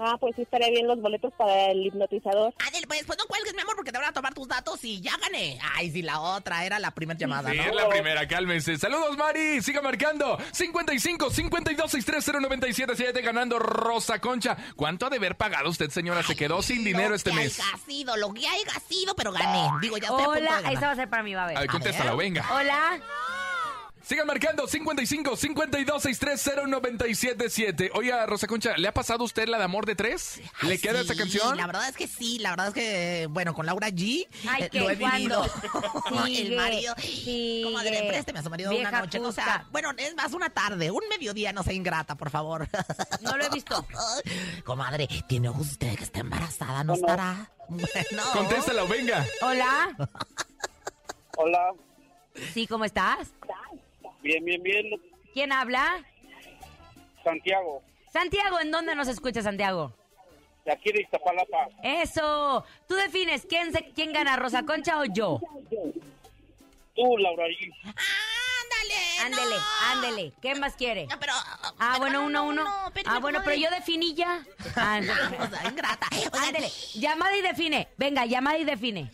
Ah, 0.01 0.17
pues 0.19 0.35
sí 0.37 0.43
estaría 0.43 0.71
bien 0.71 0.87
los 0.87 1.01
boletos 1.01 1.33
para 1.35 1.71
el 1.71 1.87
hipnotizador. 1.87 2.55
Ándale, 2.67 2.87
pues, 2.87 3.05
pues 3.05 3.19
no 3.19 3.27
cuelgues, 3.27 3.55
mi 3.55 3.61
amor, 3.61 3.77
porque 3.77 3.93
te 3.93 3.99
van 3.99 4.09
a 4.09 4.13
tomar 4.13 4.33
tus 4.35 4.49
datos 4.49 4.83
y 4.85 5.01
ya 5.01 5.17
gané. 5.19 5.59
Ay, 5.75 5.91
sí, 5.91 6.03
la 6.03 6.21
otra 6.21 6.65
era 6.65 6.79
la 6.79 6.91
primera 6.93 7.19
llamada, 7.19 7.51
Sí, 7.51 7.57
¿no? 7.59 7.63
es 7.65 7.75
la 7.75 7.89
primera, 7.89 8.27
cálmense. 8.27 8.79
Saludos, 8.79 9.17
Mari. 9.17 9.61
Siga 9.63 9.83
marcando. 9.83 10.39
55 10.53 11.31
52 11.31 11.91
630 11.91 12.41
977 12.41 13.23
ganando 13.23 13.59
Rosa 13.59 14.19
Concha. 14.21 14.57
¿Cuánto 14.77 15.07
ha 15.07 15.11
de 15.11 15.17
haber 15.17 15.37
pagado 15.37 15.69
usted, 15.71 15.91
señora? 15.91 16.23
Se 16.23 16.37
quedó 16.37 16.63
sin 16.63 16.85
dinero 16.85 17.11
Lo 17.11 17.15
este 17.17 17.31
que 17.31 17.37
mes. 17.37 17.61
haya 17.61 17.79
sido, 17.87 18.17
lo 18.17 18.33
que 18.33 18.47
haya 18.47 18.81
sido, 18.89 19.15
pero 19.15 19.33
gané. 19.33 19.69
Digo, 19.81 19.99
ya 19.99 20.09
estoy 20.09 20.23
a 20.23 20.25
punto 20.25 20.33
de 20.33 20.39
Hola, 20.41 20.51
ganar. 20.63 20.73
esa 20.73 20.87
va 20.87 20.93
a 20.93 20.97
ser 20.97 21.09
para 21.11 21.23
mí, 21.23 21.35
va 21.35 21.45
a 21.45 21.47
ver. 21.49 21.57
A 21.57 21.61
ver, 21.61 21.71
contéstala, 21.71 22.15
venga. 22.15 22.47
Hola. 22.55 23.01
Sigan 24.03 24.27
marcando 24.27 24.67
55 24.67 25.37
52 25.37 26.03
630 26.03 26.67
977. 26.67 27.93
Oiga, 27.95 28.27
Rosa 28.27 28.47
Concha, 28.49 28.77
¿le 28.77 28.89
ha 28.89 28.93
pasado 28.95 29.23
a 29.23 29.25
usted 29.25 29.47
la 29.49 29.59
de 29.59 29.65
amor 29.65 29.87
de 29.87 29.95
tres? 29.95 30.41
¿Le 30.63 30.73
Ay, 30.73 30.79
queda 30.79 30.95
sí, 30.95 31.01
esta 31.03 31.15
canción? 31.15 31.57
La 31.57 31.67
verdad 31.67 31.89
es 31.89 31.97
que 31.97 32.09
sí, 32.09 32.39
la 32.41 32.51
verdad 32.51 32.69
es 32.69 32.75
que, 32.75 33.27
bueno, 33.31 33.55
con 33.55 33.65
Laura 33.65 33.89
G 33.91 34.27
Ay, 34.49 34.65
eh, 34.65 34.69
¿qué? 34.71 34.81
lo 34.81 34.91
he 34.91 34.97
vivido. 34.97 35.47
¿Cuándo? 36.03 36.27
el 36.27 36.57
marido. 36.57 36.95
Comadre, 37.65 38.05
présteme 38.09 38.41
a 38.41 38.43
su 38.43 38.51
marido 38.51 38.77
una 38.77 38.91
noche. 38.91 39.21
No, 39.21 39.29
o 39.29 39.33
sea, 39.33 39.45
puta. 39.45 39.67
bueno, 39.71 39.91
es 39.97 40.17
más 40.17 40.33
una 40.33 40.51
tarde, 40.51 40.91
un 40.91 41.03
mediodía, 41.09 41.53
no 41.53 41.63
sea 41.63 41.73
ingrata, 41.73 42.17
por 42.17 42.31
favor. 42.31 42.69
No 43.21 43.37
lo 43.37 43.45
he 43.45 43.51
visto. 43.51 43.87
Comadre, 44.65 45.09
¿tiene 45.29 45.49
usted 45.49 45.97
que 45.97 46.05
está 46.05 46.21
embarazada? 46.21 46.83
¿No 46.83 46.95
estará? 46.95 47.51
Bueno. 47.69 48.23
Contéstala, 48.33 48.83
venga. 48.85 49.25
Hola. 49.43 49.97
Hola, 51.37 51.69
Sí, 52.53 52.67
¿cómo 52.67 52.85
estás? 52.85 53.29
Bien, 54.23 54.45
bien, 54.45 54.63
bien. 54.63 54.87
¿Quién 55.33 55.53
habla? 55.53 56.05
Santiago, 57.25 57.83
Santiago, 58.13 58.61
¿en 58.61 58.71
dónde 58.71 58.95
nos 58.95 59.09
escucha 59.09 59.43
Santiago? 59.43 59.93
de 60.65 60.73
aquí 60.73 60.93
de 60.93 61.03
Iztapalapa. 61.03 61.69
Eso. 61.83 62.65
Tú 62.87 62.95
defines 62.95 63.47
quién 63.47 63.73
se, 63.73 63.85
quién 63.93 64.13
gana, 64.13 64.37
Rosa 64.37 64.65
Concha 64.65 65.01
o 65.01 65.05
yo. 65.05 65.41
Tú, 66.95 67.17
Laura 67.19 67.47
G. 67.49 67.73
Ándale, 68.83 69.43
Ándele, 69.43 69.57
ándele. 69.93 70.33
¿Qué 70.43 70.55
más 70.57 70.75
quiere? 70.75 71.07
No, 71.07 71.19
pero... 71.21 71.33
Ah, 71.79 71.97
bueno, 71.99 72.21
no, 72.21 72.27
uno, 72.27 72.43
no, 72.43 72.49
uno. 72.49 72.65
no, 72.65 72.87
espérame, 72.89 73.15
ah, 73.15 73.19
bueno, 73.21 73.41
pero 73.45 73.57
yo 73.57 73.71
definí 73.71 74.15
ya. 74.15 74.43
Sea, 74.75 74.99
ingrata. 75.69 76.07
Ándele. 76.47 76.71
Llamada 76.95 77.37
y 77.37 77.43
define. 77.43 77.89
Venga, 77.97 78.27
llamada 78.27 78.59
y 78.59 78.65
define. 78.65 79.11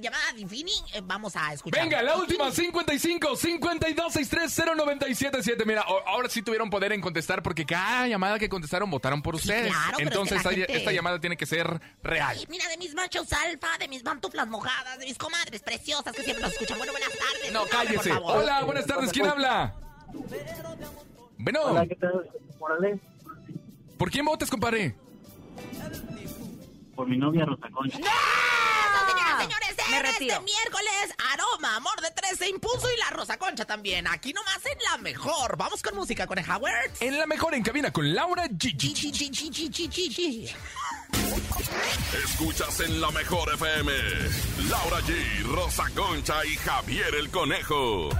llamada 0.00 0.32
Divini, 0.34 0.72
eh, 0.94 1.00
vamos 1.02 1.36
a 1.36 1.52
escuchar. 1.52 1.82
Venga, 1.82 2.02
la 2.02 2.16
última, 2.16 2.50
55 2.50 3.36
52 3.36 4.12
630 4.12 4.74
977. 4.74 5.64
Mira, 5.64 5.82
ahora 6.06 6.28
sí 6.28 6.42
tuvieron 6.42 6.70
poder 6.70 6.92
en 6.92 7.00
contestar 7.00 7.42
porque 7.42 7.64
cada 7.64 8.08
llamada 8.08 8.38
que 8.38 8.48
contestaron 8.48 8.90
votaron 8.90 9.22
por 9.22 9.34
ustedes. 9.34 9.68
claro, 9.72 9.94
pero 9.96 10.08
Entonces, 10.08 10.38
es 10.38 10.42
que 10.42 10.48
la 10.48 10.52
esta, 10.52 10.66
gente- 10.66 10.78
esta 10.78 10.92
llamada 10.92 11.20
tiene 11.20 11.36
que 11.36 11.46
ser 11.46 11.80
real. 12.02 12.36
Mira, 12.48 12.66
de 12.68 12.76
mis 12.76 12.94
machos 12.94 13.32
alfa, 13.32 13.78
de 13.78 13.88
mis 13.88 14.02
pantuflas 14.02 14.48
mojadas, 14.48 14.98
de 14.98 15.06
mis 15.06 15.18
comadres 15.18 15.62
preciosas 15.62 16.12
que 16.14 16.22
siempre 16.22 16.42
nos 16.42 16.52
escuchan. 16.52 16.78
Bueno, 16.78 16.92
buenas 16.92 17.10
tardes. 17.10 17.52
No, 17.52 17.66
cállese. 17.66 18.12
Hola, 18.12 18.64
buenas 18.64 18.86
tardes. 18.86 19.11
¿Quién 19.12 19.26
habla? 19.26 19.74
Bueno, 21.38 21.60
Hola, 21.62 21.86
¿qué 21.86 21.96
tal? 21.96 22.30
Órale, 22.60 23.00
¿por 23.98 24.10
quién 24.10 24.24
votas, 24.24 24.50
compadre? 24.50 24.94
por 26.94 27.08
mi 27.08 27.16
novia 27.16 27.44
Rosa 27.46 27.68
Concha. 27.72 27.98
Eso, 27.98 28.06
señoras, 29.10 29.42
señores, 29.42 29.76
Me 29.90 29.96
en 29.96 30.02
retiro. 30.04 30.34
este 30.34 30.44
miércoles, 30.44 31.14
Aroma, 31.32 31.76
Amor 31.76 32.00
de 32.02 32.10
Tres 32.14 32.38
se 32.38 32.48
impuso 32.48 32.86
y 32.94 32.98
la 33.00 33.10
Rosa 33.10 33.38
Concha 33.38 33.64
también. 33.64 34.06
Aquí 34.06 34.32
nomás 34.32 34.60
en 34.66 34.78
la 34.90 34.98
mejor. 34.98 35.56
Vamos 35.56 35.82
con 35.82 35.96
música 35.96 36.26
con 36.26 36.38
el 36.38 36.48
Howard. 36.48 36.90
En 37.00 37.18
la 37.18 37.26
mejor 37.26 37.54
en 37.54 37.62
cabina 37.62 37.90
con 37.92 38.14
Laura 38.14 38.44
G. 38.46 40.54
Escuchas 42.24 42.80
en 42.80 43.00
la 43.00 43.10
mejor 43.10 43.52
FM. 43.54 43.92
Laura 44.68 44.98
G, 45.00 45.42
Rosa 45.46 45.84
Concha 45.96 46.44
y 46.44 46.54
Javier 46.56 47.14
el 47.14 47.30
Conejo. 47.30 48.10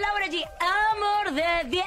Laura 0.00 0.26
G. 0.26 0.44
Amor 0.92 1.32
de 1.32 1.68
10. 1.70 1.84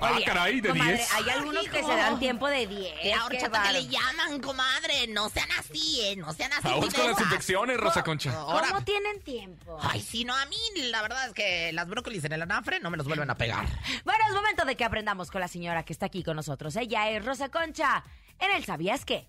Ah, 0.00 0.18
caray, 0.24 0.60
¿de 0.60 0.68
comadre, 0.68 0.96
10? 0.96 1.12
Hay 1.14 1.30
algunos 1.30 1.68
que 1.68 1.82
se 1.82 1.96
dan 1.96 2.18
tiempo 2.18 2.48
de 2.48 2.66
10. 2.66 2.94
La 2.96 3.00
qué 3.02 3.36
horchata 3.36 3.62
que 3.62 3.72
le 3.72 3.86
llaman, 3.88 4.40
comadre. 4.40 5.06
No 5.08 5.28
sean 5.30 5.48
así, 5.58 6.00
¿eh? 6.02 6.16
No 6.16 6.32
sean 6.32 6.52
así. 6.52 6.68
Vamos 6.68 6.92
con 6.92 7.06
las 7.10 7.20
infecciones, 7.20 7.76
Rosa 7.78 8.02
Concha. 8.02 8.32
Ahora- 8.32 8.68
¿Cómo 8.68 8.84
tienen 8.84 9.20
tiempo? 9.22 9.78
Ay, 9.80 10.00
sí, 10.02 10.24
no, 10.24 10.34
a 10.36 10.44
mí 10.46 10.56
la 10.90 11.02
verdad 11.02 11.28
es 11.28 11.34
que 11.34 11.72
las 11.72 11.86
brócolis 11.88 12.24
en 12.24 12.32
el 12.32 12.42
anafre 12.42 12.80
no 12.80 12.90
me 12.90 12.96
los 12.96 13.06
vuelven 13.06 13.30
a 13.30 13.36
pegar. 13.36 13.66
Bueno, 14.04 14.24
es 14.28 14.34
momento 14.34 14.64
de 14.64 14.76
que 14.76 14.84
aprendamos 14.84 15.30
con 15.30 15.40
la 15.40 15.48
señora 15.48 15.84
que 15.84 15.92
está 15.92 16.06
aquí 16.06 16.22
con 16.22 16.36
nosotros. 16.36 16.74
Ella 16.76 17.10
es 17.10 17.24
Rosa 17.24 17.48
Concha. 17.48 18.04
En 18.38 18.50
el 18.50 18.64
¿Sabías 18.64 19.04
qué? 19.04 19.28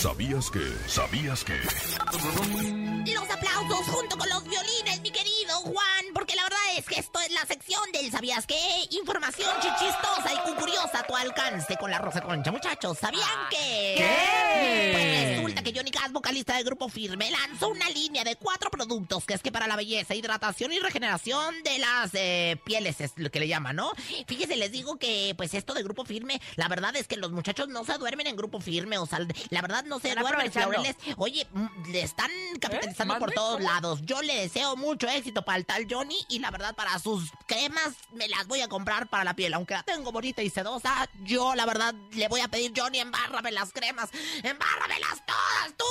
¿Sabías 0.00 0.50
que? 0.50 0.72
¿Sabías 0.86 1.44
que? 1.44 1.60
Los 3.12 3.30
aplausos 3.30 3.86
junto 3.86 4.16
con 4.16 4.28
los 4.28 4.42
violines, 4.44 5.00
mi 5.02 5.10
querido 5.10 5.54
Juan, 5.56 6.04
porque 6.14 6.34
la 6.34 6.44
verdad 6.44 6.58
es 6.78 6.86
que 6.86 6.98
esto 6.98 7.20
es 7.20 7.30
la 7.32 7.44
sección 7.44 7.80
del 7.92 8.10
¿Sabías 8.10 8.46
qué? 8.46 8.56
Información 8.90 9.50
chichistosa 9.60 10.32
y 10.32 10.54
curiosa 10.58 11.00
a 11.00 11.06
tu 11.06 11.14
alcance 11.14 11.76
con 11.76 11.90
la 11.90 11.98
Rosa 11.98 12.22
Concha. 12.22 12.50
Muchachos, 12.50 12.98
¿sabían 12.98 13.28
que? 13.50 13.94
¿Qué? 13.96 15.30
Pues 15.34 15.36
resulta 15.36 15.62
que 15.62 15.72
Johnny 15.74 15.90
Cash, 15.90 16.12
vocalista 16.12 16.54
del 16.54 16.64
Grupo 16.64 16.88
Firme, 16.88 17.30
lanzó 17.30 17.68
una 17.68 17.88
línea 17.90 18.24
de 18.24 18.36
cuatro 18.36 18.70
productos 18.70 19.24
que 19.26 19.34
es 19.34 19.42
que 19.42 19.52
para 19.52 19.66
la 19.66 19.76
belleza, 19.76 20.14
hidratación 20.14 20.72
y 20.72 20.78
regeneración 20.78 21.62
de 21.62 21.78
las 21.78 22.10
eh, 22.14 22.56
pieles 22.64 23.00
es 23.00 23.12
lo 23.16 23.30
que 23.30 23.40
le 23.40 23.48
llaman, 23.48 23.76
¿no? 23.76 23.92
Fíjese, 24.26 24.56
les 24.56 24.72
digo 24.72 24.96
que 24.96 25.34
pues 25.36 25.52
esto 25.54 25.74
de 25.74 25.82
Grupo 25.82 26.04
Firme, 26.04 26.40
la 26.56 26.68
verdad 26.68 26.96
es 26.96 27.08
que 27.08 27.16
los 27.16 27.32
muchachos 27.32 27.68
no 27.68 27.84
se 27.84 27.98
duermen 27.98 28.26
en 28.26 28.36
Grupo 28.36 28.60
Firme, 28.60 28.98
o 28.98 29.06
sea, 29.06 29.18
la 29.50 29.62
verdad 29.62 29.84
no 29.84 29.98
se 29.98 30.14
duermen. 30.14 30.50
Laureles. 30.54 30.96
Oye, 31.16 31.46
mm, 31.52 31.90
le 31.90 32.02
están 32.02 32.30
capitalizando 32.60 33.18
por 33.18 33.32
todos 33.32 33.60
lados. 33.60 34.00
Yo 34.02 34.22
le 34.22 34.34
deseo 34.36 34.76
mucho 34.76 35.08
éxito 35.08 35.44
para 35.44 35.58
el 35.58 35.66
tal 35.66 35.86
Johnny 35.88 36.16
y 36.28 36.38
la 36.38 36.50
verdad 36.50 36.74
para 36.74 36.98
sus 36.98 37.30
cremas 37.46 37.94
me 38.12 38.28
las 38.28 38.46
voy 38.46 38.60
a 38.60 38.68
comprar 38.68 39.08
para 39.08 39.24
la 39.24 39.34
piel. 39.34 39.54
Aunque 39.54 39.74
la 39.74 39.82
tengo 39.82 40.12
bonita 40.12 40.42
y 40.42 40.50
sedosa, 40.50 41.08
yo 41.22 41.54
la 41.54 41.66
verdad 41.66 41.94
le 42.12 42.28
voy 42.28 42.40
a 42.40 42.48
pedir 42.48 42.72
Johnny, 42.76 42.98
embárrame 42.98 43.52
las 43.52 43.72
cremas, 43.72 44.10
embárramelas 44.42 45.22
todas, 45.26 45.74
tú. 45.76 45.84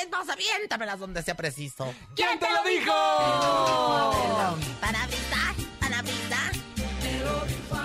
Es 0.00 0.10
más, 0.10 0.28
aviéntamelas 0.28 0.98
donde 0.98 1.22
sea 1.22 1.36
preciso. 1.36 1.94
¿Quién 2.14 2.38
te 2.38 2.50
lo 2.50 2.62
dijo? 2.64 2.92
Para 2.92 4.10
brindar, 4.10 4.80
para 4.80 5.06
brindar. 5.06 5.67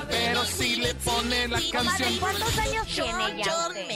Pero 0.09 0.45
si 0.45 0.75
le 0.77 0.93
ponen 0.95 1.51
la 1.51 1.61
canción. 1.71 2.17
¿Cuántos 2.19 2.57
años 2.57 2.87
tiene 2.87 3.37
ya 3.37 3.45
Yo, 3.45 3.67
usted? 3.69 3.93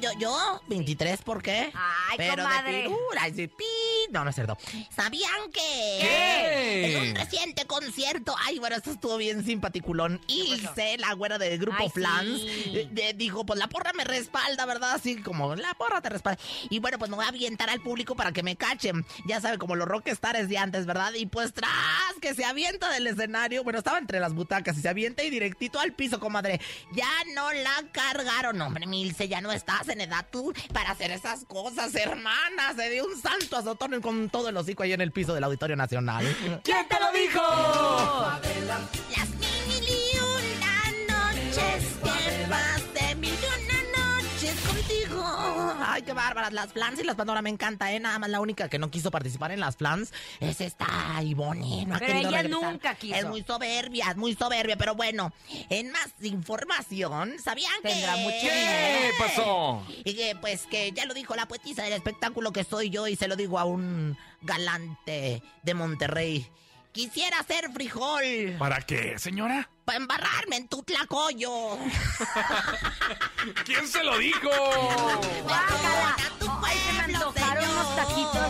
Yo, 0.00 0.10
yo, 0.18 0.62
23, 0.68 1.22
¿por 1.22 1.42
qué? 1.42 1.72
Ay, 1.74 2.16
Pero 2.16 2.44
de 2.64 2.88
y 3.28 3.30
de 3.32 3.48
pi... 3.48 3.64
No, 4.10 4.24
no 4.24 4.30
es 4.30 4.34
cierto. 4.36 4.56
¿Sabían 4.94 5.50
que... 5.52 5.98
¿Qué? 6.00 6.96
En 6.96 7.10
un 7.10 7.14
reciente 7.16 7.66
concierto... 7.66 8.34
Ay, 8.46 8.58
bueno, 8.58 8.76
esto 8.76 8.90
estuvo 8.90 9.16
bien 9.16 9.44
simpaticulón. 9.44 10.20
Ilse, 10.28 10.98
la 10.98 11.12
güera 11.14 11.38
del 11.38 11.58
grupo 11.58 11.76
Ay, 11.80 11.90
Flans, 11.90 12.40
sí. 12.40 12.88
eh, 12.96 13.14
dijo, 13.16 13.44
pues 13.44 13.58
la 13.58 13.68
porra 13.68 13.92
me 13.92 14.04
respalda, 14.04 14.66
¿verdad? 14.66 14.92
Así 14.94 15.16
como, 15.20 15.54
la 15.56 15.74
porra 15.74 16.00
te 16.00 16.08
respalda. 16.08 16.40
Y 16.70 16.78
bueno, 16.78 16.98
pues 16.98 17.10
me 17.10 17.16
voy 17.16 17.24
a 17.24 17.28
avientar 17.28 17.70
al 17.70 17.80
público 17.80 18.14
para 18.14 18.32
que 18.32 18.42
me 18.42 18.56
cachen. 18.56 19.04
Ya 19.26 19.40
sabe, 19.40 19.58
como 19.58 19.76
los 19.76 19.88
rockstars 19.88 20.48
de 20.48 20.58
antes, 20.58 20.86
¿verdad? 20.86 21.12
Y 21.14 21.26
pues 21.26 21.52
tras 21.52 21.70
que 22.20 22.34
se 22.34 22.44
avienta 22.44 22.90
del 22.90 23.06
escenario, 23.06 23.64
bueno, 23.64 23.78
estaba 23.78 23.98
entre 23.98 24.20
las 24.20 24.32
butacas 24.34 24.76
y 24.78 24.80
se 24.80 24.88
avienta 24.88 25.17
y 25.24 25.30
directito 25.30 25.78
al 25.80 25.92
piso, 25.92 26.20
comadre. 26.20 26.60
Ya 26.92 27.10
no 27.34 27.52
la 27.52 27.84
cargaron. 27.92 28.60
Hombre, 28.60 28.86
Milce, 28.86 29.28
ya 29.28 29.40
no 29.40 29.52
estás 29.52 29.88
en 29.88 30.00
edad 30.00 30.26
tú 30.30 30.52
para 30.72 30.90
hacer 30.90 31.10
esas 31.10 31.44
cosas, 31.44 31.94
hermana. 31.94 32.74
Se 32.76 32.90
dio 32.90 33.06
un 33.06 33.20
santo 33.20 33.56
azotón 33.56 34.00
con 34.00 34.30
todo 34.30 34.48
el 34.48 34.56
hocico 34.56 34.82
ahí 34.82 34.92
en 34.92 35.00
el 35.00 35.12
piso 35.12 35.34
del 35.34 35.44
Auditorio 35.44 35.76
Nacional. 35.76 36.24
¿Quién 36.64 36.88
te 36.88 37.00
lo 37.00 37.12
dijo? 37.12 37.42
Las 39.16 39.28
mil 39.30 39.88
y 39.88 40.18
una 40.18 41.24
noches 41.32 41.84
que 42.02 42.17
Ay, 45.80 46.02
qué 46.02 46.12
bárbaras. 46.12 46.52
Las 46.52 46.72
flans 46.72 47.00
y 47.00 47.04
las 47.04 47.16
Pandora 47.16 47.42
me 47.42 47.50
encanta, 47.50 47.92
¿eh? 47.92 48.00
Nada 48.00 48.18
más 48.18 48.30
la 48.30 48.40
única 48.40 48.68
que 48.68 48.78
no 48.78 48.90
quiso 48.90 49.10
participar 49.10 49.52
en 49.52 49.60
las 49.60 49.76
flans 49.76 50.12
es 50.40 50.60
esta 50.60 50.86
Ivonne. 51.22 51.86
No 51.86 51.96
ha 51.96 51.98
Pero 51.98 52.14
ella 52.14 52.42
regresar. 52.42 52.50
nunca 52.50 52.94
quiso. 52.94 53.14
Es 53.14 53.24
muy 53.26 53.42
soberbia, 53.42 54.10
es 54.10 54.16
muy 54.16 54.34
soberbia. 54.34 54.76
Pero 54.76 54.94
bueno, 54.94 55.32
en 55.68 55.90
más 55.90 56.08
información, 56.22 57.34
¿sabían 57.42 57.72
Tendrá 57.82 58.14
que... 58.14 58.20
mucho 58.20 58.36
¿Qué 58.40 59.10
pasó? 59.18 59.82
Y 60.04 60.14
que, 60.14 60.36
pues, 60.40 60.66
que 60.66 60.92
ya 60.92 61.04
lo 61.06 61.14
dijo 61.14 61.34
la 61.36 61.46
poetisa 61.48 61.82
del 61.82 61.92
espectáculo 61.92 62.52
que 62.52 62.64
soy 62.64 62.90
yo 62.90 63.06
y 63.06 63.16
se 63.16 63.28
lo 63.28 63.36
digo 63.36 63.58
a 63.58 63.64
un 63.64 64.16
galante 64.42 65.42
de 65.62 65.74
Monterrey. 65.74 66.50
Quisiera 66.92 67.42
ser 67.44 67.70
frijol. 67.72 68.56
¿Para 68.58 68.80
qué, 68.80 69.18
señora? 69.18 69.68
Para 69.84 69.98
embarrarme 69.98 70.56
en 70.56 70.68
tu 70.68 70.82
tlacoyo. 70.82 71.78
¿Quién 73.64 73.86
se 73.86 74.02
lo 74.02 74.18
dijo? 74.18 74.50
Ay, 76.62 76.78
se 76.78 76.92
me 76.92 77.14
antojaron 77.14 77.70
unos 77.70 77.96
taquitos. 77.96 78.48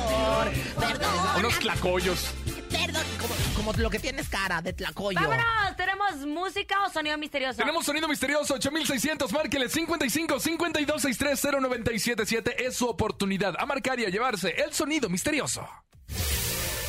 Perdón. 0.79 1.15
Unos 1.39 1.59
tlacoyos. 1.59 2.35
Perdón, 2.71 3.05
como, 3.21 3.35
como 3.57 3.73
lo 3.83 3.91
que 3.91 3.99
tienes 3.99 4.29
cara 4.29 4.61
de 4.63 4.73
tlacoyo. 4.73 5.19
Vámonos, 5.21 5.77
¿tenemos 5.77 6.17
música 6.27 6.85
o 6.87 6.91
sonido 6.91 7.17
misterioso? 7.19 7.59
Tenemos 7.59 7.85
sonido 7.85 8.09
misterioso 8.09 8.55
8600, 8.55 9.33
márquele 9.33 9.69
55 9.69 10.39
52 10.41 11.03
63 11.03 11.61
0977. 11.61 12.67
Es 12.67 12.77
su 12.77 12.87
oportunidad 12.89 13.55
a 13.59 13.67
marcar 13.67 13.99
y 14.01 14.05
a 14.05 14.09
llevarse 14.09 14.51
el 14.63 14.73
sonido 14.73 15.09
misterioso. 15.09 15.67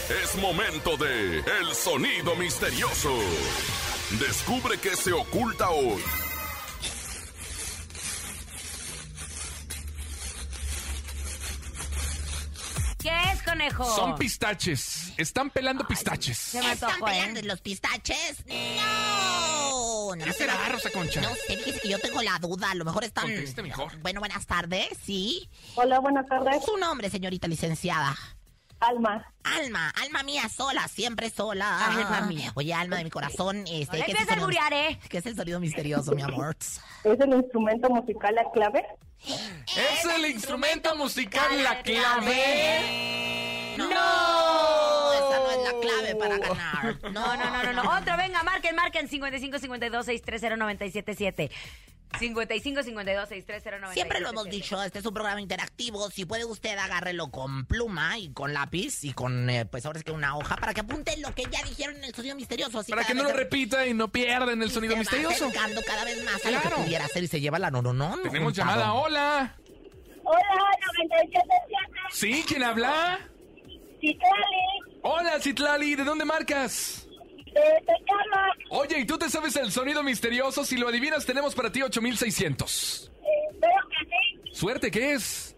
Es 0.10 0.36
momento 0.38 0.98
de 0.98 1.38
El 1.38 1.76
Sonido 1.76 2.36
Misterioso. 2.36 3.16
Descubre 4.20 4.80
qué 4.80 4.96
se 4.96 5.14
oculta 5.14 5.70
hoy. 5.70 6.02
¿Qué 12.98 13.12
es, 13.32 13.44
conejo? 13.44 13.86
Son 13.96 14.18
pistaches. 14.18 15.14
Están 15.16 15.52
pelando 15.52 15.86
pistaches. 15.86 16.40
Se 16.40 16.60
me 16.60 16.72
¿Están 16.72 16.90
antojó, 16.90 17.08
¿eh? 17.08 17.12
peleando 17.12 17.42
los 17.44 17.62
pistaches? 17.62 18.44
No. 18.48 20.16
no 20.16 20.26
¿Qué 20.26 20.34
será, 20.34 20.70
Rosa 20.70 20.90
Concha? 20.90 21.22
No 21.22 21.30
sé, 21.48 21.56
que 21.82 21.88
yo 21.88 22.00
tengo 22.00 22.24
la 22.24 22.40
duda. 22.40 22.72
A 22.72 22.76
lo 22.76 22.84
mejor 22.84 23.04
están. 23.04 23.26
Conteste 23.26 23.62
mejor. 23.62 23.96
Bueno, 24.00 24.22
buenas 24.22 24.48
tardes, 24.48 24.90
sí. 25.06 25.48
Hola, 25.76 26.00
buenas 26.00 26.26
tardes. 26.26 26.66
Su 26.66 26.78
nombre, 26.78 27.12
señorita 27.12 27.48
licenciada. 27.48 28.18
Alma. 28.80 29.26
Alma, 29.44 29.90
alma 30.02 30.24
mía 30.24 30.48
sola, 30.48 30.88
siempre 30.88 31.30
sola. 31.30 31.88
Alma 31.88 32.22
mía. 32.28 32.52
Oye, 32.56 32.74
alma 32.74 32.98
de 32.98 33.04
mi 33.04 33.10
corazón, 33.10 33.66
este, 33.68 34.00
No 34.00 34.06
¿qué, 34.06 34.12
es 34.12 34.20
el 34.20 34.40
sonido, 34.40 34.62
¿eh? 34.72 35.00
¿qué 35.10 35.18
es 35.18 35.26
el 35.26 35.36
sonido 35.36 35.60
misterioso, 35.60 36.14
mi 36.14 36.22
amor? 36.22 36.56
¿Es 37.04 37.20
el 37.20 37.34
instrumento 37.34 37.90
musical 37.90 38.36
la 38.36 38.50
clave? 38.52 38.86
¿Es 39.26 40.06
el 40.06 40.26
instrumento 40.28 40.96
musical 40.96 41.64
la 41.64 41.82
clave? 41.82 43.76
No. 43.78 43.86
Esa 45.14 45.40
no 45.40 45.52
es 45.52 45.74
la 45.74 45.80
clave 45.82 46.16
para 46.16 46.38
ganar. 46.38 46.98
No, 47.04 47.38
no, 47.38 47.52
no, 47.52 47.64
no, 47.64 47.84
no. 47.84 47.98
Otro, 47.98 48.18
venga, 48.18 48.44
marquen, 48.44 48.76
marquen 48.76 49.08
55 49.08 49.60
52 49.60 50.06
630 50.06 50.58
977 50.58 51.52
55 52.18 52.84
52 52.84 53.30
630 53.30 53.94
Siempre 53.94 54.20
lo 54.20 54.30
hemos 54.30 54.46
dicho, 54.46 54.82
este 54.82 55.00
es 55.00 55.06
un 55.06 55.14
programa 55.14 55.40
interactivo. 55.42 56.10
Si 56.10 56.26
puede 56.26 56.44
usted, 56.46 56.78
agárrelo 56.78 57.30
con 57.30 57.66
pluma 57.66 58.18
y 58.18 58.32
con 58.34 58.54
lápiz 58.54 59.04
y 59.04 59.14
con, 59.14 59.50
eh, 59.50 59.66
pues 59.66 59.86
ahora 59.86 60.00
es 60.00 60.04
que 60.06 60.12
una 60.12 60.36
hoja 60.36 60.56
para 60.58 60.74
que 60.74 60.82
apunte 60.82 61.16
lo 61.18 61.34
que 61.36 61.44
ya 61.52 61.62
dijeron 61.64 61.98
en 61.98 62.06
el 62.06 62.16
sonido 62.16 62.36
misterioso. 62.36 62.80
Así 62.80 62.92
Para 62.92 63.04
que 63.06 63.14
no 63.14 63.24
lo 63.24 63.34
repita 63.34 63.86
y 63.86 63.94
no 63.94 64.12
pierdan 64.12 64.62
el 64.62 64.70
y 64.70 64.72
sonido 64.72 64.94
se 64.94 64.96
va 64.96 65.00
misterioso. 65.02 65.46
acercando 65.46 65.82
cada 65.86 66.04
vez 66.04 66.24
más 66.24 66.44
a 66.46 66.52
lo 66.52 66.58
que 66.62 66.68
Claro. 66.68 66.84
pudiera 66.84 67.08
ser 67.08 67.24
y 67.24 67.28
se 67.28 67.40
lleva 67.42 67.60
la 67.60 67.70
no, 67.72 67.82
no, 67.82 67.94
no. 67.94 68.18
Tenemos 68.24 68.54
llamada. 68.54 68.94
Hola. 68.94 69.56
Hola, 70.24 70.40
977. 70.98 71.48
¿Sí? 72.12 72.44
¿Quién 72.48 72.64
habla? 72.64 73.20
Citlali, 74.02 75.00
Hola, 75.02 75.40
Citlali. 75.40 75.96
¿De 75.96 76.04
dónde 76.04 76.26
marcas? 76.26 77.08
Oye, 78.70 79.00
¿y 79.00 79.06
tú 79.06 79.18
te 79.18 79.30
sabes 79.30 79.56
el 79.56 79.72
sonido 79.72 80.04
misterioso? 80.04 80.64
Si 80.64 80.78
lo 80.78 80.88
adivinas, 80.88 81.26
tenemos 81.26 81.56
para 81.56 81.72
ti 81.72 81.82
8600. 81.82 83.12
Eh, 83.12 83.28
Espero 83.52 83.90
que 83.90 84.06
sí. 84.06 84.56
Suerte, 84.56 84.92
¿qué 84.92 85.14
es? 85.14 85.56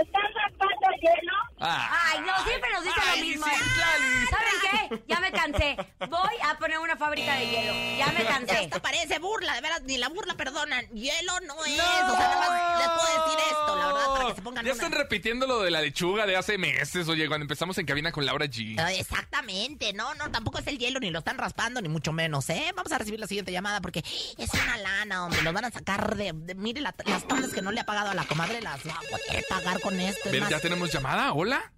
¿Estás 0.00 0.22
raspando 0.34 0.86
hielo? 1.00 1.32
Ah. 1.58 1.90
Ay, 2.12 2.20
no, 2.20 2.44
siempre 2.44 2.70
nos 2.72 2.84
dicen 2.84 3.02
Ay, 3.10 3.20
lo 3.20 3.26
mismo. 3.26 3.44
Citlali. 3.44 4.26
¿Saben 4.30 4.88
qué? 4.88 5.02
Ya 5.08 5.20
me 5.20 5.32
cansé. 5.32 5.76
Voy 6.08 6.34
a 6.48 6.58
poner 6.58 6.78
una 6.78 6.96
fábrica 6.96 7.34
de 7.34 7.46
hielo. 7.48 7.72
Ya 7.98 8.06
me 8.12 8.24
cansé. 8.24 8.56
Hasta 8.58 8.80
parece 8.80 9.18
burla, 9.18 9.54
de 9.54 9.60
veras, 9.60 9.82
ni 9.82 9.98
la 9.98 10.08
burla 10.08 10.34
perdonan. 10.34 10.86
Hielo 10.90 11.40
no 11.40 11.64
es. 11.64 11.72
O 11.72 12.16
sea, 12.16 12.28
nada 12.28 12.50
más 12.50 12.78
les 12.78 12.88
puedo 12.88 13.24
decir 13.24 13.38
esto, 13.50 13.76
la 13.76 13.86
verdad, 13.86 14.06
para 14.14 14.26
que 14.26 14.29
se 14.40 14.44
pongan 14.44 14.64
Ya 14.64 14.72
una- 14.72 14.82
están 14.82 14.98
repitiendo 14.98 15.46
lo 15.46 15.60
de 15.60 15.70
la 15.70 15.80
lechuga 15.82 16.26
de 16.26 16.36
hace 16.36 16.56
meses, 16.58 17.06
oye, 17.08 17.28
cuando 17.28 17.44
empezamos 17.44 17.76
en 17.78 17.86
cabina 17.86 18.10
con 18.10 18.24
Laura 18.24 18.46
G. 18.46 18.76
Exactamente, 18.98 19.92
no, 19.92 20.14
no, 20.14 20.30
tampoco 20.30 20.58
es 20.58 20.66
el 20.66 20.78
hielo, 20.78 20.98
ni 21.00 21.10
lo 21.10 21.18
están 21.20 21.36
raspando, 21.38 21.80
ni 21.82 21.88
mucho 21.88 22.12
menos, 22.12 22.48
¿eh? 22.50 22.72
Vamos 22.74 22.90
a 22.92 22.98
recibir 22.98 23.20
la 23.20 23.26
siguiente 23.26 23.52
llamada 23.52 23.80
porque 23.80 24.00
es 24.00 24.50
una 24.54 24.76
lana, 24.78 25.26
hombre, 25.26 25.42
los 25.42 25.52
van 25.52 25.66
a 25.66 25.70
sacar 25.70 26.16
de... 26.16 26.32
de- 26.32 26.54
mire, 26.54 26.80
la- 26.80 26.94
las 27.06 27.26
tandas 27.28 27.52
que 27.52 27.62
no 27.62 27.70
le 27.72 27.80
ha 27.80 27.84
pagado 27.86 28.10
a 28.10 28.14
la 28.14 28.24
comadre 28.24 28.60
las 28.62 28.86
va 28.86 28.92
a 28.94 29.00
poder 29.00 29.44
pagar 29.48 29.80
con 29.80 30.00
esto. 30.00 30.20
es 30.26 30.32
Ven, 30.32 30.40
más, 30.40 30.50
ya 30.50 30.60
tenemos 30.60 30.92
llamada, 30.92 31.32
hola. 31.32 31.72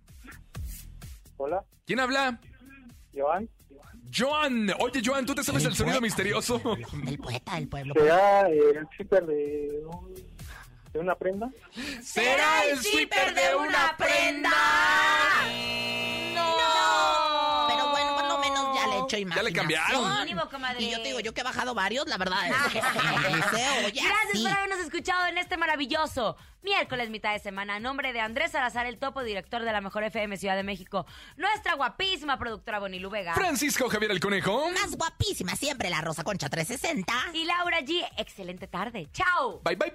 Hola, 1.36 1.64
¿Quién 1.86 1.98
habla? 2.00 2.38
Joan. 3.14 3.48
Joan. 4.14 4.70
Oye, 4.78 5.00
Joan, 5.04 5.24
¿tú 5.26 5.34
te 5.34 5.42
sabes 5.42 5.64
el, 5.64 5.74
sonido 5.74 5.98
poeta. 5.98 6.00
misterioso? 6.02 6.60
El 7.06 7.18
poeta 7.18 7.54
del 7.56 7.66
pueblo. 7.68 7.94
¿Será 7.96 8.46
el 8.48 8.86
zipper 8.96 9.26
de, 9.26 9.80
un- 9.86 10.14
de 10.92 10.98
una 11.00 11.14
prenda? 11.14 11.50
¿Será 12.02 12.64
el 12.64 12.78
zipper 12.78 13.34
de 13.34 13.54
una 13.56 13.96
prenda? 13.96 14.50
¡No! 16.34 17.66
Pero 17.68 17.90
bueno, 17.90 18.14
por 18.14 18.24
lo 18.26 18.38
menos 18.38 18.76
ya 18.76 18.86
le 18.88 18.96
he 18.96 19.00
hecho 19.04 19.16
imaginación. 19.16 19.54
cambiaron. 19.54 20.20
Mínimo, 20.20 20.48
comadre. 20.50 20.82
Y 20.82 20.90
yo 20.90 20.98
te 20.98 21.08
digo, 21.08 21.20
yo 21.20 21.32
que 21.32 21.40
he 21.40 21.44
bajado 21.44 21.74
varios, 21.74 22.06
la 22.08 22.18
verdad 22.18 22.38
es 22.48 22.72
que 22.72 22.80
Gracias 24.02 24.42
por 24.42 24.50
habernos 24.52 24.78
escuchado 24.80 25.26
en 25.26 25.38
este 25.38 25.56
maravilloso 25.56 26.36
miércoles 26.62 27.10
mitad 27.10 27.32
de 27.32 27.38
semana. 27.38 27.76
A 27.76 27.80
nombre 27.80 28.12
de 28.12 28.20
Andrés 28.20 28.52
Salazar, 28.52 28.86
el 28.86 28.98
topo 28.98 29.22
director 29.22 29.62
de 29.62 29.72
la 29.72 29.80
Mejor 29.80 30.04
FM 30.04 30.36
Ciudad 30.36 30.56
de 30.56 30.62
México, 30.62 31.06
nuestra 31.36 31.74
guapísima 31.74 32.38
productora 32.38 32.78
Bonilu 32.78 33.10
Vega 33.10 33.34
Francisco 33.34 33.88
Javier 33.88 34.10
el 34.10 34.20
Conejo. 34.20 34.70
Más 34.70 34.94
guapísima 34.96 35.56
siempre 35.56 35.88
la 35.90 36.00
Rosa 36.02 36.22
Concha 36.22 36.48
360. 36.48 37.12
y 37.32 37.44
Laura 37.44 37.80
G. 37.80 38.06
Excelente 38.18 38.66
tarde. 38.68 39.08
¡Chao! 39.12 39.60
Bye, 39.64 39.76
bye. 39.76 39.94